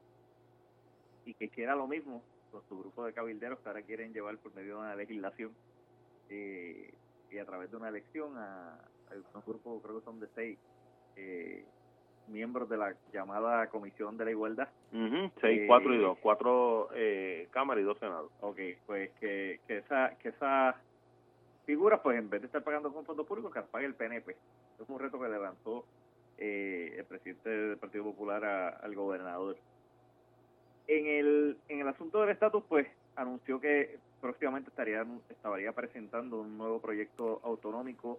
y 1.24 1.34
que 1.34 1.48
quiera 1.48 1.74
lo 1.74 1.86
mismo 1.86 2.22
con 2.50 2.62
su 2.68 2.78
grupo 2.78 3.04
de 3.04 3.12
cabilderos 3.12 3.58
que 3.60 3.68
ahora 3.68 3.82
quieren 3.82 4.12
llevar 4.12 4.36
por 4.38 4.54
medio 4.54 4.74
de 4.74 4.80
una 4.80 4.96
legislación 4.96 5.52
eh, 6.30 6.92
y 7.30 7.38
a 7.38 7.44
través 7.44 7.70
de 7.70 7.76
una 7.76 7.88
elección 7.88 8.36
a, 8.36 8.78
un 9.34 9.42
grupo, 9.46 9.80
creo 9.82 9.98
que 9.98 10.04
son 10.04 10.20
de 10.20 10.28
seis 10.34 10.58
eh, 11.16 11.64
miembros 12.28 12.68
de 12.68 12.76
la 12.76 12.94
llamada 13.12 13.68
Comisión 13.68 14.16
de 14.16 14.24
la 14.24 14.30
Igualdad. 14.30 14.68
Seis, 15.40 15.62
cuatro 15.66 15.94
y 15.94 15.98
dos, 15.98 16.18
cuatro 16.20 16.88
cámaras 17.50 17.82
y 17.82 17.84
dos 17.84 17.98
senados. 17.98 18.30
Ok, 18.40 18.58
pues 18.86 19.10
que, 19.20 19.60
que 19.66 19.78
esa 19.78 20.16
que 20.18 20.30
esa 20.30 20.76
figura, 21.64 22.02
pues 22.02 22.18
en 22.18 22.30
vez 22.30 22.40
de 22.40 22.46
estar 22.46 22.62
pagando 22.62 22.92
con 22.92 23.04
fondos 23.04 23.26
públicos, 23.26 23.52
que 23.52 23.62
pague 23.62 23.86
el 23.86 23.94
PNP. 23.94 24.32
Es 24.80 24.88
un 24.88 24.98
reto 24.98 25.20
que 25.20 25.28
levantó 25.28 25.84
eh, 26.38 26.94
el 26.98 27.04
presidente 27.04 27.48
del 27.48 27.78
Partido 27.78 28.04
Popular 28.04 28.44
al 28.44 28.94
gobernador. 28.94 29.56
En 30.86 31.06
el, 31.06 31.56
en 31.68 31.80
el 31.80 31.88
asunto 31.88 32.20
del 32.20 32.30
estatus, 32.30 32.62
pues 32.68 32.86
anunció 33.16 33.60
que 33.60 33.98
próximamente 34.20 34.70
estaría, 34.70 35.06
estaría 35.30 35.72
presentando 35.72 36.40
un 36.40 36.58
nuevo 36.58 36.80
proyecto 36.80 37.40
autonómico 37.44 38.18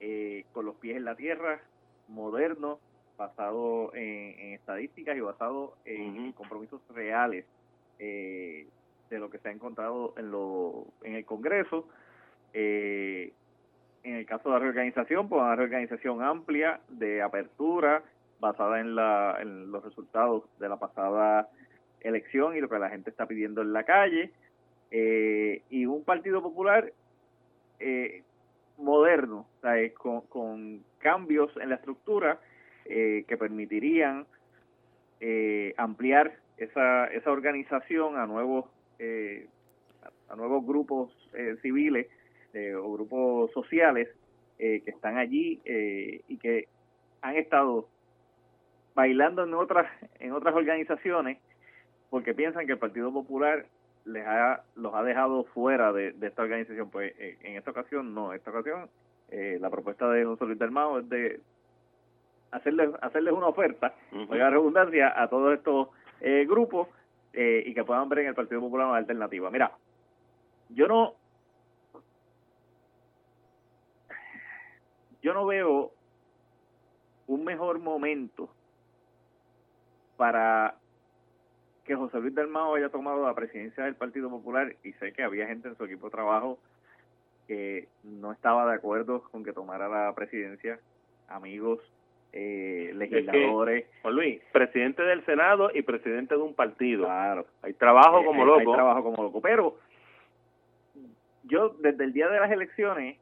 eh, 0.00 0.44
con 0.52 0.64
los 0.64 0.76
pies 0.76 0.96
en 0.96 1.04
la 1.04 1.16
tierra, 1.16 1.60
moderno, 2.08 2.78
basado 3.16 3.92
en, 3.94 4.54
estadísticas 4.54 5.16
y 5.16 5.20
basado 5.20 5.74
en 5.84 6.32
compromisos 6.32 6.80
reales 6.94 7.44
eh, 7.98 8.66
de 9.10 9.18
lo 9.18 9.28
que 9.28 9.38
se 9.38 9.48
ha 9.48 9.52
encontrado 9.52 10.14
en, 10.16 10.30
lo, 10.30 10.86
en 11.02 11.14
el 11.14 11.24
Congreso 11.24 11.88
Eh, 12.54 13.07
caso 14.28 14.48
de 14.48 14.54
la 14.54 14.58
reorganización, 14.60 15.28
pues 15.28 15.40
una 15.40 15.56
reorganización 15.56 16.22
amplia 16.22 16.80
de 16.88 17.22
apertura 17.22 18.02
basada 18.40 18.80
en, 18.80 18.94
la, 18.94 19.38
en 19.40 19.72
los 19.72 19.82
resultados 19.84 20.44
de 20.58 20.68
la 20.68 20.76
pasada 20.76 21.48
elección 22.00 22.56
y 22.56 22.60
lo 22.60 22.68
que 22.68 22.78
la 22.78 22.90
gente 22.90 23.10
está 23.10 23.26
pidiendo 23.26 23.62
en 23.62 23.72
la 23.72 23.84
calle. 23.84 24.32
Eh, 24.90 25.62
y 25.70 25.86
un 25.86 26.04
Partido 26.04 26.42
Popular 26.42 26.92
eh, 27.80 28.22
moderno, 28.78 29.46
con, 29.96 30.82
cambios 30.98 31.50
en 31.60 31.68
la 31.68 31.76
estructura 31.76 32.40
eh, 32.84 33.24
que 33.28 33.36
permitirían 33.36 34.26
eh, 35.20 35.74
ampliar 35.76 36.36
esa, 36.56 37.06
esa 37.06 37.30
organización 37.30 38.16
a 38.16 38.26
nuevos 38.26 38.66
eh, 38.98 39.46
a 40.28 40.36
nuevos 40.36 40.66
grupos 40.66 41.10
civiles 41.62 42.06
o 42.82 42.92
grupos 42.92 43.50
sociales 43.52 44.08
que 44.58 44.82
están 44.86 45.18
allí 45.18 45.60
y 45.64 46.36
que 46.38 46.66
han 47.22 47.36
estado 47.36 47.88
bailando 48.94 49.44
en 49.44 49.54
otras 49.54 49.86
en 50.18 50.32
otras 50.32 50.54
organizaciones 50.54 51.38
porque 52.10 52.34
piensan 52.34 52.66
que 52.66 52.72
el 52.72 52.78
Partido 52.78 53.12
Popular 53.12 53.66
les 54.04 54.26
ha, 54.26 54.62
los 54.74 54.94
ha 54.94 55.02
dejado 55.02 55.44
fuera 55.44 55.92
de, 55.92 56.14
esta 56.20 56.42
organización. 56.42 56.90
Pues 56.90 57.12
eh, 57.18 57.36
en 57.42 57.56
esta 57.56 57.70
ocasión 57.70 58.14
no, 58.14 58.32
en 58.32 58.38
esta 58.38 58.50
ocasión 58.50 58.88
eh, 59.30 59.58
la 59.60 59.70
propuesta 59.70 60.08
de 60.10 60.24
José 60.24 60.46
Luis 60.46 60.58
del 60.58 60.70
Mao 60.70 60.98
es 60.98 61.08
de 61.08 61.40
hacerles, 62.50 62.90
hacerles 63.02 63.34
una 63.34 63.48
oferta, 63.48 63.94
uh 64.12 64.32
redundancia, 64.32 65.12
a 65.14 65.28
todos 65.28 65.54
estos 65.54 65.88
eh, 66.20 66.46
grupos 66.48 66.88
y 67.30 67.72
que 67.72 67.84
puedan 67.84 68.08
ver 68.08 68.20
en 68.20 68.26
el 68.28 68.34
Partido 68.34 68.60
Popular 68.60 68.88
una 68.88 68.96
alternativa. 68.96 69.48
Mira, 69.48 69.70
yo 70.70 70.88
no 70.88 71.14
yo 75.22 75.34
no 75.34 75.46
veo 75.46 75.92
un 77.26 77.44
mejor 77.44 77.78
momento 77.78 78.48
para 80.16 80.74
que 81.84 81.94
José 81.94 82.20
Luis 82.20 82.34
del 82.34 82.48
Mao 82.48 82.74
haya 82.74 82.90
tomado 82.90 83.24
la 83.24 83.34
presidencia 83.34 83.84
del 83.84 83.94
Partido 83.94 84.28
Popular 84.28 84.74
y 84.84 84.92
sé 84.94 85.12
que 85.12 85.22
había 85.22 85.46
gente 85.46 85.68
en 85.68 85.76
su 85.76 85.84
equipo 85.84 86.06
de 86.06 86.12
trabajo 86.12 86.58
que 87.46 87.88
no 88.04 88.32
estaba 88.32 88.68
de 88.68 88.76
acuerdo 88.76 89.22
con 89.30 89.42
que 89.42 89.54
tomara 89.54 89.88
la 89.88 90.14
presidencia, 90.14 90.78
amigos, 91.28 91.80
eh, 92.32 92.92
legisladores. 92.94 93.86
Juan 94.02 94.14
Luis, 94.14 94.42
presidente 94.52 95.02
del 95.02 95.24
Senado 95.24 95.70
y 95.72 95.80
presidente 95.80 96.34
de 96.34 96.42
un 96.42 96.54
partido. 96.54 97.06
Claro. 97.06 97.46
Hay 97.62 97.72
trabajo 97.72 98.22
como 98.22 98.44
loco. 98.44 98.60
Hay 98.60 98.76
trabajo 98.76 99.02
como 99.02 99.22
loco. 99.22 99.40
Pero 99.40 99.78
yo 101.44 101.70
desde 101.70 102.04
el 102.04 102.12
día 102.12 102.28
de 102.28 102.38
las 102.38 102.50
elecciones 102.50 103.16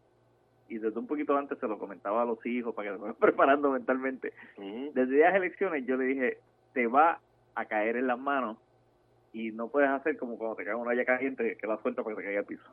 y 0.69 0.79
desde 0.79 0.99
un 0.99 1.07
poquito 1.07 1.37
antes 1.37 1.59
se 1.59 1.69
lo 1.69 1.79
comentaba 1.79 2.23
a 2.23 2.25
los 2.25 2.45
hijos 2.45 2.75
para 2.75 2.91
que 2.91 2.97
se 2.97 3.01
vayan 3.01 3.17
preparando 3.21 3.71
mentalmente. 3.71 4.33
Desde 4.57 5.19
las 5.19 5.35
elecciones 5.35 5.87
yo 5.87 5.97
le 5.97 6.05
dije, 6.05 6.39
te 6.73 6.87
va 6.87 7.21
a 7.55 7.65
caer 7.65 7.97
en 7.97 8.07
las 8.07 8.19
manos 8.19 8.59
y 9.33 9.51
no 9.53 9.69
puedes 9.69 9.91
hacer 9.91 10.17
como 10.17 10.39
cuando 10.39 10.57
te 10.57 10.65
cae 10.65 10.75
una 10.75 10.91
olla 10.91 11.05
caliente 11.05 11.57
que 11.57 11.67
la 11.67 11.81
suelta 11.83 12.03
para 12.03 12.17
que 12.17 12.23
te 12.23 12.27
caiga 12.27 12.41
al 12.41 12.47
piso. 12.47 12.65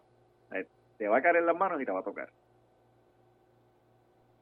Te 0.98 1.08
va 1.08 1.18
a 1.18 1.22
caer 1.22 1.38
en 1.38 1.46
las 1.46 1.58
manos 1.58 1.82
y 1.82 1.86
te 1.86 1.92
va 1.92 2.00
a 2.00 2.04
tocar. 2.04 2.30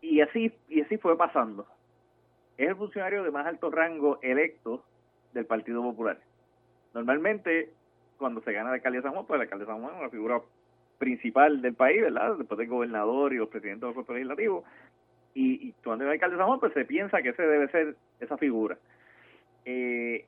Y 0.01 0.21
así, 0.21 0.51
y 0.67 0.81
así 0.81 0.97
fue 0.97 1.17
pasando. 1.17 1.65
Es 2.57 2.69
el 2.69 2.75
funcionario 2.75 3.23
de 3.23 3.31
más 3.31 3.45
alto 3.45 3.69
rango 3.71 4.19
electo 4.21 4.83
del 5.33 5.45
Partido 5.45 5.81
Popular. 5.81 6.19
Normalmente, 6.93 7.71
cuando 8.17 8.41
se 8.41 8.51
gana 8.51 8.69
el 8.69 8.75
alcalde 8.75 8.97
de 8.97 9.03
San 9.03 9.13
Juan, 9.13 9.25
pues 9.25 9.37
el 9.37 9.41
alcalde 9.41 9.65
de 9.65 9.71
San 9.71 9.81
Juan 9.81 9.93
es 9.95 9.99
una 10.01 10.09
figura 10.09 10.41
principal 11.01 11.63
del 11.63 11.73
país, 11.73 11.99
¿verdad? 11.99 12.35
Después 12.37 12.59
del 12.59 12.67
gobernador 12.67 13.33
y 13.33 13.37
los 13.37 13.49
presidentes 13.49 13.81
del 13.81 13.95
cuerpo 13.95 14.13
legislativo. 14.13 14.63
Y, 15.33 15.69
y 15.69 15.73
cuando 15.83 16.05
el 16.05 16.11
alcalde 16.11 16.37
de 16.37 16.43
San 16.43 16.59
pues 16.59 16.73
se 16.73 16.85
piensa 16.85 17.23
que 17.23 17.29
ese 17.29 17.41
debe 17.41 17.67
ser 17.69 17.95
esa 18.19 18.37
figura. 18.37 18.77
Eh, 19.65 20.25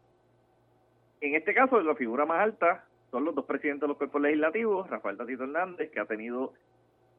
en 1.22 1.36
este 1.36 1.54
caso, 1.54 1.80
la 1.80 1.94
figura 1.94 2.26
más 2.26 2.40
alta 2.40 2.86
son 3.12 3.24
los 3.24 3.36
dos 3.36 3.46
presidentes 3.46 3.82
de 3.82 3.88
los 3.90 3.98
cuerpos 3.98 4.20
legislativos, 4.20 4.90
Rafael 4.90 5.16
Tatito 5.16 5.44
Hernández, 5.44 5.92
que 5.92 6.00
ha 6.00 6.06
tenido, 6.06 6.54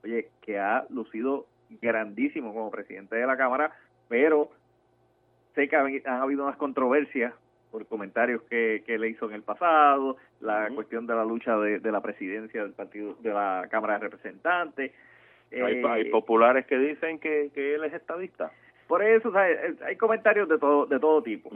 oye, 0.03 0.31
que 0.43 0.59
ha 0.59 0.85
lucido 0.91 1.47
grandísimo 1.81 2.53
como 2.53 2.73
presidente 2.73 3.15
de 3.15 3.27
la 3.27 3.37
Cámara, 3.37 3.73
pero 4.09 4.51
sé 5.55 5.69
que 5.69 5.77
han, 5.77 6.01
habido 6.07 6.43
unas 6.43 6.57
controversias 6.57 7.33
por 7.75 7.87
comentarios 7.87 8.41
que, 8.45 8.83
le 8.87 9.09
hizo 9.09 9.27
en 9.27 9.35
el 9.35 9.43
pasado, 9.43 10.17
la 10.41 10.71
cuestión 10.75 11.09
de 11.09 11.15
la 11.15 11.25
lucha 11.25 11.57
de, 11.59 11.91
la 11.91 12.01
presidencia 12.01 12.63
del 12.63 12.73
partido 12.73 13.17
de 13.21 13.31
la 13.31 13.67
Cámara 13.69 13.95
de 13.95 14.01
Representantes. 14.01 14.93
hay, 15.51 15.83
eh, 15.83 16.11
populares 16.13 16.67
que 16.67 16.79
dicen 16.79 17.19
que, 17.19 17.51
él 17.55 17.83
es 17.83 17.93
estadista. 17.93 18.53
Por 18.87 19.03
eso 19.03 19.33
hay 19.37 19.97
comentarios 19.97 20.49
de 20.49 20.59
todo 20.59 20.87
de 20.87 21.01
todo 21.01 21.23
tipo 21.23 21.51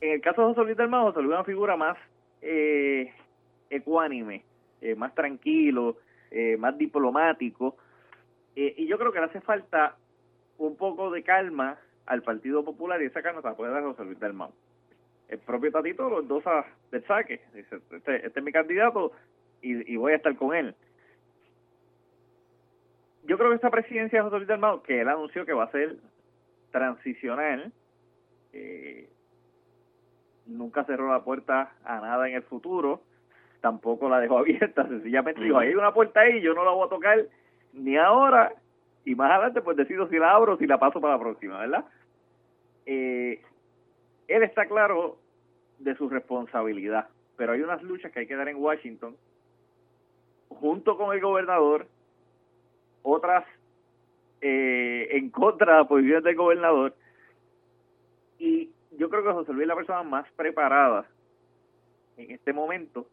en 0.00 0.12
el 0.12 0.20
caso 0.20 0.42
de 0.42 0.48
José 0.48 0.64
Luis 0.64 0.76
del 0.76 0.88
Mago, 0.88 1.06
José 1.06 1.20
Luis 1.20 1.32
es 1.32 1.38
una 1.38 1.44
figura 1.44 1.76
más 1.76 1.96
eh, 2.42 3.12
ecuánime, 3.70 4.44
eh, 4.80 4.94
más 4.94 5.14
tranquilo, 5.14 5.96
eh, 6.30 6.56
más 6.58 6.76
diplomático, 6.76 7.76
y 8.54 8.86
yo 8.86 8.96
creo 8.96 9.12
que 9.12 9.18
le 9.18 9.26
hace 9.26 9.42
falta 9.42 9.96
un 10.56 10.76
poco 10.76 11.10
de 11.10 11.22
calma 11.22 11.76
al 12.06 12.22
Partido 12.22 12.64
Popular 12.64 13.02
y 13.02 13.04
esa 13.04 13.20
calma 13.20 13.42
se 13.42 13.48
la 13.48 13.54
puede 13.54 13.70
dar 13.70 13.82
José 13.82 14.02
Luis 14.04 14.18
del 14.18 14.32
Mago. 14.32 14.54
El 15.28 15.38
propio 15.38 15.72
Tatito 15.72 16.08
lo 16.08 16.20
endosa 16.20 16.64
del 16.90 17.04
saque, 17.04 17.40
dice, 17.54 17.76
este, 17.90 18.26
este, 18.26 18.38
es 18.38 18.44
mi 18.44 18.52
candidato 18.52 19.12
y, 19.60 19.92
y, 19.92 19.96
voy 19.96 20.12
a 20.12 20.16
estar 20.16 20.34
con 20.36 20.54
él. 20.54 20.74
Yo 23.24 23.36
creo 23.36 23.50
que 23.50 23.56
esta 23.56 23.70
presidencia 23.70 24.18
de 24.18 24.22
José 24.22 24.36
Luis 24.36 24.48
del 24.48 24.60
Mago, 24.60 24.82
que 24.82 25.00
él 25.00 25.08
anunció 25.08 25.44
que 25.44 25.52
va 25.52 25.64
a 25.64 25.70
ser 25.72 25.96
transicional, 26.70 27.72
eh, 28.52 29.08
nunca 30.46 30.84
cerró 30.84 31.10
la 31.10 31.24
puerta 31.24 31.72
a 31.84 32.00
nada 32.00 32.28
en 32.28 32.34
el 32.36 32.42
futuro, 32.42 33.02
tampoco 33.60 34.08
la 34.08 34.20
dejó 34.20 34.38
abierta, 34.40 34.86
sencillamente 34.86 35.42
dijo, 35.42 35.58
hay 35.58 35.74
una 35.74 35.92
puerta 35.92 36.20
ahí, 36.20 36.40
yo 36.40 36.54
no 36.54 36.64
la 36.64 36.70
voy 36.70 36.86
a 36.86 36.90
tocar 36.90 37.26
ni 37.72 37.96
ahora, 37.96 38.52
y 39.04 39.14
más 39.14 39.30
adelante 39.30 39.60
pues 39.60 39.76
decido 39.76 40.08
si 40.08 40.18
la 40.18 40.32
abro 40.32 40.54
o 40.54 40.56
si 40.56 40.66
la 40.66 40.78
paso 40.78 41.00
para 41.00 41.14
la 41.14 41.20
próxima, 41.20 41.58
¿verdad? 41.58 41.84
Eh, 42.86 43.42
él 44.28 44.42
está 44.42 44.66
claro 44.66 45.18
de 45.78 45.94
su 45.96 46.08
responsabilidad, 46.08 47.08
pero 47.36 47.52
hay 47.52 47.60
unas 47.60 47.82
luchas 47.82 48.12
que 48.12 48.20
hay 48.20 48.26
que 48.26 48.36
dar 48.36 48.48
en 48.48 48.56
Washington, 48.56 49.16
junto 50.48 50.96
con 50.96 51.14
el 51.14 51.20
gobernador, 51.20 51.86
otras 53.02 53.44
eh, 54.40 55.08
en 55.12 55.30
contra 55.30 55.72
de 55.72 55.78
la 55.78 55.88
posición 55.88 56.22
del 56.22 56.36
gobernador, 56.36 56.94
y 58.38 58.70
yo 58.98 59.08
creo 59.10 59.24
que 59.24 59.32
José 59.32 59.52
Luis 59.52 59.62
es 59.62 59.68
la 59.68 59.76
persona 59.76 60.02
más 60.02 60.30
preparada 60.32 61.06
en 62.16 62.30
este 62.30 62.52
momento 62.52 63.06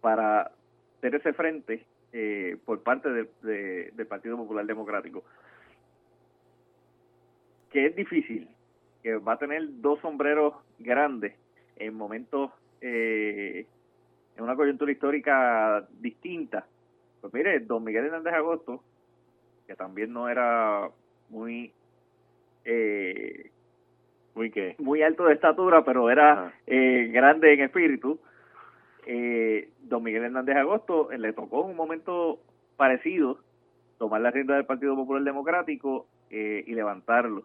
para 0.00 0.52
hacer 0.98 1.14
ese 1.14 1.32
frente 1.32 1.84
eh, 2.12 2.56
por 2.64 2.82
parte 2.82 3.08
del 3.10 4.06
Partido 4.08 4.36
Popular 4.36 4.66
Democrático. 4.66 5.24
Que 7.70 7.86
es 7.86 7.96
difícil, 7.96 8.48
que 9.02 9.16
va 9.16 9.34
a 9.34 9.38
tener 9.38 9.62
dos 9.80 10.00
sombreros 10.00 10.54
grandes 10.78 11.34
en 11.76 11.94
momentos, 11.94 12.50
eh, 12.80 13.66
en 14.36 14.44
una 14.44 14.56
coyuntura 14.56 14.92
histórica 14.92 15.86
distinta. 16.00 16.66
Pues 17.20 17.32
mire, 17.32 17.60
don 17.60 17.84
Miguel 17.84 18.06
Hernández 18.06 18.34
Agosto, 18.34 18.82
que 19.66 19.74
también 19.74 20.12
no 20.12 20.28
era 20.28 20.90
muy 21.28 21.72
eh, 22.64 23.50
muy 24.34 24.50
que 24.50 24.76
muy 24.78 25.02
alto 25.02 25.24
de 25.24 25.34
estatura, 25.34 25.84
pero 25.84 26.10
era 26.10 26.54
eh, 26.66 27.08
grande 27.12 27.52
en 27.52 27.60
espíritu. 27.60 28.18
Eh, 29.06 29.70
don 29.80 30.02
Miguel 30.02 30.24
Hernández 30.24 30.56
Agosto 30.56 31.10
eh, 31.10 31.18
le 31.18 31.32
tocó 31.32 31.64
en 31.64 31.70
un 31.70 31.76
momento 31.76 32.38
parecido 32.76 33.38
tomar 33.98 34.20
la 34.20 34.30
rienda 34.30 34.54
del 34.54 34.66
Partido 34.66 34.94
Popular 34.96 35.22
Democrático 35.22 36.06
y 36.30 36.72
levantarlo. 36.74 37.44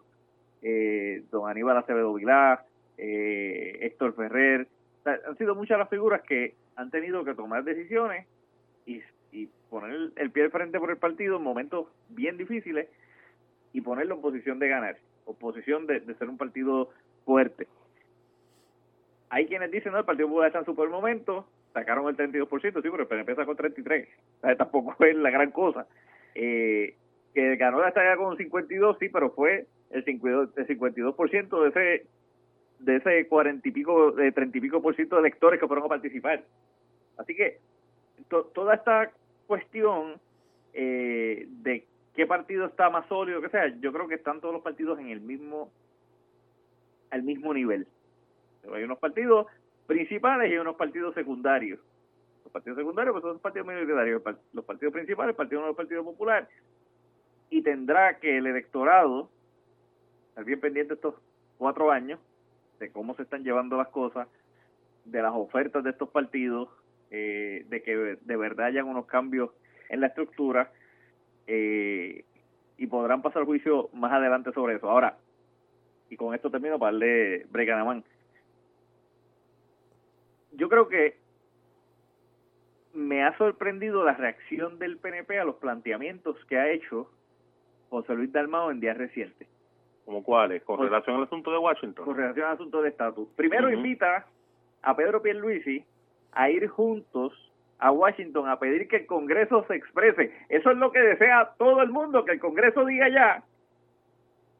Don 1.30 1.48
Aníbal 1.48 1.76
Acevedo 1.76 2.14
Vilá, 2.14 2.64
Héctor 2.96 4.14
Ferrer, 4.14 4.66
han 5.04 5.36
sido 5.36 5.54
muchas 5.54 5.78
las 5.78 5.88
figuras 5.88 6.22
que 6.22 6.54
han 6.74 6.90
tenido 6.90 7.24
que 7.24 7.34
tomar 7.34 7.64
decisiones 7.64 8.26
y, 8.86 9.02
poner 9.70 10.12
el, 10.16 10.30
pie 10.30 10.44
de 10.44 10.50
frente 10.50 10.78
por 10.78 10.90
el 10.90 10.96
partido 10.96 11.36
en 11.36 11.42
momentos 11.42 11.88
bien 12.08 12.36
difíciles 12.36 12.88
y 13.72 13.80
ponerlo 13.80 14.14
en 14.14 14.20
posición 14.22 14.58
de 14.58 14.68
ganar 14.68 14.96
oposición 15.26 15.86
de, 15.86 16.00
ser 16.14 16.28
un 16.28 16.38
partido 16.38 16.90
fuerte. 17.24 17.66
Hay 19.28 19.46
quienes 19.46 19.70
dicen, 19.70 19.92
no, 19.92 19.98
el 19.98 20.04
Partido 20.04 20.28
Popular 20.28 20.48
está 20.48 20.60
en 20.60 20.64
su 20.64 20.76
peor 20.76 20.88
momento, 20.88 21.46
sacaron 21.74 22.08
el 22.08 22.16
32%, 22.16 22.48
sí, 22.62 22.70
pero 22.72 23.02
el 23.02 23.08
PNP 23.08 23.34
sacó 23.34 23.56
33%, 23.56 24.06
o 24.42 24.56
tampoco 24.56 24.96
es 25.04 25.16
la 25.16 25.30
gran 25.30 25.50
cosa. 25.50 25.86
Eh, 26.34 26.94
que 27.34 27.56
ganó 27.56 27.80
la 27.80 27.88
estadía 27.88 28.16
con 28.16 28.36
52, 28.36 28.96
sí, 28.98 29.08
pero 29.08 29.30
fue 29.30 29.66
el 29.90 30.04
52%, 30.04 30.52
el 30.56 30.66
52 30.66 31.16
de 31.62 31.68
ese 31.68 32.06
de 32.78 32.96
ese 32.96 33.26
40 33.28 33.68
y 33.68 33.72
pico, 33.72 34.12
de 34.12 34.32
30 34.32 34.58
y 34.58 34.60
pico 34.60 34.82
por 34.82 34.94
ciento 34.94 35.16
de 35.16 35.20
electores 35.20 35.58
que 35.58 35.66
fueron 35.66 35.88
participar. 35.88 36.44
Así 37.16 37.34
que 37.34 37.58
toda 38.28 38.74
esta 38.74 39.10
cuestión 39.46 40.20
eh, 40.74 41.46
de 41.48 41.86
qué 42.14 42.26
partido 42.26 42.66
está 42.66 42.90
más 42.90 43.06
sólido, 43.08 43.40
que 43.40 43.48
sea, 43.48 43.68
yo 43.80 43.92
creo 43.92 44.08
que 44.08 44.16
están 44.16 44.40
todos 44.40 44.54
los 44.54 44.62
partidos 44.62 44.98
en 44.98 45.08
el 45.08 45.20
mismo 45.20 45.70
al 47.10 47.22
mismo 47.22 47.54
nivel. 47.54 47.86
Pero 48.62 48.74
hay 48.74 48.82
unos 48.84 48.98
partidos 48.98 49.46
principales 49.86 50.52
y 50.52 50.56
unos 50.56 50.76
partidos 50.76 51.14
secundarios. 51.14 51.78
Los 52.44 52.52
partidos 52.52 52.78
secundarios 52.78 53.12
pues 53.12 53.22
son 53.22 53.38
partidos 53.38 53.66
minoritarios, 53.66 54.22
los 54.52 54.64
partidos 54.64 54.92
principales, 54.92 55.30
el 55.30 55.36
Partido 55.36 55.64
del 55.64 55.74
Partido 55.74 56.04
Popular. 56.04 56.48
Y 57.48 57.62
tendrá 57.62 58.18
que 58.18 58.38
el 58.38 58.46
electorado 58.46 59.30
estar 60.36 60.44
bien 60.44 60.60
pendiente 60.60 60.92
estos 60.92 61.14
cuatro 61.56 61.90
años 61.90 62.20
de 62.78 62.92
cómo 62.92 63.16
se 63.16 63.22
están 63.22 63.42
llevando 63.42 63.78
las 63.78 63.88
cosas, 63.88 64.28
de 65.06 65.22
las 65.22 65.32
ofertas 65.34 65.82
de 65.82 65.88
estos 65.88 66.10
partidos, 66.10 66.68
eh, 67.10 67.64
de 67.70 67.82
que 67.82 68.18
de 68.20 68.36
verdad 68.36 68.66
hayan 68.66 68.86
unos 68.86 69.06
cambios 69.06 69.50
en 69.88 70.02
la 70.02 70.08
estructura 70.08 70.70
eh, 71.46 72.26
y 72.76 72.86
podrán 72.86 73.22
pasar 73.22 73.44
juicio 73.44 73.88
más 73.94 74.12
adelante 74.12 74.52
sobre 74.52 74.74
eso. 74.74 74.90
Ahora, 74.90 75.16
y 76.10 76.16
con 76.18 76.34
esto 76.34 76.50
termino 76.50 76.78
para 76.78 76.92
darle 76.92 77.46
break 77.46 77.70
a 77.70 78.02
Yo 80.52 80.68
creo 80.68 80.86
que 80.86 81.16
me 82.92 83.24
ha 83.24 83.34
sorprendido 83.38 84.04
la 84.04 84.12
reacción 84.12 84.78
del 84.78 84.98
PNP 84.98 85.38
a 85.38 85.44
los 85.44 85.56
planteamientos 85.56 86.36
que 86.44 86.58
ha 86.58 86.70
hecho 86.70 87.10
José 87.88 88.14
Luis 88.14 88.30
Dalmao 88.32 88.70
en 88.70 88.80
días 88.80 88.98
recientes. 88.98 89.55
¿Como 90.06 90.22
cuáles? 90.22 90.62
¿Con 90.62 90.80
relación 90.80 91.16
al 91.16 91.24
asunto 91.24 91.50
de 91.50 91.58
Washington? 91.58 92.04
Con 92.04 92.16
relación 92.16 92.46
al 92.46 92.54
asunto 92.54 92.80
de 92.80 92.88
estatus. 92.90 93.28
Primero 93.36 93.70
invita 93.70 94.24
a 94.82 94.96
Pedro 94.96 95.20
Pierluisi 95.20 95.84
a 96.32 96.48
ir 96.48 96.68
juntos 96.68 97.32
a 97.78 97.90
Washington 97.90 98.48
a 98.48 98.58
pedir 98.58 98.88
que 98.88 98.96
el 98.96 99.06
Congreso 99.06 99.64
se 99.66 99.74
exprese. 99.74 100.32
Eso 100.48 100.70
es 100.70 100.76
lo 100.78 100.92
que 100.92 101.00
desea 101.00 101.50
todo 101.58 101.82
el 101.82 101.90
mundo, 101.90 102.24
que 102.24 102.32
el 102.32 102.40
Congreso 102.40 102.84
diga 102.86 103.08
ya 103.08 103.42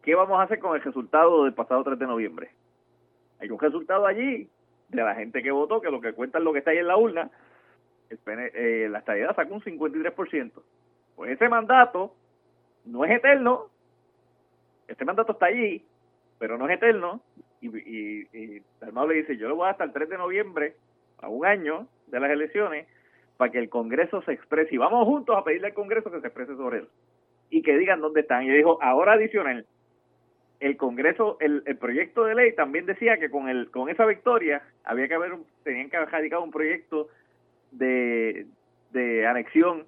qué 0.03 0.14
vamos 0.14 0.38
a 0.38 0.42
hacer 0.42 0.59
con 0.59 0.74
el 0.74 0.82
resultado 0.82 1.44
del 1.44 1.55
pasado 1.55 1.84
3 1.84 1.99
de 1.99 2.07
noviembre. 2.07 2.51
Hay 3.40 3.49
un 3.51 3.59
resultado 3.59 4.05
allí 4.05 4.49
de 4.88 5.03
la 5.03 5.14
gente 5.14 5.42
que 5.42 5.51
votó, 5.51 5.80
que 5.80 5.90
lo 5.90 6.01
que 6.01 6.12
cuenta 6.12 6.38
es 6.38 6.44
lo 6.44 6.53
que 6.53 6.59
está 6.59 6.72
ahí 6.72 6.78
en 6.78 6.88
la 6.88 6.97
urna. 6.97 7.30
El 8.11 8.18
eh, 8.26 8.88
la 8.90 8.99
estadía 8.99 9.32
sacó 9.34 9.55
un 9.55 9.62
53%. 9.62 10.51
Pues 11.14 11.30
ese 11.30 11.49
mandato 11.49 12.14
no 12.84 13.05
es 13.05 13.12
eterno. 13.12 13.66
Este 14.89 15.05
mandato 15.05 15.32
está 15.32 15.47
allí, 15.47 15.84
pero 16.39 16.59
no 16.59 16.68
es 16.68 16.76
eterno. 16.76 17.20
Y, 17.61 17.68
y, 17.68 18.28
y 18.32 18.62
le 19.09 19.14
dice, 19.14 19.37
yo 19.37 19.49
lo 19.49 19.57
voy 19.57 19.66
a 19.66 19.70
hasta 19.70 19.84
el 19.84 19.93
3 19.93 20.09
de 20.09 20.18
noviembre, 20.18 20.74
a 21.18 21.28
un 21.28 21.47
año 21.47 21.87
de 22.07 22.20
las 22.20 22.30
elecciones, 22.30 22.87
para 23.37 23.51
que 23.51 23.59
el 23.59 23.68
Congreso 23.68 24.22
se 24.22 24.32
exprese. 24.32 24.74
Y 24.74 24.78
vamos 24.78 25.05
juntos 25.07 25.37
a 25.37 25.45
pedirle 25.45 25.68
al 25.68 25.74
Congreso 25.74 26.11
que 26.11 26.20
se 26.20 26.26
exprese 26.26 26.57
sobre 26.57 26.78
él. 26.78 26.89
Y 27.51 27.62
que 27.62 27.76
digan 27.76 28.01
dónde 28.01 28.20
están. 28.20 28.45
Y 28.45 28.51
dijo, 28.51 28.78
ahora 28.82 29.14
adicional, 29.14 29.66
el 30.61 30.76
Congreso, 30.76 31.37
el, 31.41 31.62
el, 31.66 31.76
proyecto 31.76 32.24
de 32.24 32.34
ley 32.34 32.55
también 32.55 32.87
decía 32.87 33.18
que 33.18 33.30
con 33.30 33.49
el 33.49 33.70
con 33.70 33.89
esa 33.91 34.07
victoria 34.07 34.62
había 34.84 35.07
que 35.07 35.14
haber, 35.14 35.32
tenían 35.64 35.91
que 35.91 35.97
haber 35.97 36.11
radicado 36.11 36.43
un 36.43 36.51
proyecto 36.51 37.09
de, 37.72 38.47
de 38.93 39.26
anexión 39.26 39.84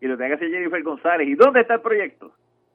y 0.00 0.06
lo 0.06 0.16
tenía 0.16 0.30
que 0.30 0.34
hacer 0.44 0.50
Jennifer 0.50 0.82
González. 0.82 1.28
¿Y 1.28 1.34
dónde 1.34 1.60
está 1.60 1.74
el 1.74 1.80
proyecto? 1.80 2.32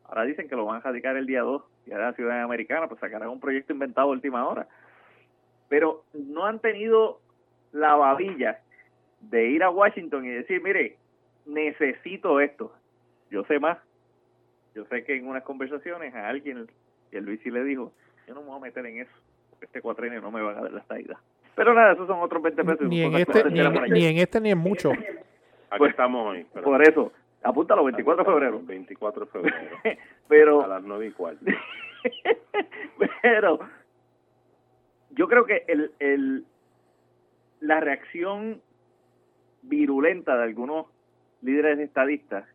Ahora 0.07 0.23
dicen 0.23 0.47
que 0.47 0.55
lo 0.55 0.65
van 0.65 0.77
a 0.77 0.81
radicar 0.81 1.17
el 1.17 1.25
día 1.25 1.41
2 1.41 1.63
y 1.87 1.91
ahora 1.91 2.07
la 2.07 2.13
ciudad 2.13 2.41
americana, 2.41 2.87
pues 2.87 2.99
sacarán 2.99 3.29
un 3.29 3.39
proyecto 3.39 3.73
inventado 3.73 4.07
a 4.07 4.11
última 4.11 4.47
hora. 4.47 4.67
Pero 5.67 6.03
no 6.13 6.45
han 6.45 6.59
tenido 6.59 7.19
la 7.71 7.95
babilla 7.95 8.59
de 9.21 9.49
ir 9.49 9.63
a 9.63 9.69
Washington 9.69 10.25
y 10.25 10.29
decir, 10.29 10.61
mire, 10.61 10.97
necesito 11.45 12.39
esto. 12.39 12.71
Yo 13.31 13.43
sé 13.45 13.59
más. 13.59 13.77
Yo 14.75 14.85
sé 14.85 15.03
que 15.03 15.15
en 15.15 15.27
unas 15.27 15.43
conversaciones 15.43 16.13
a 16.13 16.27
alguien, 16.27 16.67
y 17.11 17.19
Luis 17.19 17.39
sí 17.43 17.49
le 17.49 17.63
dijo, 17.63 17.91
yo 18.27 18.33
no 18.33 18.41
me 18.41 18.47
voy 18.47 18.57
a 18.57 18.61
meter 18.61 18.85
en 18.85 18.99
eso, 18.99 19.11
porque 19.49 19.65
este 19.65 19.81
cuatrenio 19.81 20.21
no 20.21 20.31
me 20.31 20.41
va 20.41 20.51
a 20.51 20.61
dar 20.61 20.71
la 20.71 20.83
salida. 20.83 21.19
Pero 21.55 21.73
nada, 21.73 21.93
esos 21.93 22.07
son 22.07 22.19
otros 22.19 22.43
20 22.43 22.63
pesos. 22.63 22.87
Ni 22.87 23.01
en, 23.01 23.15
este, 23.15 23.49
ni, 23.49 24.05
en, 24.05 24.17
este 24.17 24.41
ni 24.41 24.51
en 24.51 24.57
mucho. 24.57 24.91
Aquí 24.91 25.77
pues, 25.77 25.91
estamos 25.91 26.27
hoy. 26.27 26.45
Por 26.61 26.81
eso, 26.81 27.13
apúntalo, 27.45 27.83
24 27.83 28.23
de 28.23 28.31
febrero. 28.31 28.61
24 28.63 29.25
de 29.25 29.31
febrero. 29.31 29.77
pero, 30.27 30.63
a 30.63 30.67
las 30.67 30.83
9 30.83 31.07
y 31.07 31.11
cuarto. 31.11 31.45
pero 33.21 33.59
yo 35.11 35.27
creo 35.27 35.45
que 35.45 35.63
el, 35.67 35.91
el, 35.99 36.45
la 37.61 37.79
reacción 37.79 38.61
virulenta 39.61 40.35
de 40.37 40.43
algunos 40.43 40.87
líderes 41.41 41.79
estadistas 41.79 42.45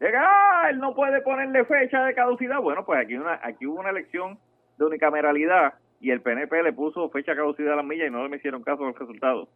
ah, 0.00 0.68
él 0.70 0.78
no 0.78 0.94
puede 0.94 1.20
ponerle 1.22 1.64
fecha 1.64 2.04
de 2.04 2.14
caducidad. 2.14 2.60
Bueno, 2.60 2.84
pues 2.84 3.00
aquí, 3.00 3.14
una, 3.14 3.40
aquí 3.42 3.66
hubo 3.66 3.80
una 3.80 3.90
elección 3.90 4.38
de 4.78 4.84
unicameralidad 4.84 5.74
y 6.00 6.10
el 6.10 6.20
PNP 6.20 6.62
le 6.62 6.72
puso 6.72 7.08
fecha 7.10 7.32
de 7.32 7.38
caducidad 7.38 7.72
a 7.72 7.76
la 7.76 7.82
milla 7.82 8.06
y 8.06 8.10
no 8.10 8.26
le 8.26 8.36
hicieron 8.36 8.62
caso 8.62 8.84
a 8.84 8.88
los 8.88 8.98
resultados. 8.98 9.48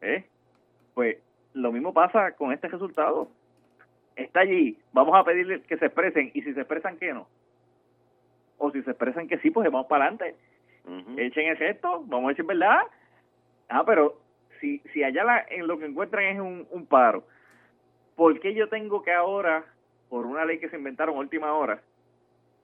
¿Eh? 0.00 0.24
Pues 0.94 1.18
lo 1.54 1.72
mismo 1.72 1.92
pasa 1.92 2.32
con 2.32 2.52
este 2.52 2.68
resultado. 2.68 3.28
Está 4.16 4.40
allí, 4.40 4.78
vamos 4.92 5.14
a 5.16 5.24
pedirle 5.24 5.62
que 5.62 5.76
se 5.78 5.86
expresen 5.86 6.30
y 6.34 6.42
si 6.42 6.52
se 6.52 6.60
expresan 6.60 6.98
que 6.98 7.12
no. 7.12 7.26
O 8.58 8.70
si 8.70 8.82
se 8.82 8.90
expresan 8.90 9.28
que 9.28 9.38
sí, 9.38 9.50
pues 9.50 9.70
vamos 9.70 9.86
para 9.86 10.04
adelante. 10.06 10.36
Echen 11.16 11.46
el 11.48 11.56
gesto, 11.56 12.02
vamos 12.06 12.26
a 12.26 12.28
decir 12.30 12.44
verdad. 12.44 12.82
Ah, 13.68 13.84
pero 13.86 14.20
si, 14.60 14.78
si 14.92 15.02
allá 15.02 15.24
la, 15.24 15.46
en 15.48 15.66
lo 15.66 15.78
que 15.78 15.86
encuentran 15.86 16.24
es 16.24 16.40
un, 16.40 16.66
un 16.70 16.86
paro, 16.86 17.24
¿por 18.16 18.38
qué 18.40 18.54
yo 18.54 18.68
tengo 18.68 19.02
que 19.02 19.12
ahora, 19.12 19.64
por 20.08 20.26
una 20.26 20.44
ley 20.44 20.58
que 20.58 20.68
se 20.68 20.76
inventaron 20.76 21.16
última 21.16 21.54
hora, 21.54 21.80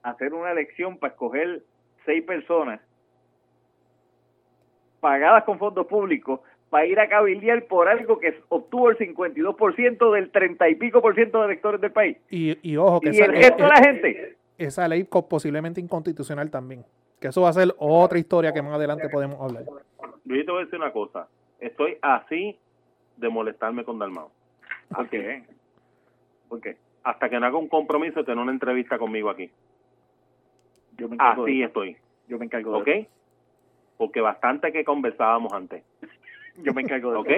hacer 0.03 0.35
una 0.35 0.51
elección 0.51 0.99
para 0.99 1.13
escoger 1.13 1.63
seis 2.05 2.23
personas 2.25 2.81
pagadas 5.01 5.45
con 5.45 5.59
fondos 5.59 5.87
públicos 5.87 6.41
para 6.71 6.87
ir 6.87 7.01
a 7.01 7.09
cabildear 7.09 7.65
por 7.65 7.89
algo 7.89 8.19
que 8.19 8.41
obtuvo 8.49 8.91
el 8.91 8.99
52% 8.99 10.13
del 10.13 10.31
30 10.31 10.69
y 10.69 10.75
pico 10.75 11.01
por 11.01 11.15
ciento 11.15 11.41
de 11.41 11.47
electores 11.47 11.81
del 11.81 11.93
país. 11.93 12.19
Y, 12.31 12.59
y 12.69 12.77
ojo, 12.77 13.01
que 13.01 13.11
y 13.11 13.19
el 13.19 13.33
resto 13.33 13.63
de 13.63 13.69
la 13.69 13.77
gente. 13.77 14.37
Esa 14.59 14.89
ley 14.89 15.05
posiblemente 15.05 15.81
inconstitucional 15.81 16.51
también. 16.51 16.85
Que 17.21 17.29
eso 17.29 17.43
va 17.43 17.49
a 17.49 17.53
ser 17.53 17.75
otra 17.79 18.19
historia 18.19 18.53
que 18.53 18.63
más 18.63 18.75
adelante 18.75 19.09
podemos 19.09 19.41
hablar. 19.41 19.65
Luis, 20.25 20.45
te 20.45 20.53
voy 20.53 20.63
a 20.63 20.65
decir 20.65 20.79
una 20.79 20.93
cosa. 20.93 21.29
Estoy 21.59 21.97
así 22.03 22.57
de 23.17 23.29
molestarme 23.29 23.85
con 23.85 23.99
Dalmao. 23.99 24.31
¿Por 24.95 25.09
qué? 25.09 25.43
¿Por 26.49 26.61
qué? 26.61 26.77
Hasta 27.03 27.29
que 27.29 27.41
no 27.41 27.47
haga 27.47 27.57
un 27.57 27.69
compromiso 27.69 28.21
de 28.21 28.25
tener 28.25 28.39
una 28.39 28.53
entrevista 28.53 28.99
conmigo 28.99 29.31
aquí. 29.31 29.51
Yo 30.97 31.09
me 31.09 31.17
Así 31.19 31.63
estoy. 31.63 31.97
Yo 32.29 32.39
me 32.39 32.45
encargo 32.45 32.83
de 32.83 33.03
¿Ok? 33.03 33.09
Porque 33.97 34.21
bastante 34.21 34.73
que 34.73 34.85
conversábamos 34.85 35.53
antes. 35.53 35.83
Yo 36.63 36.73
me 36.75 36.83
encargo 36.83 37.13
de 37.13 37.19
¿Ok? 37.19 37.29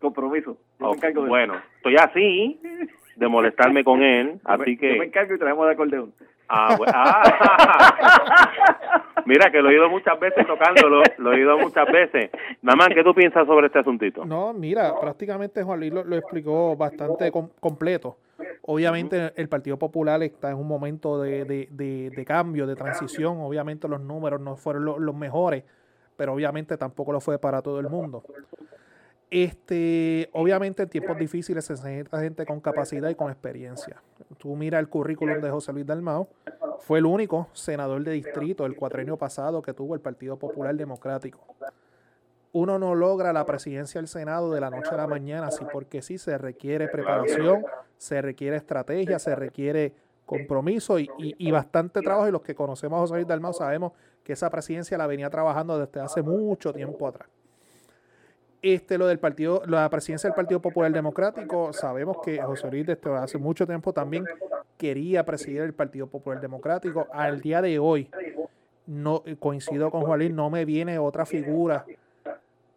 Compromiso. 0.00 0.56
Yo 0.78 0.90
me 0.90 0.96
encargo 0.96 1.22
de 1.22 1.28
bueno, 1.28 1.54
estoy 1.76 1.96
así 1.96 2.60
de 3.16 3.28
molestarme 3.28 3.82
con 3.84 4.02
él, 4.02 4.40
así 4.44 4.76
que... 4.76 4.94
Yo 4.94 4.98
me 5.00 5.06
encargo 5.06 5.34
y 5.34 5.38
traemos 5.38 5.66
de 5.66 5.72
acordeón. 5.72 6.12
Ah, 6.48 6.74
bueno. 6.76 6.92
ah. 6.96 8.44
Mira, 9.26 9.50
que 9.50 9.60
lo 9.60 9.68
he 9.68 9.74
oído 9.74 9.90
muchas 9.90 10.18
veces 10.18 10.46
tocándolo, 10.46 11.02
lo 11.18 11.32
he 11.32 11.36
oído 11.36 11.58
muchas 11.58 11.86
veces. 11.92 12.30
Nada 12.62 12.88
¿qué 12.88 13.04
tú 13.04 13.14
piensas 13.14 13.46
sobre 13.46 13.66
este 13.66 13.80
asuntito? 13.80 14.24
No, 14.24 14.54
mira, 14.54 14.98
prácticamente 14.98 15.62
Juan 15.62 15.80
Luis 15.80 15.92
lo, 15.92 16.16
explicó 16.16 16.74
bastante 16.76 17.30
completo. 17.30 18.16
Obviamente 18.62 19.32
el 19.36 19.48
Partido 19.50 19.78
Popular 19.78 20.22
está 20.22 20.50
en 20.50 20.56
un 20.56 20.66
momento 20.66 21.20
de, 21.20 21.44
de, 21.44 22.24
cambio, 22.24 22.66
de 22.66 22.74
transición. 22.74 23.38
Obviamente 23.40 23.86
los 23.86 24.00
números 24.00 24.40
no 24.40 24.56
fueron 24.56 24.84
los 24.84 25.14
mejores, 25.14 25.64
pero 26.18 26.34
obviamente 26.34 26.76
tampoco 26.76 27.12
lo 27.12 27.20
fue 27.20 27.38
para 27.38 27.62
todo 27.62 27.78
el 27.78 27.88
mundo. 27.88 28.24
Este, 29.30 30.28
obviamente 30.32 30.82
en 30.82 30.88
tiempos 30.88 31.16
difíciles 31.16 31.64
se 31.64 31.74
necesita 31.74 32.20
gente 32.20 32.44
con 32.44 32.60
capacidad 32.60 33.08
y 33.08 33.14
con 33.14 33.30
experiencia. 33.30 34.02
Tú 34.36 34.56
mira 34.56 34.80
el 34.80 34.88
currículum 34.88 35.40
de 35.40 35.48
José 35.48 35.72
Luis 35.72 35.86
Dalmao, 35.86 36.28
fue 36.80 36.98
el 36.98 37.06
único 37.06 37.46
senador 37.52 38.02
de 38.02 38.12
distrito 38.12 38.64
del 38.64 38.74
cuatrenio 38.74 39.16
pasado 39.16 39.62
que 39.62 39.72
tuvo 39.72 39.94
el 39.94 40.00
Partido 40.00 40.36
Popular 40.36 40.74
Democrático. 40.74 41.38
Uno 42.50 42.80
no 42.80 42.96
logra 42.96 43.32
la 43.32 43.46
presidencia 43.46 44.00
del 44.00 44.08
Senado 44.08 44.50
de 44.50 44.60
la 44.60 44.70
noche 44.70 44.90
a 44.90 44.96
la 44.96 45.06
mañana, 45.06 45.46
así 45.46 45.64
porque 45.72 46.02
sí 46.02 46.18
se 46.18 46.36
requiere 46.36 46.88
preparación, 46.88 47.64
se 47.96 48.20
requiere 48.20 48.56
estrategia, 48.56 49.20
se 49.20 49.36
requiere 49.36 49.94
compromiso 50.26 50.98
y, 50.98 51.08
y, 51.16 51.50
bastante 51.52 52.00
trabajo. 52.00 52.26
Y 52.26 52.32
los 52.32 52.42
que 52.42 52.56
conocemos 52.56 52.96
a 52.96 53.00
José 53.02 53.14
Luis 53.14 53.28
Dalmao 53.28 53.52
sabemos 53.52 53.92
que 54.28 54.34
esa 54.34 54.50
presidencia 54.50 54.98
la 54.98 55.06
venía 55.06 55.30
trabajando 55.30 55.78
desde 55.78 56.00
hace 56.00 56.20
mucho 56.20 56.70
tiempo 56.74 57.08
atrás. 57.08 57.30
Este, 58.60 58.98
lo 58.98 59.06
del 59.06 59.18
partido, 59.18 59.62
la 59.64 59.88
presidencia 59.88 60.28
del 60.28 60.34
Partido 60.34 60.60
Popular 60.60 60.92
Democrático, 60.92 61.72
sabemos 61.72 62.18
que 62.22 62.38
José 62.42 62.70
Luis 62.70 62.84
desde 62.84 63.10
hace 63.14 63.38
mucho 63.38 63.66
tiempo 63.66 63.90
también 63.94 64.26
quería 64.76 65.24
presidir 65.24 65.62
el 65.62 65.72
Partido 65.72 66.08
Popular 66.08 66.42
Democrático. 66.42 67.06
Al 67.10 67.40
día 67.40 67.62
de 67.62 67.78
hoy, 67.78 68.10
no 68.86 69.22
coincido 69.38 69.90
con 69.90 70.02
Juan 70.02 70.18
Luis, 70.18 70.30
no 70.30 70.50
me 70.50 70.66
viene 70.66 70.98
otra 70.98 71.24
figura 71.24 71.86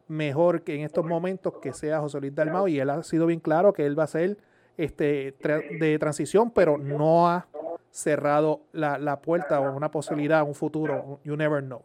mejor 0.08 0.62
que 0.62 0.76
en 0.76 0.86
estos 0.86 1.06
momentos 1.06 1.56
que 1.62 1.74
sea 1.74 2.00
José 2.00 2.22
Luis 2.22 2.34
Dalmau 2.34 2.70
y 2.70 2.80
él 2.80 2.90
ha 2.90 3.04
sido 3.04 3.26
bien 3.26 3.42
claro 3.42 3.74
que 3.74 3.86
él 3.86 4.00
va 4.00 4.04
a 4.04 4.08
ser 4.08 4.38
este, 4.78 5.36
de 5.82 5.98
transición, 6.00 6.50
pero 6.50 6.78
no 6.78 7.28
ha 7.28 7.46
cerrado 7.92 8.62
la, 8.72 8.98
la 8.98 9.22
puerta 9.22 9.60
o 9.60 9.76
una 9.76 9.92
posibilidad, 9.92 10.44
un 10.44 10.56
futuro. 10.56 11.20
You 11.24 11.36
never 11.36 11.62
know. 11.62 11.84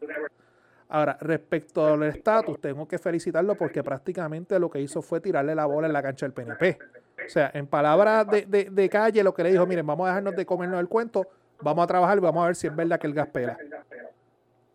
Ahora, 0.89 1.19
respecto 1.21 1.85
al 1.85 2.03
estatus, 2.05 2.61
tengo 2.61 2.87
que 2.87 2.99
felicitarlo 2.99 3.57
porque 3.57 3.83
prácticamente 3.83 4.59
lo 4.59 4.71
que 4.71 4.81
hizo 4.81 5.03
fue 5.03 5.21
tirarle 5.21 5.55
la 5.55 5.67
bola 5.67 5.89
en 5.89 5.93
la 5.93 6.03
cancha 6.03 6.27
del 6.27 6.33
PNP. 6.33 6.79
O 7.27 7.29
sea, 7.29 7.51
en 7.55 7.67
palabras 7.67 8.27
de, 8.29 8.69
de, 8.71 8.89
calle, 8.89 9.25
lo 9.25 9.35
que 9.35 9.43
le 9.43 9.51
dijo, 9.51 9.67
miren, 9.67 9.85
vamos 9.85 10.07
a 10.07 10.11
dejarnos 10.11 10.37
de 10.37 10.47
comernos 10.47 10.79
el 10.79 10.89
cuento, 10.89 11.27
vamos 11.61 11.83
a 11.83 11.87
trabajar 11.89 12.19
y 12.19 12.21
vamos 12.21 12.45
a 12.45 12.47
ver 12.47 12.57
si 12.57 12.69
es 12.69 12.77
verdad 12.77 13.01
que 13.01 13.09
el 13.09 13.15
gas 13.15 13.27
pela. 13.29 13.59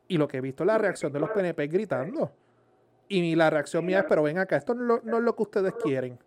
Y 0.10 0.18
lo 0.18 0.28
que 0.28 0.38
he 0.38 0.42
visto 0.42 0.64
es 0.64 0.68
la 0.68 0.78
reacción 0.78 1.14
de 1.14 1.20
los 1.22 1.30
PNP 1.30 1.68
gritando. 1.68 2.30
Y 3.08 3.36
la 3.36 3.50
reacción 3.50 3.86
mía 3.86 4.00
es, 4.00 4.06
pero 4.08 4.24
ven 4.24 4.38
acá, 4.38 4.58
esto 4.58 4.74
no, 4.74 5.00
no 5.04 5.18
es 5.18 5.24
lo 5.24 5.36
que 5.36 5.44
ustedes 5.44 5.74
quieren. 5.76 6.20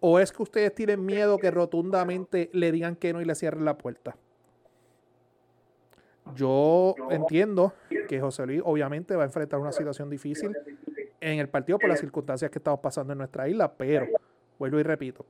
¿O 0.00 0.18
es 0.18 0.32
que 0.32 0.42
ustedes 0.42 0.74
tienen 0.74 1.04
miedo 1.04 1.38
que 1.38 1.50
rotundamente 1.50 2.50
le 2.52 2.72
digan 2.72 2.96
que 2.96 3.12
no 3.12 3.22
y 3.22 3.24
le 3.24 3.34
cierren 3.34 3.64
la 3.64 3.76
puerta? 3.78 4.16
Yo 6.34 6.94
entiendo 7.10 7.72
que 8.08 8.20
José 8.20 8.46
Luis 8.46 8.62
obviamente 8.64 9.16
va 9.16 9.22
a 9.22 9.26
enfrentar 9.26 9.60
una 9.60 9.72
situación 9.72 10.10
difícil 10.10 10.56
en 11.20 11.38
el 11.38 11.48
partido 11.48 11.78
por 11.78 11.88
las 11.88 12.00
circunstancias 12.00 12.50
que 12.50 12.58
estamos 12.58 12.80
pasando 12.80 13.12
en 13.12 13.18
nuestra 13.18 13.48
isla, 13.48 13.72
pero 13.72 14.06
vuelvo 14.58 14.80
y 14.80 14.82
repito, 14.82 15.24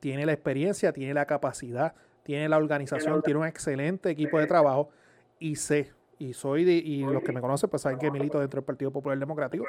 tiene 0.00 0.26
la 0.26 0.32
experiencia, 0.32 0.92
tiene 0.92 1.14
la 1.14 1.26
capacidad, 1.26 1.94
tiene 2.22 2.48
la 2.48 2.56
organización, 2.56 3.22
tiene 3.22 3.40
un 3.40 3.46
excelente 3.46 4.10
equipo 4.10 4.38
de 4.38 4.46
trabajo 4.46 4.90
y 5.38 5.56
sé, 5.56 5.92
y 6.18 6.32
soy 6.32 6.64
de, 6.64 6.72
y 6.72 7.02
los 7.02 7.22
que 7.22 7.32
me 7.32 7.40
conocen 7.40 7.68
pues 7.68 7.82
saben 7.82 7.98
que 7.98 8.10
milito 8.10 8.40
dentro 8.40 8.60
del 8.60 8.64
Partido 8.64 8.90
Popular 8.90 9.18
Democrático, 9.18 9.64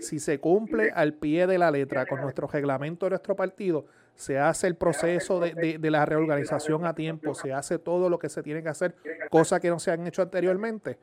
si 0.00 0.18
se 0.18 0.38
cumple 0.40 0.90
al 0.90 1.14
pie 1.14 1.46
de 1.46 1.58
la 1.58 1.70
letra 1.70 2.06
con 2.06 2.20
nuestro 2.20 2.48
reglamento 2.48 3.06
de 3.06 3.10
nuestro 3.10 3.36
partido, 3.36 3.86
se 4.14 4.38
hace 4.38 4.66
el 4.66 4.76
proceso 4.76 5.40
de, 5.40 5.78
de, 5.78 5.90
la 5.90 6.04
reorganización 6.06 6.84
a 6.86 6.94
tiempo, 6.94 7.34
se 7.34 7.52
hace 7.52 7.78
todo 7.78 8.08
lo 8.08 8.18
que 8.18 8.28
se 8.28 8.42
tiene 8.42 8.62
que 8.62 8.68
hacer, 8.68 8.94
cosas 9.30 9.60
que 9.60 9.68
no 9.68 9.78
se 9.78 9.90
han 9.90 10.06
hecho 10.06 10.22
anteriormente, 10.22 10.98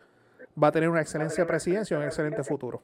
va 0.62 0.68
a 0.68 0.72
tener 0.72 0.90
una 0.90 1.02
excelente 1.02 1.46
presidencia 1.46 1.96
y 1.96 2.00
un 2.00 2.06
excelente 2.06 2.44
futuro. 2.44 2.82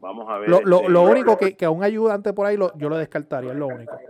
vamos 0.00 0.28
a 0.28 0.38
ver. 0.38 0.48
Lo, 0.48 0.60
lo, 0.62 0.88
lo 0.88 1.02
único 1.02 1.36
que, 1.36 1.56
que, 1.56 1.64
a 1.64 1.70
un 1.70 1.82
ayudante 1.82 2.32
por 2.32 2.46
ahí 2.46 2.56
lo, 2.56 2.76
yo 2.76 2.88
lo 2.88 2.96
descartaría, 2.96 3.52
es 3.52 3.58
lo 3.58 3.66
único. 3.68 3.96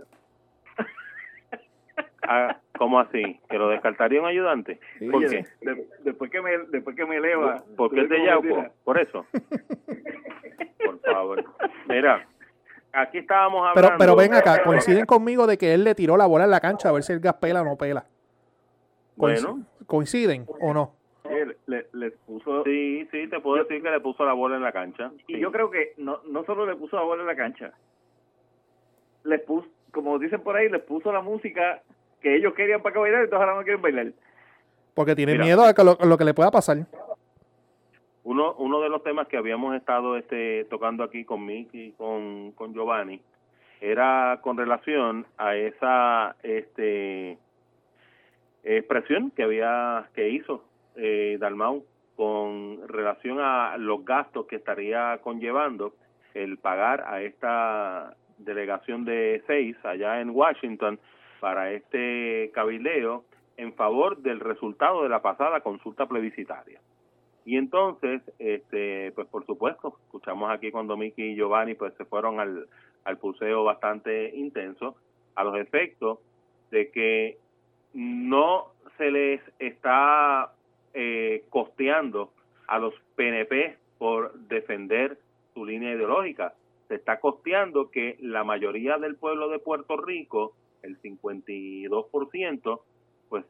Ah, 2.27 2.57
¿Cómo 2.77 2.99
así? 2.99 3.39
¿Que 3.47 3.57
lo 3.57 3.69
descartaría 3.69 4.19
un 4.19 4.27
ayudante? 4.27 4.79
¿Por 5.11 5.29
qué? 5.29 5.45
después, 6.03 6.31
que 6.31 6.41
me, 6.41 6.57
después 6.69 6.95
que 6.95 7.05
me 7.05 7.17
eleva. 7.17 7.63
¿Por 7.77 7.93
qué 7.93 8.01
es 8.01 8.09
de 8.09 8.25
Yauco? 8.25 8.65
¿Por 8.83 8.99
eso? 8.99 9.25
Por 10.85 10.99
favor. 11.01 11.45
Mira, 11.87 12.27
aquí 12.95 13.19
estábamos 13.19 13.67
hablando. 13.67 13.81
Pero, 13.81 13.97
pero 13.97 14.15
ven 14.15 14.33
acá, 14.33 14.63
coinciden 14.63 15.05
conmigo 15.05 15.47
de 15.47 15.57
que 15.57 15.73
él 15.73 15.83
le 15.83 15.95
tiró 15.95 16.17
la 16.17 16.25
bola 16.25 16.45
en 16.45 16.51
la 16.51 16.59
cancha 16.59 16.89
a 16.89 16.91
ver 16.91 17.03
si 17.03 17.13
el 17.13 17.19
gas 17.19 17.35
pela 17.35 17.61
o 17.61 17.65
no 17.65 17.75
pela. 17.75 18.05
Bueno. 19.15 19.61
¿Coinciden 19.85 20.45
o 20.59 20.73
no? 20.73 20.93
Le, 21.67 21.87
le, 21.93 22.11
puso... 22.11 22.63
Sí, 22.63 23.07
sí, 23.11 23.27
te 23.27 23.39
puedo 23.39 23.63
decir 23.63 23.81
que 23.81 23.89
le 23.89 23.99
puso 23.99 24.23
la 24.25 24.33
bola 24.33 24.55
en 24.55 24.61
la 24.61 24.71
cancha. 24.71 25.11
Y 25.27 25.39
yo 25.39 25.51
creo 25.51 25.71
que 25.71 25.93
no, 25.97 26.19
no 26.27 26.43
solo 26.45 26.65
le 26.65 26.75
puso 26.75 26.95
la 26.95 27.01
bola 27.01 27.23
en 27.23 27.27
la 27.27 27.35
cancha, 27.35 27.71
les 29.23 29.41
puso, 29.41 29.67
como 29.91 30.19
dicen 30.19 30.41
por 30.41 30.55
ahí, 30.55 30.69
les 30.69 30.81
puso 30.83 31.11
la 31.11 31.21
música 31.21 31.81
que 32.21 32.35
ellos 32.35 32.53
querían 32.53 32.81
para 32.81 32.93
que 32.93 32.99
bailar, 32.99 33.23
entonces 33.23 33.47
ahora 33.47 33.57
no 33.57 33.63
quieren 33.63 33.81
bailar. 33.81 34.11
Porque 34.93 35.15
tienen 35.15 35.39
miedo 35.39 35.63
a, 35.63 35.73
lo, 35.83 36.17
que 36.17 36.23
le 36.23 36.33
pueda 36.33 36.51
pasar. 36.51 36.85
Uno, 38.25 38.55
uno 38.57 38.81
de 38.81 38.89
los 38.89 39.03
temas 39.03 39.27
que 39.27 39.37
habíamos 39.37 39.75
estado 39.75 40.17
este, 40.17 40.65
tocando 40.65 41.03
aquí 41.03 41.25
con 41.25 41.45
Mickey 41.45 41.89
y 41.89 41.91
con, 41.91 42.53
con 42.53 42.73
Giovanni 42.73 43.21
era 43.79 44.39
con 44.41 44.57
relación 44.57 45.27
a 45.37 45.55
esa 45.55 46.35
este 46.41 47.37
expresión 48.63 49.29
que 49.29 49.43
había 49.43 50.09
que 50.15 50.29
hizo 50.29 50.63
eh, 50.95 51.37
Dalmau 51.39 51.85
con 52.15 52.87
relación 52.87 53.39
a 53.39 53.77
los 53.77 54.03
gastos 54.03 54.47
que 54.47 54.55
estaría 54.55 55.19
conllevando 55.21 55.93
el 56.33 56.57
pagar 56.57 57.03
a 57.07 57.21
esta 57.21 58.15
delegación 58.39 59.05
de 59.05 59.43
seis 59.45 59.77
allá 59.83 60.19
en 60.19 60.31
Washington 60.31 60.99
para 61.39 61.71
este 61.71 62.49
cabildeo 62.55 63.23
en 63.57 63.73
favor 63.75 64.17
del 64.17 64.39
resultado 64.39 65.03
de 65.03 65.09
la 65.09 65.21
pasada 65.21 65.61
consulta 65.61 66.07
plebiscitaria. 66.07 66.79
Y 67.45 67.57
entonces, 67.57 68.21
este, 68.39 69.11
pues 69.11 69.27
por 69.27 69.45
supuesto, 69.45 69.97
escuchamos 70.05 70.51
aquí 70.51 70.71
cuando 70.71 70.97
Miki 70.97 71.21
y 71.21 71.35
Giovanni 71.35 71.75
pues 71.75 71.93
se 71.95 72.05
fueron 72.05 72.39
al, 72.39 72.67
al 73.03 73.17
pulseo 73.17 73.63
bastante 73.63 74.35
intenso, 74.35 74.95
a 75.35 75.43
los 75.43 75.55
efectos 75.57 76.19
de 76.71 76.89
que 76.89 77.37
no 77.93 78.71
se 78.97 79.11
les 79.11 79.41
está 79.59 80.53
eh, 80.93 81.43
costeando 81.49 82.33
a 82.67 82.79
los 82.79 82.93
PNP 83.15 83.77
por 83.97 84.33
defender 84.47 85.19
su 85.53 85.65
línea 85.65 85.93
ideológica. 85.93 86.53
Se 86.87 86.95
está 86.95 87.19
costeando 87.19 87.91
que 87.91 88.17
la 88.19 88.43
mayoría 88.43 88.97
del 88.97 89.15
pueblo 89.15 89.49
de 89.49 89.59
Puerto 89.59 89.97
Rico 89.97 90.53
el 90.81 91.01
52%, 91.01 92.81
pues 93.29 93.45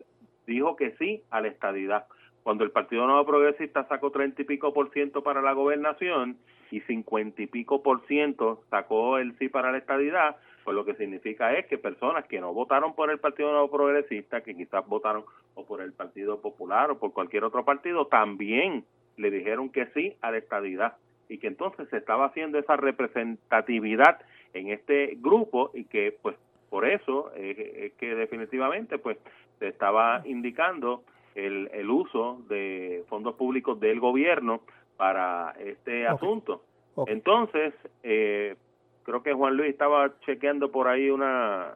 dijo 0.48 0.76
que 0.76 0.96
sí 0.98 1.24
a 1.30 1.42
la 1.42 1.48
estadidad. 1.50 2.08
Cuando 2.46 2.64
el 2.64 2.70
Partido 2.70 3.08
Nuevo 3.08 3.26
Progresista 3.26 3.88
sacó 3.88 4.12
30 4.12 4.44
y 4.44 4.46
pico 4.46 4.72
por 4.72 4.92
ciento 4.92 5.24
para 5.24 5.42
la 5.42 5.54
gobernación 5.54 6.38
y 6.70 6.80
50 6.82 7.42
y 7.42 7.48
pico 7.48 7.82
por 7.82 8.06
ciento 8.06 8.62
sacó 8.70 9.18
el 9.18 9.36
sí 9.40 9.50
para 9.50 9.72
la 9.72 9.80
estadidad, 9.80 10.36
pues 10.64 10.76
lo 10.76 10.86
que 10.86 10.94
significa 10.94 11.58
es 11.58 11.66
que 11.66 11.80
personas 11.80 12.26
que 12.26 12.40
no 12.40 12.54
votaron 12.54 12.94
por 12.94 13.10
el 13.10 13.18
Partido 13.18 13.50
Nuevo 13.50 13.72
Progresista, 13.72 14.42
que 14.42 14.56
quizás 14.56 14.86
votaron 14.86 15.24
o 15.56 15.66
por 15.66 15.82
el 15.82 15.92
Partido 15.94 16.40
Popular 16.40 16.92
o 16.92 17.00
por 17.00 17.14
cualquier 17.14 17.46
otro 17.46 17.66
partido, 17.66 18.06
también 18.06 18.86
le 19.18 19.32
dijeron 19.32 19.70
que 19.70 19.88
sí 19.96 20.16
a 20.22 20.30
la 20.30 20.38
estadidad. 20.38 20.98
Y 21.28 21.40
que 21.40 21.48
entonces 21.48 21.90
se 21.90 21.98
estaba 21.98 22.26
haciendo 22.26 22.60
esa 22.60 22.76
representatividad 22.76 24.22
en 24.54 24.70
este 24.70 25.18
grupo 25.20 25.72
y 25.74 25.86
que 25.86 26.16
pues 26.22 26.36
por 26.70 26.88
eso 26.88 27.32
es 27.36 27.94
que 27.94 28.14
definitivamente 28.14 29.00
pues 29.00 29.18
se 29.58 29.68
estaba 29.68 30.22
indicando 30.26 31.04
el, 31.36 31.70
el 31.74 31.90
uso 31.90 32.42
de 32.48 33.04
fondos 33.10 33.36
públicos 33.36 33.80
del 33.80 34.00
gobierno 34.00 34.62
para 34.98 35.54
este 35.60 36.08
asunto. 36.08 36.64
Entonces, 37.08 37.74
eh, 38.04 38.56
creo 39.04 39.22
que 39.22 39.34
Juan 39.34 39.58
Luis 39.58 39.70
estaba 39.70 40.18
chequeando 40.22 40.72
por 40.72 40.88
ahí 40.88 41.10
una, 41.10 41.74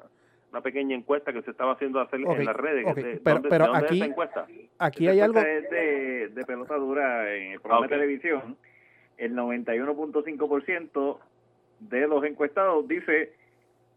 una 0.52 0.62
pequeña 0.62 0.96
encuesta 0.96 1.34
que 1.34 1.42
se 1.42 1.52
estaba 1.52 1.74
haciendo 1.74 2.00
hacer 2.00 2.22
en 2.22 2.46
las 2.46 2.56
redes. 2.56 2.86
pero, 3.24 3.42
pero 3.42 3.76
aquí, 3.76 4.02
aquí 4.78 5.08
hay 5.08 5.20
algo... 5.20 5.42
De, 5.42 6.30
de 6.30 6.46
pelota 6.46 6.76
dura 6.76 7.36
en 7.36 7.52
el 7.54 7.60
programa 7.60 7.88
de 7.88 7.96
televisión, 7.96 8.56
el 9.18 9.36
91.5% 9.36 11.20
de 11.80 12.08
los 12.08 12.24
encuestados 12.24 12.88
dice 12.88 13.34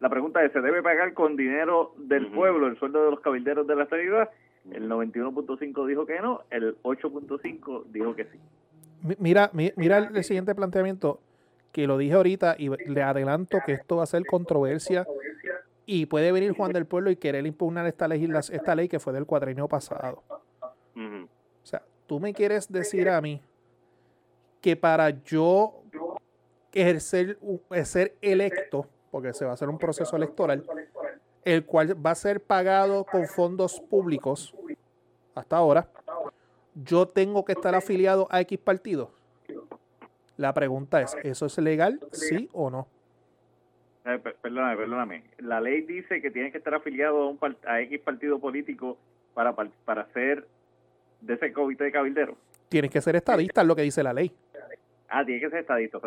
la 0.03 0.09
pregunta 0.09 0.45
es, 0.45 0.51
¿se 0.51 0.61
debe 0.61 0.83
pagar 0.83 1.15
con 1.15 1.37
dinero 1.37 1.95
del 1.97 2.27
pueblo 2.27 2.67
el 2.67 2.77
sueldo 2.77 3.05
de 3.05 3.13
los 3.13 3.21
cabilderos 3.21 3.69
de 3.69 3.77
la 3.77 3.85
estabilidad? 3.85 4.31
El 4.71 4.89
91.5 4.89 5.87
dijo 5.87 6.07
que 6.07 6.21
no, 6.21 6.43
el 6.51 6.81
8.5 6.83 7.85
dijo 7.87 8.15
que 8.15 8.25
sí. 8.25 8.39
Mira, 9.19 9.51
mira 9.53 9.99
el, 9.99 10.23
siguiente 10.23 10.55
planteamiento, 10.55 11.19
que 11.73 11.87
lo 11.89 11.99
dije 11.99 12.15
ahorita 12.15 12.55
y 12.59 12.69
le 12.69 13.03
adelanto 13.03 13.59
que 13.67 13.73
esto 13.73 13.97
va 13.97 14.05
a 14.05 14.07
ser 14.07 14.25
controversia 14.25 15.07
y 15.85 16.07
puede 16.07 16.31
venir 16.31 16.53
Juan 16.53 16.73
del 16.73 16.87
Pueblo 16.87 17.11
y 17.11 17.17
querer 17.17 17.45
impugnar 17.45 17.87
esta 17.87 18.07
ley, 18.07 18.29
esta 18.53 18.75
ley 18.77 18.89
que 18.89 19.01
fue 19.01 19.13
del 19.13 19.27
cuadrenio 19.27 19.67
pasado. 19.67 20.23
O 20.95 21.67
sea, 21.67 21.83
tú 22.07 22.21
me 22.21 22.33
quieres 22.33 22.71
decir 22.71 23.09
a 23.09 23.21
mí 23.21 23.41
que 24.61 24.77
para 24.77 25.11
yo 25.11 25.83
ejercer, 26.73 27.39
ser 27.85 28.15
electo, 28.23 28.87
porque 29.11 29.33
se 29.33 29.45
va 29.45 29.51
a 29.51 29.55
hacer 29.55 29.69
un 29.69 29.79
proceso 29.79 30.17
electoral, 30.17 30.65
el 31.45 31.65
cual 31.65 31.95
va 32.05 32.11
a 32.13 32.15
ser 32.15 32.41
pagado 32.41 33.05
con 33.05 33.27
fondos 33.27 33.81
públicos 33.81 34.55
hasta 35.35 35.57
ahora, 35.57 35.89
yo 36.75 37.07
tengo 37.09 37.45
que 37.45 37.53
estar 37.53 37.75
afiliado 37.75 38.29
a 38.31 38.41
X 38.43 38.59
partido. 38.59 39.11
La 40.37 40.53
pregunta 40.55 41.01
es, 41.03 41.17
¿eso 41.23 41.47
es 41.47 41.59
legal, 41.59 42.01
sí 42.13 42.49
o 42.53 42.71
no? 42.71 42.89
Eh, 44.05 44.19
perdóname, 44.19 44.77
perdóname. 44.77 45.25
La 45.39 45.61
ley 45.61 45.83
dice 45.83 46.21
que 46.21 46.31
tiene 46.31 46.51
que 46.51 46.59
estar 46.59 46.75
afiliado 46.75 47.23
a, 47.23 47.29
un 47.29 47.39
a 47.67 47.81
X 47.83 48.01
partido 48.01 48.39
político 48.39 48.99
para, 49.35 49.55
para 49.55 50.07
ser 50.13 50.47
de 51.21 51.35
ese 51.35 51.53
comité 51.53 51.85
de 51.85 51.93
cabildero. 51.93 52.37
Tienes 52.69 52.91
que 52.91 53.01
ser 53.01 53.17
estadista, 53.17 53.61
es 53.61 53.67
lo 53.67 53.77
que 53.77 53.83
dice 53.83 54.03
la 54.03 54.13
ley. 54.13 54.33
Ah, 55.15 55.27
tiene 55.27 55.43
que 55.43 55.51
ser 55.51 55.59
estadista. 55.61 55.99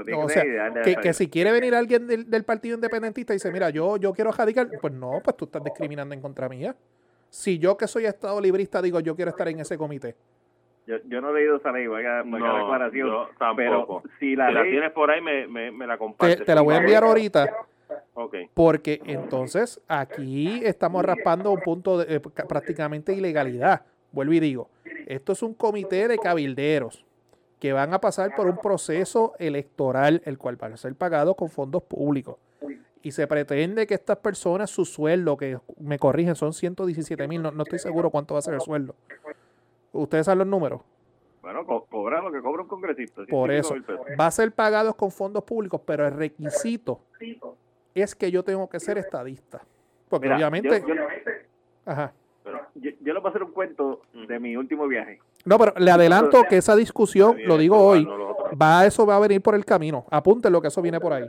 que, 1.00 1.14
si 1.14 1.30
quiere 1.30 1.52
venir 1.52 1.76
alguien 1.76 2.08
del, 2.08 2.44
Partido 2.44 2.74
Independentista 2.74 3.34
y 3.34 3.36
dice, 3.36 3.52
mira, 3.52 3.70
yo, 3.70 3.98
yo 3.98 4.14
quiero 4.14 4.32
radical, 4.32 4.72
pues 4.82 4.94
no, 4.94 5.22
pues 5.24 5.38
tú 5.38 5.46
estás 5.46 5.64
discriminando 5.64 6.16
en 6.16 6.22
contra 6.22 6.50
mía. 6.50 6.76
Si 7.30 7.60
yo 7.60 7.78
que 7.78 7.88
soy 7.88 8.06
Estado 8.06 8.42
librista 8.42 8.82
digo, 8.82 9.00
yo 9.00 9.16
quiero 9.16 9.30
estar 9.30 9.48
en 9.48 9.60
ese 9.60 9.78
comité. 9.78 10.16
Yo, 10.88 10.98
yo 11.06 11.22
no 11.22 11.30
he 11.30 11.34
leído 11.36 11.58
esa 11.58 11.72
ley, 11.72 11.86
vaya, 11.86 12.24
no, 12.24 12.38
declaración. 12.38 13.28
tampoco. 13.38 14.02
Pero 14.02 14.16
si 14.20 14.36
la, 14.36 14.50
la 14.50 14.64
tienes 14.64 14.92
por 14.92 15.12
ahí, 15.12 15.22
me, 15.22 15.72
me, 15.72 15.86
la 15.86 16.00
compartes. 16.00 16.44
Te, 16.44 16.56
la 16.56 16.62
voy 16.62 16.74
a 16.74 16.80
enviar 16.80 17.04
ahorita 17.04 17.48
Okay. 18.16 18.50
Porque 18.54 19.00
entonces 19.06 19.80
aquí 19.88 20.62
estamos 20.64 21.06
raspando 21.06 21.52
un 21.52 21.60
punto 21.60 22.00
de 22.00 22.16
eh, 22.16 22.20
prácticamente 22.20 23.14
ilegalidad. 23.14 23.84
Vuelvo 24.12 24.34
y 24.34 24.40
digo, 24.40 24.70
esto 25.06 25.34
es 25.34 25.44
un 25.44 25.54
comité 25.54 26.08
de 26.08 26.18
cabilderos 26.18 27.05
que 27.66 27.74
van 27.74 27.96
a 27.96 28.00
pasar 28.00 28.36
por 28.36 28.46
un 28.46 28.58
proceso 28.58 29.34
electoral, 29.40 30.22
el 30.26 30.38
cual 30.38 30.62
va 30.62 30.68
a 30.68 30.78
ser 30.78 30.94
pagado 30.94 31.34
con 31.34 31.50
fondos 31.50 31.82
públicos. 31.82 32.36
Y 33.02 33.12
se 33.12 33.26
pretende 33.26 33.88
que 33.88 33.96
estas 33.96 34.18
personas, 34.18 34.70
su 34.70 34.86
sueldo, 34.86 35.36
que 35.36 35.58
me 35.80 35.98
corrigen, 35.98 36.36
son 36.36 36.54
117 36.54 37.28
mil, 37.28 37.42
no, 37.42 37.50
no 37.50 37.64
estoy 37.64 37.80
seguro 37.80 38.12
cuánto 38.12 38.36
va 38.36 38.40
a 38.40 38.44
ser 38.44 38.54
el 38.54 38.62
sueldo. 38.62 38.94
¿Ustedes 39.94 40.28
saben 40.28 40.38
los 40.40 40.48
números? 40.48 40.82
Bueno, 41.42 41.66
co 41.66 41.86
cobran 41.86 42.24
lo 42.24 42.32
que 42.32 42.40
cobra 42.40 42.62
un 42.62 42.68
congresista. 42.68 43.24
Por 43.28 43.50
eso, 43.50 43.74
va 44.20 44.28
a 44.28 44.32
ser 44.32 44.52
pagados 44.52 44.94
con 44.94 45.10
fondos 45.10 45.44
públicos, 45.44 45.82
pero 45.88 46.06
el 46.06 46.14
requisito 46.14 47.00
es 47.96 48.14
que 48.14 48.30
yo 48.30 48.44
tengo 48.44 48.70
que 48.70 48.80
ser 48.80 49.00
estadista. 49.00 49.64
Porque 50.08 50.26
Mira, 50.28 50.36
obviamente... 50.36 50.84
yo- 50.88 50.94
yo- 50.94 51.04
Ajá. 51.84 52.14
Yo, 52.76 52.92
yo 53.02 53.14
les 53.14 53.24
voy 53.24 53.26
a 53.26 53.30
hacer 53.30 53.42
un 53.42 53.52
cuento 53.54 54.04
de 54.28 54.40
mi 54.40 54.56
último 54.56 54.88
viaje. 54.88 55.20
No, 55.46 55.58
pero 55.60 55.74
le 55.78 55.92
adelanto 55.92 56.44
que 56.50 56.58
esa 56.58 56.76
discusión, 56.76 57.38
lo 57.46 57.58
digo 57.58 57.78
hoy, 57.78 58.08
va 58.62 58.86
eso 58.86 59.06
va 59.06 59.16
a 59.16 59.20
venir 59.20 59.42
por 59.42 59.56
el 59.56 59.64
camino. 59.64 60.06
Apúntenlo 60.10 60.62
que 60.62 60.68
eso 60.70 60.82
viene 60.82 61.00
por 61.00 61.14
ahí. 61.14 61.26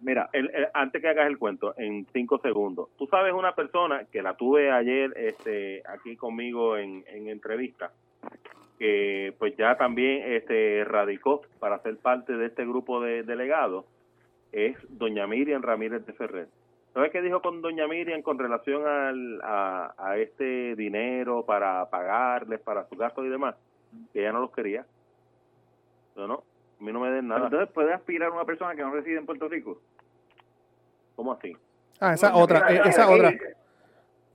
Mira, 0.00 0.28
El- 0.32 0.50
el- 0.52 0.66
antes 0.74 1.00
que 1.00 1.08
hagas 1.08 1.28
el 1.28 1.38
cuento, 1.38 1.74
en 1.76 2.04
cinco 2.12 2.38
segundos. 2.42 2.88
Tú 2.98 3.06
sabes 3.06 3.32
una 3.32 3.54
persona 3.54 4.04
que 4.10 4.20
la 4.20 4.34
tuve 4.34 4.70
ayer 4.72 5.12
este, 5.16 5.82
aquí 5.88 6.16
conmigo 6.16 6.76
en, 6.76 7.04
en 7.06 7.28
entrevista, 7.28 7.92
que 8.80 9.32
pues 9.38 9.56
ya 9.56 9.76
también 9.76 10.22
este, 10.32 10.82
radicó 10.84 11.42
para 11.60 11.78
ser 11.82 11.98
parte 11.98 12.32
de 12.32 12.46
este 12.46 12.64
grupo 12.66 13.00
de 13.00 13.22
delegados, 13.22 13.84
es 14.50 14.76
doña 14.88 15.26
Miriam 15.28 15.62
Ramírez 15.62 16.04
de 16.04 16.12
Ferrer. 16.14 16.48
¿Sabes 16.94 17.10
qué 17.10 17.22
dijo 17.22 17.40
con 17.40 17.62
doña 17.62 17.86
Miriam 17.88 18.20
con 18.20 18.38
relación 18.38 18.86
al, 18.86 19.40
a, 19.42 19.94
a 19.96 20.18
este 20.18 20.76
dinero 20.76 21.44
para 21.46 21.88
pagarles, 21.88 22.60
para 22.60 22.86
sus 22.86 22.98
gastos 22.98 23.24
y 23.24 23.28
demás? 23.28 23.54
Que 24.12 24.20
ella 24.20 24.32
no 24.32 24.40
los 24.40 24.52
quería. 24.52 24.84
No, 26.16 26.26
no, 26.26 26.34
a 26.34 26.84
mí 26.84 26.92
no 26.92 27.00
me 27.00 27.10
den 27.10 27.28
nada. 27.28 27.44
entonces 27.46 27.70
puede 27.72 27.94
aspirar 27.94 28.30
una 28.30 28.44
persona 28.44 28.74
que 28.74 28.82
no 28.82 28.92
reside 28.92 29.16
en 29.16 29.24
Puerto 29.24 29.48
Rico. 29.48 29.80
¿Cómo 31.16 31.32
así? 31.32 31.56
Ah, 31.98 32.12
esa 32.12 32.30
Doña 32.30 32.42
otra, 32.42 32.60
Miriam, 32.66 32.86
eh, 32.86 32.88
esa 32.90 33.04
aquí, 33.04 33.14
otra. 33.14 33.30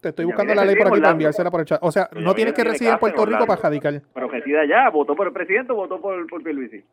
Te 0.01 0.09
estoy 0.09 0.25
Doña 0.25 0.35
buscando 0.35 0.53
Miriam 0.53 0.65
la 0.65 0.65
ley 0.65 0.75
por 0.75 0.87
aquí 0.87 1.01
para 1.01 1.11
enviársela 1.11 1.51
por 1.51 1.59
el 1.59 1.65
chat. 1.67 1.79
O 1.83 1.91
sea, 1.91 2.09
Doña 2.11 2.25
no 2.25 2.33
tienes 2.33 2.53
que 2.53 2.61
tiene 2.63 2.71
residir 2.71 2.91
en 2.91 2.99
Puerto 2.99 3.23
Rico 3.23 3.45
para 3.45 3.61
radicar. 3.61 4.01
Pero 4.13 4.27
reside 4.29 4.59
allá, 4.59 4.89
votó 4.89 5.15
por 5.15 5.27
el 5.27 5.33
presidente 5.33 5.73
o 5.73 5.75
votó 5.75 6.01
por, 6.01 6.25
por 6.27 6.41
Pierluisi. 6.41 6.83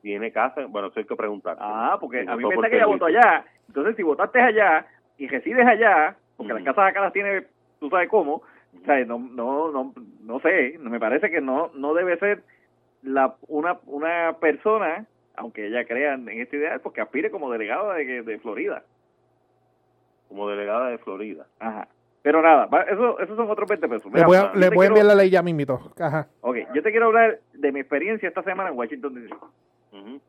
Tiene 0.00 0.32
casa, 0.32 0.66
bueno, 0.66 0.88
eso 0.88 0.98
hay 0.98 1.06
que 1.06 1.14
preguntar. 1.14 1.56
Ah, 1.60 1.96
porque 2.00 2.26
a 2.26 2.36
mí 2.36 2.44
me 2.44 2.54
está 2.54 2.68
que 2.68 2.76
ella 2.76 2.86
votó 2.86 3.04
allá. 3.04 3.44
Entonces, 3.68 3.94
si 3.94 4.02
votaste 4.02 4.40
allá 4.40 4.84
y 5.18 5.28
resides 5.28 5.66
allá, 5.66 6.16
porque 6.36 6.52
las 6.52 6.62
Ujú. 6.62 6.70
casas 6.72 6.90
acá 6.90 7.00
las 7.00 7.12
tiene, 7.12 7.46
tú 7.80 7.88
sabes 7.90 8.08
cómo, 8.08 8.34
o 8.36 8.84
sea, 8.84 9.04
no, 9.04 9.18
no, 9.18 9.70
no, 9.70 9.92
no 10.22 10.40
sé, 10.40 10.78
me 10.80 10.98
parece 11.00 11.30
que 11.30 11.40
no, 11.40 11.70
no 11.74 11.94
debe 11.94 12.18
ser 12.18 12.42
la, 13.02 13.34
una, 13.48 13.78
una 13.86 14.36
persona, 14.40 15.06
aunque 15.36 15.66
ella 15.66 15.84
crea 15.86 16.14
en 16.14 16.28
este 16.28 16.56
ideal, 16.56 16.80
porque 16.80 17.00
aspire 17.00 17.30
como 17.30 17.50
delegado 17.50 17.92
de, 17.92 18.22
de 18.22 18.38
Florida. 18.38 18.82
como 20.28 20.48
delegada 20.48 20.88
de 20.88 20.98
Florida. 20.98 21.46
Ajá. 21.60 21.88
Pero 22.22 22.40
nada, 22.40 22.66
va- 22.66 22.82
eso, 22.84 23.18
esos 23.18 23.36
son 23.36 23.50
otros 23.50 23.68
20 23.68 23.88
pesos. 23.88 24.12
Le 24.12 24.24
voy 24.24 24.36
a, 24.36 24.52
le 24.54 24.68
voy 24.68 24.86
a 24.86 24.88
quiero- 24.88 24.96
enviar 24.96 25.06
la 25.06 25.14
ley 25.16 25.28
ya 25.28 25.42
mismito. 25.42 25.92
Ajá. 25.98 26.28
Ok, 26.40 26.56
yo 26.72 26.82
te 26.82 26.90
quiero 26.92 27.06
hablar 27.06 27.40
de 27.52 27.72
mi 27.72 27.80
experiencia 27.80 28.28
esta 28.28 28.42
semana 28.44 28.70
en 28.70 28.78
Washington, 28.78 29.14
D.C. 29.14 29.34
Ujú. 29.98 30.20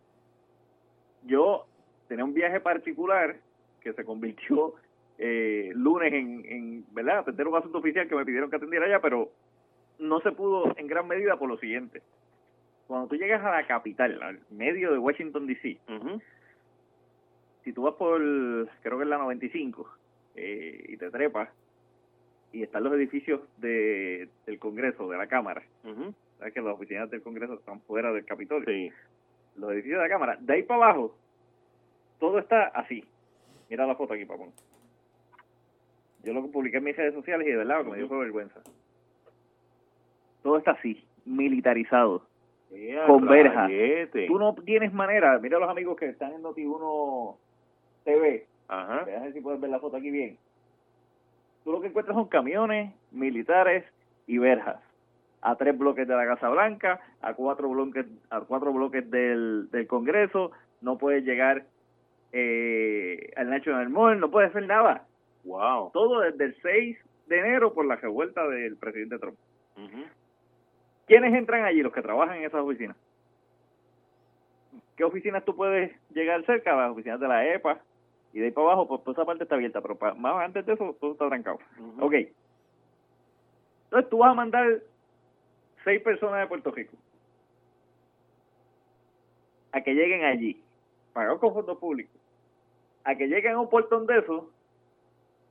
yo 1.23 1.65
tenía 2.07 2.25
un 2.25 2.33
viaje 2.33 2.59
particular 2.59 3.35
que 3.83 3.93
se 3.93 4.05
convirtió 4.05 4.73
eh, 5.17 5.71
lunes 5.75 6.11
en, 6.13 6.45
en 6.45 6.85
¿verdad? 6.93 7.19
Atender 7.19 7.47
un 7.47 7.55
asunto 7.55 7.77
oficial 7.79 8.07
que 8.07 8.15
me 8.15 8.25
pidieron 8.25 8.49
que 8.49 8.55
atendiera 8.55 8.85
allá, 8.85 8.99
pero 9.01 9.29
no 9.99 10.19
se 10.21 10.31
pudo 10.31 10.73
en 10.77 10.87
gran 10.87 11.07
medida 11.07 11.37
por 11.37 11.49
lo 11.49 11.57
siguiente. 11.57 12.01
Cuando 12.87 13.07
tú 13.07 13.15
llegas 13.15 13.43
a 13.43 13.51
la 13.51 13.65
capital, 13.67 14.21
al 14.21 14.39
medio 14.49 14.91
de 14.91 14.97
Washington, 14.97 15.47
D.C., 15.47 15.79
si 17.63 17.71
tú 17.73 17.83
vas 17.83 17.93
por, 17.95 18.19
creo 18.81 18.97
que 18.97 19.03
es 19.03 19.09
la 19.09 19.17
95, 19.17 19.89
eh, 20.35 20.85
y 20.89 20.97
te 20.97 21.09
trepas, 21.11 21.49
y 22.51 22.61
están 22.63 22.83
los 22.83 22.93
edificios 22.93 23.41
de, 23.57 24.27
del 24.45 24.59
Congreso, 24.59 25.09
de 25.09 25.17
la 25.17 25.27
Cámara, 25.27 25.63
Ujú. 25.85 26.13
sabes 26.39 26.53
que 26.53 26.61
las 26.61 26.73
oficinas 26.75 27.09
del 27.09 27.21
Congreso 27.23 27.53
están 27.53 27.79
fuera 27.81 28.11
del 28.11 28.25
Capitolio, 28.25 28.65
Sí. 28.67 28.91
los 29.55 29.71
edificios 29.71 29.99
de 30.01 30.07
la 30.07 30.09
Cámara, 30.13 30.37
de 30.41 30.53
ahí 30.53 30.63
para 30.63 30.83
abajo, 30.85 31.15
todo 32.19 32.37
está 32.39 32.65
así. 32.67 33.03
Mira 33.73 33.87
la 33.87 33.95
foto 33.95 34.13
aquí, 34.13 34.23
papón. 34.23 34.51
Yo 36.21 36.31
lo 36.31 36.45
publiqué 36.51 36.77
en 36.77 36.83
mis 36.83 36.95
redes 36.95 37.15
sociales 37.15 37.47
y 37.47 37.49
de 37.49 37.57
verdad 37.57 37.79
lo 37.79 37.85
que 37.85 37.89
me 37.89 37.97
dio 37.97 38.07
fue 38.07 38.19
vergüenza. 38.19 38.59
Todo 40.43 40.59
está 40.59 40.71
así, 40.73 41.03
militarizado. 41.25 42.21
Ea, 42.71 43.07
Con 43.07 43.25
verja. 43.25 43.63
rayete. 43.63 44.27
Tú 44.27 44.37
no 44.37 44.53
tienes 44.53 44.93
manera, 44.93 45.39
mira 45.39 45.57
los 45.57 45.67
amigos 45.67 45.97
que 45.97 46.05
están 46.05 46.33
en 46.33 46.43
Noti1 46.43 47.35
TV, 48.03 48.45
Ajá. 48.67 49.05
Déjame 49.05 49.25
ver 49.25 49.33
si 49.33 49.41
puedes 49.41 49.59
ver 49.59 49.71
la 49.71 49.79
foto 49.79 49.97
aquí 49.97 50.11
bien. 50.11 50.37
Tú 51.63 51.71
lo 51.71 51.81
que 51.81 51.87
encuentras 51.87 52.13
son 52.15 52.27
camiones 52.27 52.93
militares 53.09 53.85
y 54.27 54.37
verjas. 54.37 54.77
A 55.41 55.55
tres 55.55 55.75
bloques 55.75 56.07
de 56.07 56.15
la 56.15 56.27
Casa 56.27 56.47
Blanca, 56.49 56.99
a 57.23 57.33
cuatro 57.33 57.69
bloques, 57.69 58.05
a 58.29 58.41
cuatro 58.41 58.71
bloques 58.71 59.09
del, 59.09 59.67
del 59.71 59.87
Congreso. 59.87 60.51
No 60.81 60.99
puedes 60.99 61.25
llegar 61.25 61.65
eh, 62.33 63.31
al 63.37 63.49
National 63.49 63.89
Mall, 63.89 64.19
no 64.19 64.29
puedes 64.31 64.49
hacer 64.49 64.65
nada. 64.65 65.05
Wow. 65.45 65.91
Todo 65.93 66.19
desde 66.21 66.45
el 66.45 66.55
6 66.61 66.97
de 67.27 67.39
enero 67.39 67.73
por 67.73 67.85
la 67.85 67.95
revuelta 67.95 68.45
del 68.47 68.75
presidente 68.77 69.17
Trump. 69.19 69.37
Ujú. 69.77 70.03
¿Quiénes 71.07 71.33
entran 71.33 71.63
allí? 71.65 71.81
Los 71.81 71.93
que 71.93 72.01
trabajan 72.01 72.37
en 72.37 72.43
esas 72.45 72.61
oficinas. 72.61 72.97
¿Qué 74.97 75.03
oficinas 75.03 75.43
tú 75.45 75.55
puedes 75.55 75.91
llegar 76.11 76.45
cerca? 76.45 76.75
Las 76.75 76.91
oficinas 76.91 77.19
de 77.19 77.27
la 77.27 77.45
EPA. 77.53 77.79
Y 78.33 78.39
de 78.39 78.45
ahí 78.45 78.51
para 78.51 78.67
abajo, 78.67 78.87
pues, 78.87 79.01
pues 79.03 79.15
esa 79.17 79.25
parte 79.25 79.43
está 79.43 79.55
abierta, 79.55 79.81
pero 79.81 79.95
pa- 79.95 80.13
más 80.15 80.43
antes 80.43 80.65
de 80.65 80.73
eso, 80.73 80.95
todo 80.99 81.11
está 81.13 81.27
trancado. 81.27 81.59
Ujú. 81.79 82.05
Ok. 82.05 82.13
Entonces 83.85 84.09
tú 84.09 84.17
vas 84.19 84.31
a 84.31 84.35
mandar 84.35 84.79
seis 85.83 86.01
personas 86.01 86.39
de 86.41 86.47
Puerto 86.47 86.71
Rico 86.71 86.95
a 89.71 89.81
que 89.81 89.93
lleguen 89.93 90.23
allí, 90.23 90.61
pagados 91.13 91.39
con 91.39 91.53
fondos 91.53 91.77
públicos, 91.77 92.15
a 93.03 93.15
que 93.15 93.27
lleguen 93.27 93.53
a 93.53 93.59
un 93.59 93.69
portón 93.69 94.05
de 94.07 94.19
eso 94.19 94.49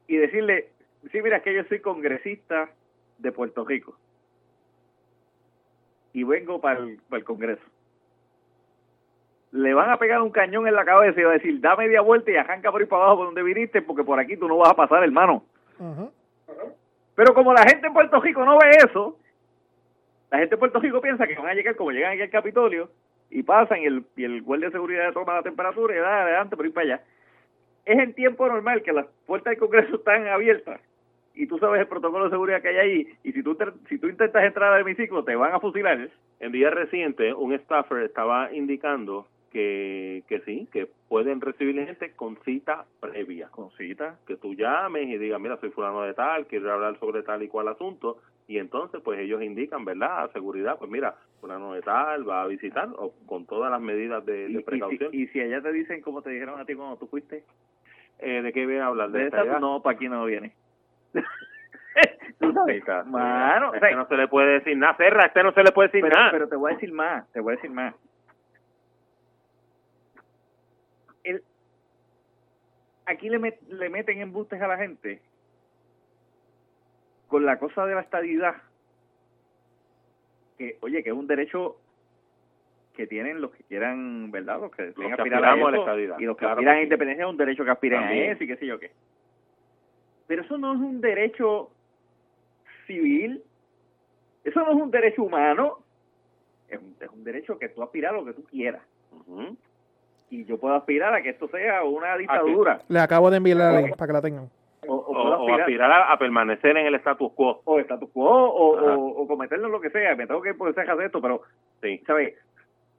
y 0.06 0.16
decirle, 0.16 0.70
sí, 1.10 1.20
mira, 1.22 1.40
que 1.40 1.54
yo 1.54 1.64
soy 1.64 1.80
congresista 1.80 2.70
de 3.18 3.32
Puerto 3.32 3.64
Rico 3.64 3.96
y 6.12 6.24
vengo 6.24 6.60
para 6.60 6.80
el, 6.80 6.98
para 7.08 7.18
el 7.18 7.24
Congreso. 7.24 7.62
Le 9.52 9.74
van 9.74 9.90
a 9.90 9.98
pegar 9.98 10.22
un 10.22 10.30
cañón 10.30 10.66
en 10.66 10.74
la 10.74 10.84
cabeza 10.84 11.20
y 11.20 11.24
va 11.24 11.30
a 11.30 11.34
decir, 11.34 11.60
da 11.60 11.76
media 11.76 12.00
vuelta 12.00 12.30
y 12.30 12.36
arranca 12.36 12.70
por 12.70 12.80
ahí 12.80 12.86
para 12.86 13.02
abajo 13.02 13.18
por 13.18 13.26
donde 13.26 13.42
viniste 13.42 13.82
porque 13.82 14.04
por 14.04 14.18
aquí 14.18 14.36
tú 14.36 14.48
no 14.48 14.56
vas 14.56 14.70
a 14.70 14.76
pasar, 14.76 15.02
hermano. 15.02 15.44
Pero 17.14 17.34
como 17.34 17.52
la 17.52 17.62
gente 17.64 17.86
en 17.86 17.92
Puerto 17.92 18.20
Rico 18.20 18.44
no 18.44 18.58
ve 18.58 18.70
eso, 18.76 19.18
la 20.30 20.38
gente 20.38 20.54
en 20.54 20.58
Puerto 20.58 20.80
Rico 20.80 21.00
piensa 21.00 21.26
que 21.26 21.34
van 21.34 21.48
a 21.48 21.54
llegar 21.54 21.76
como 21.76 21.90
llegan 21.90 22.12
aquí 22.12 22.22
al 22.22 22.30
Capitolio 22.30 22.90
y 23.28 23.42
pasan 23.42 23.82
y 23.82 23.86
el, 23.86 24.04
y 24.16 24.24
el 24.24 24.42
guardia 24.42 24.68
de 24.68 24.72
seguridad 24.72 25.12
toma 25.12 25.34
la 25.34 25.42
temperatura 25.42 25.94
y 25.94 25.98
da 25.98 26.22
adelante 26.22 26.56
por 26.56 26.64
ir 26.64 26.72
para 26.72 26.86
allá. 26.86 27.04
Es 27.84 27.98
en 27.98 28.14
tiempo 28.14 28.46
normal 28.46 28.82
que 28.82 28.92
las 28.92 29.06
puertas 29.26 29.50
del 29.52 29.58
Congreso 29.58 29.96
están 29.96 30.26
abiertas 30.28 30.80
y 31.34 31.46
tú 31.46 31.58
sabes 31.58 31.80
el 31.80 31.88
protocolo 31.88 32.24
de 32.24 32.30
seguridad 32.30 32.60
que 32.62 32.68
hay 32.68 32.76
ahí 32.76 33.08
y 33.24 33.32
si 33.32 33.42
tú, 33.42 33.54
te- 33.54 33.72
si 33.88 33.98
tú 33.98 34.08
intentas 34.08 34.44
entrar 34.44 34.72
al 34.72 34.82
hemiciclo 34.82 35.24
te 35.24 35.34
van 35.34 35.52
a 35.54 35.60
fusilar. 35.60 36.08
En 36.40 36.52
días 36.52 36.74
recientes, 36.74 37.34
un 37.36 37.56
staffer 37.58 38.02
estaba 38.02 38.52
indicando 38.52 39.26
que, 39.50 40.22
que 40.28 40.40
sí, 40.40 40.66
que 40.72 40.88
pueden 41.08 41.40
recibir 41.40 41.74
gente 41.84 42.12
con 42.12 42.36
cita 42.44 42.84
previa. 43.00 43.48
Con 43.48 43.70
cita. 43.72 44.18
Que 44.26 44.36
tú 44.36 44.54
llames 44.54 45.08
y 45.08 45.18
digas, 45.18 45.40
mira, 45.40 45.56
soy 45.58 45.70
fulano 45.70 46.02
de 46.02 46.14
tal, 46.14 46.46
quiero 46.46 46.72
hablar 46.72 46.98
sobre 46.98 47.22
tal 47.22 47.42
y 47.42 47.48
cual 47.48 47.68
asunto. 47.68 48.18
Y 48.48 48.58
entonces, 48.58 49.00
pues 49.04 49.20
ellos 49.20 49.42
indican, 49.42 49.84
¿verdad? 49.84 50.24
A 50.24 50.28
seguridad, 50.32 50.78
pues 50.78 50.90
mira, 50.90 51.14
fulano 51.40 51.74
de 51.74 51.82
tal 51.82 52.28
va 52.28 52.42
a 52.42 52.46
visitar 52.46 52.88
o 52.96 53.12
con 53.26 53.46
todas 53.46 53.70
las 53.70 53.80
medidas 53.80 54.24
de, 54.26 54.48
de 54.48 54.60
y 54.60 54.62
precaución. 54.62 55.10
si, 55.12 55.22
y 55.22 55.26
si 55.28 55.40
allá 55.40 55.60
te 55.60 55.72
dicen 55.72 56.00
como 56.00 56.22
te 56.22 56.30
dijeron 56.30 56.58
a 56.58 56.64
ti 56.64 56.74
cuando 56.74 56.96
tú 56.96 57.06
fuiste, 57.06 57.44
Eh, 58.22 58.40
¿De 58.42 58.52
qué 58.52 58.64
viene 58.66 58.82
a 58.82 58.86
hablar? 58.86 59.10
¿De, 59.10 59.18
de 59.18 59.24
esta 59.26 59.42
edad? 59.42 59.58
no, 59.60 59.82
para 59.82 59.96
aquí 59.96 60.08
no 60.08 60.24
viene. 60.24 60.54
tú 62.38 62.52
sabes, 62.52 62.78
Está- 62.78 63.04
mano, 63.04 63.70
o 63.70 63.74
este 63.74 63.94
no 63.94 64.06
se 64.06 64.16
le 64.16 64.28
puede 64.28 64.52
decir 64.54 64.76
nada, 64.76 64.96
Serra, 64.96 65.26
este 65.26 65.42
no 65.42 65.52
se 65.52 65.62
le 65.62 65.72
puede 65.72 65.88
decir 65.88 66.02
pero, 66.02 66.16
nada. 66.16 66.30
pero 66.30 66.48
te 66.48 66.56
voy 66.56 66.70
a 66.70 66.74
decir 66.74 66.92
más, 66.92 67.28
te 67.32 67.40
voy 67.40 67.52
a 67.52 67.56
decir 67.56 67.70
más. 67.70 67.94
El, 71.24 71.42
aquí 73.06 73.28
le, 73.28 73.38
met- 73.38 73.60
le 73.68 73.88
meten 73.88 74.20
embustes 74.20 74.60
a 74.62 74.66
la 74.68 74.76
gente 74.78 75.20
con 77.28 77.44
la 77.44 77.58
cosa 77.58 77.86
de 77.86 77.94
la 77.94 78.00
estadidad, 78.02 78.54
que 80.58 80.78
oye, 80.80 81.02
que 81.02 81.10
es 81.10 81.14
un 81.16 81.26
derecho 81.26 81.76
que 82.92 83.06
tienen 83.06 83.40
los 83.40 83.50
que 83.52 83.62
quieran, 83.64 84.30
¿verdad? 84.30 84.60
Los 84.60 84.70
que, 84.70 84.86
Los 84.86 84.94
que 84.94 85.12
aspirar 85.12 85.44
a 85.44 85.56
la 85.56 85.76
estadidad. 85.78 86.18
y 86.18 86.24
los 86.24 86.36
que 86.36 86.40
Claro 86.40 86.54
aspiran 86.54 86.74
a 86.74 86.78
sí. 86.78 86.82
independencia 86.84 87.24
es 87.24 87.30
un 87.30 87.36
derecho 87.36 87.64
que 87.64 87.70
aspiran 87.70 88.02
También. 88.04 88.30
a 88.30 88.32
eso 88.34 88.44
y 88.44 88.46
qué 88.46 88.56
sé 88.56 88.66
yo 88.66 88.78
qué. 88.78 88.90
Pero 90.26 90.42
eso 90.42 90.58
no 90.58 90.74
es 90.74 90.78
un 90.80 91.00
derecho 91.00 91.70
civil, 92.86 93.42
eso 94.44 94.60
no 94.60 94.70
es 94.72 94.76
un 94.76 94.90
derecho 94.90 95.22
humano, 95.22 95.78
es 96.68 96.78
un, 96.80 96.96
es 97.00 97.08
un 97.10 97.24
derecho 97.24 97.58
que 97.58 97.68
tú 97.68 97.82
aspiras 97.82 98.12
a 98.12 98.16
lo 98.16 98.24
que 98.24 98.32
tú 98.32 98.44
quieras. 98.44 98.82
Y 100.30 100.44
yo 100.46 100.58
puedo 100.58 100.74
aspirar 100.74 101.14
a 101.14 101.22
que 101.22 101.30
esto 101.30 101.48
sea 101.48 101.82
una 101.84 102.16
dictadura. 102.16 102.80
Le 102.88 102.98
acabo 103.00 103.30
de 103.30 103.36
enviar 103.36 103.58
la 103.58 103.80
link 103.80 103.96
para 103.96 104.06
que 104.06 104.12
la 104.14 104.22
tengan. 104.22 104.48
O, 104.88 104.94
o 104.94 104.98
O, 104.98 105.04
puedo 105.12 105.28
o 105.30 105.34
aspirar, 105.40 105.60
aspirar 105.60 105.90
a, 105.92 106.12
a 106.12 106.18
permanecer 106.18 106.76
en 106.76 106.86
el 106.86 106.94
status 106.96 107.32
quo. 107.34 107.60
o 107.64 107.78
status 107.80 108.10
quo 108.10 108.24
o, 108.28 108.80
o, 108.80 109.22
o 109.22 109.28
cometerlo 109.28 109.68
lo 109.68 109.80
que 109.80 109.90
sea. 109.90 110.16
Me 110.16 110.26
tengo 110.26 110.40
que 110.42 110.50
ir 110.50 110.56
por 110.58 110.70
ese 110.70 110.80
hacer 110.80 111.00
esto, 111.06 111.20
pero 111.20 111.42
Sí. 111.82 112.02
¿sabes? 112.06 112.34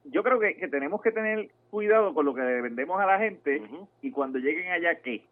Yo 0.04 0.22
creo 0.22 0.38
que, 0.38 0.56
que 0.56 0.68
tenemos 0.68 1.00
que 1.02 1.12
tener 1.12 1.48
cuidado 1.70 2.12
con 2.14 2.26
lo 2.26 2.34
que 2.34 2.42
le 2.42 2.60
vendemos 2.60 3.00
a 3.00 3.06
la 3.06 3.18
gente 3.18 3.62
y 4.02 4.10
cuando 4.10 4.38
lleguen 4.38 4.70
allá, 4.70 4.96
¿qué? 5.02 5.22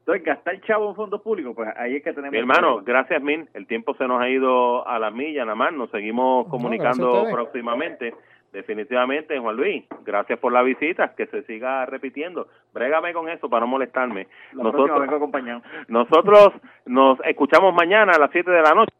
Entonces, 0.00 0.24
gastar 0.24 0.60
chavo 0.62 0.90
en 0.90 0.96
fondos 0.96 1.20
públicos, 1.22 1.54
pues 1.54 1.68
ahí 1.76 1.96
es 1.96 2.02
que 2.02 2.12
tenemos... 2.12 2.32
Mi 2.32 2.38
hermano, 2.38 2.82
gracias 2.82 3.22
mil. 3.22 3.48
El 3.54 3.66
tiempo 3.66 3.94
se 3.94 4.06
nos 4.06 4.20
ha 4.20 4.28
ido 4.28 4.86
a 4.86 4.98
las 4.98 5.12
millas, 5.12 5.44
nada 5.44 5.54
más. 5.54 5.72
Nos 5.72 5.90
seguimos 5.90 6.48
comunicando 6.48 7.26
próximamente. 7.30 8.14
Definitivamente, 8.52 9.38
Juan 9.38 9.56
Luis, 9.56 9.84
gracias 10.04 10.38
por 10.40 10.52
la 10.52 10.62
visita, 10.62 11.14
que 11.14 11.26
se 11.26 11.42
siga 11.44 11.86
repitiendo. 11.86 12.48
Brégame 12.74 13.12
con 13.12 13.28
eso 13.28 13.48
para 13.48 13.60
no 13.60 13.68
molestarme. 13.68 14.26
La 14.54 14.64
Nosotros- 14.64 15.00
vengo 15.00 15.16
acompañado. 15.16 15.62
Nosotros 15.88 16.48
nos 16.86 17.18
escuchamos 17.24 17.72
mañana 17.72 18.12
a 18.12 18.18
las 18.18 18.30
7 18.32 18.50
de 18.50 18.62
la 18.62 18.74
noche. 18.74 18.92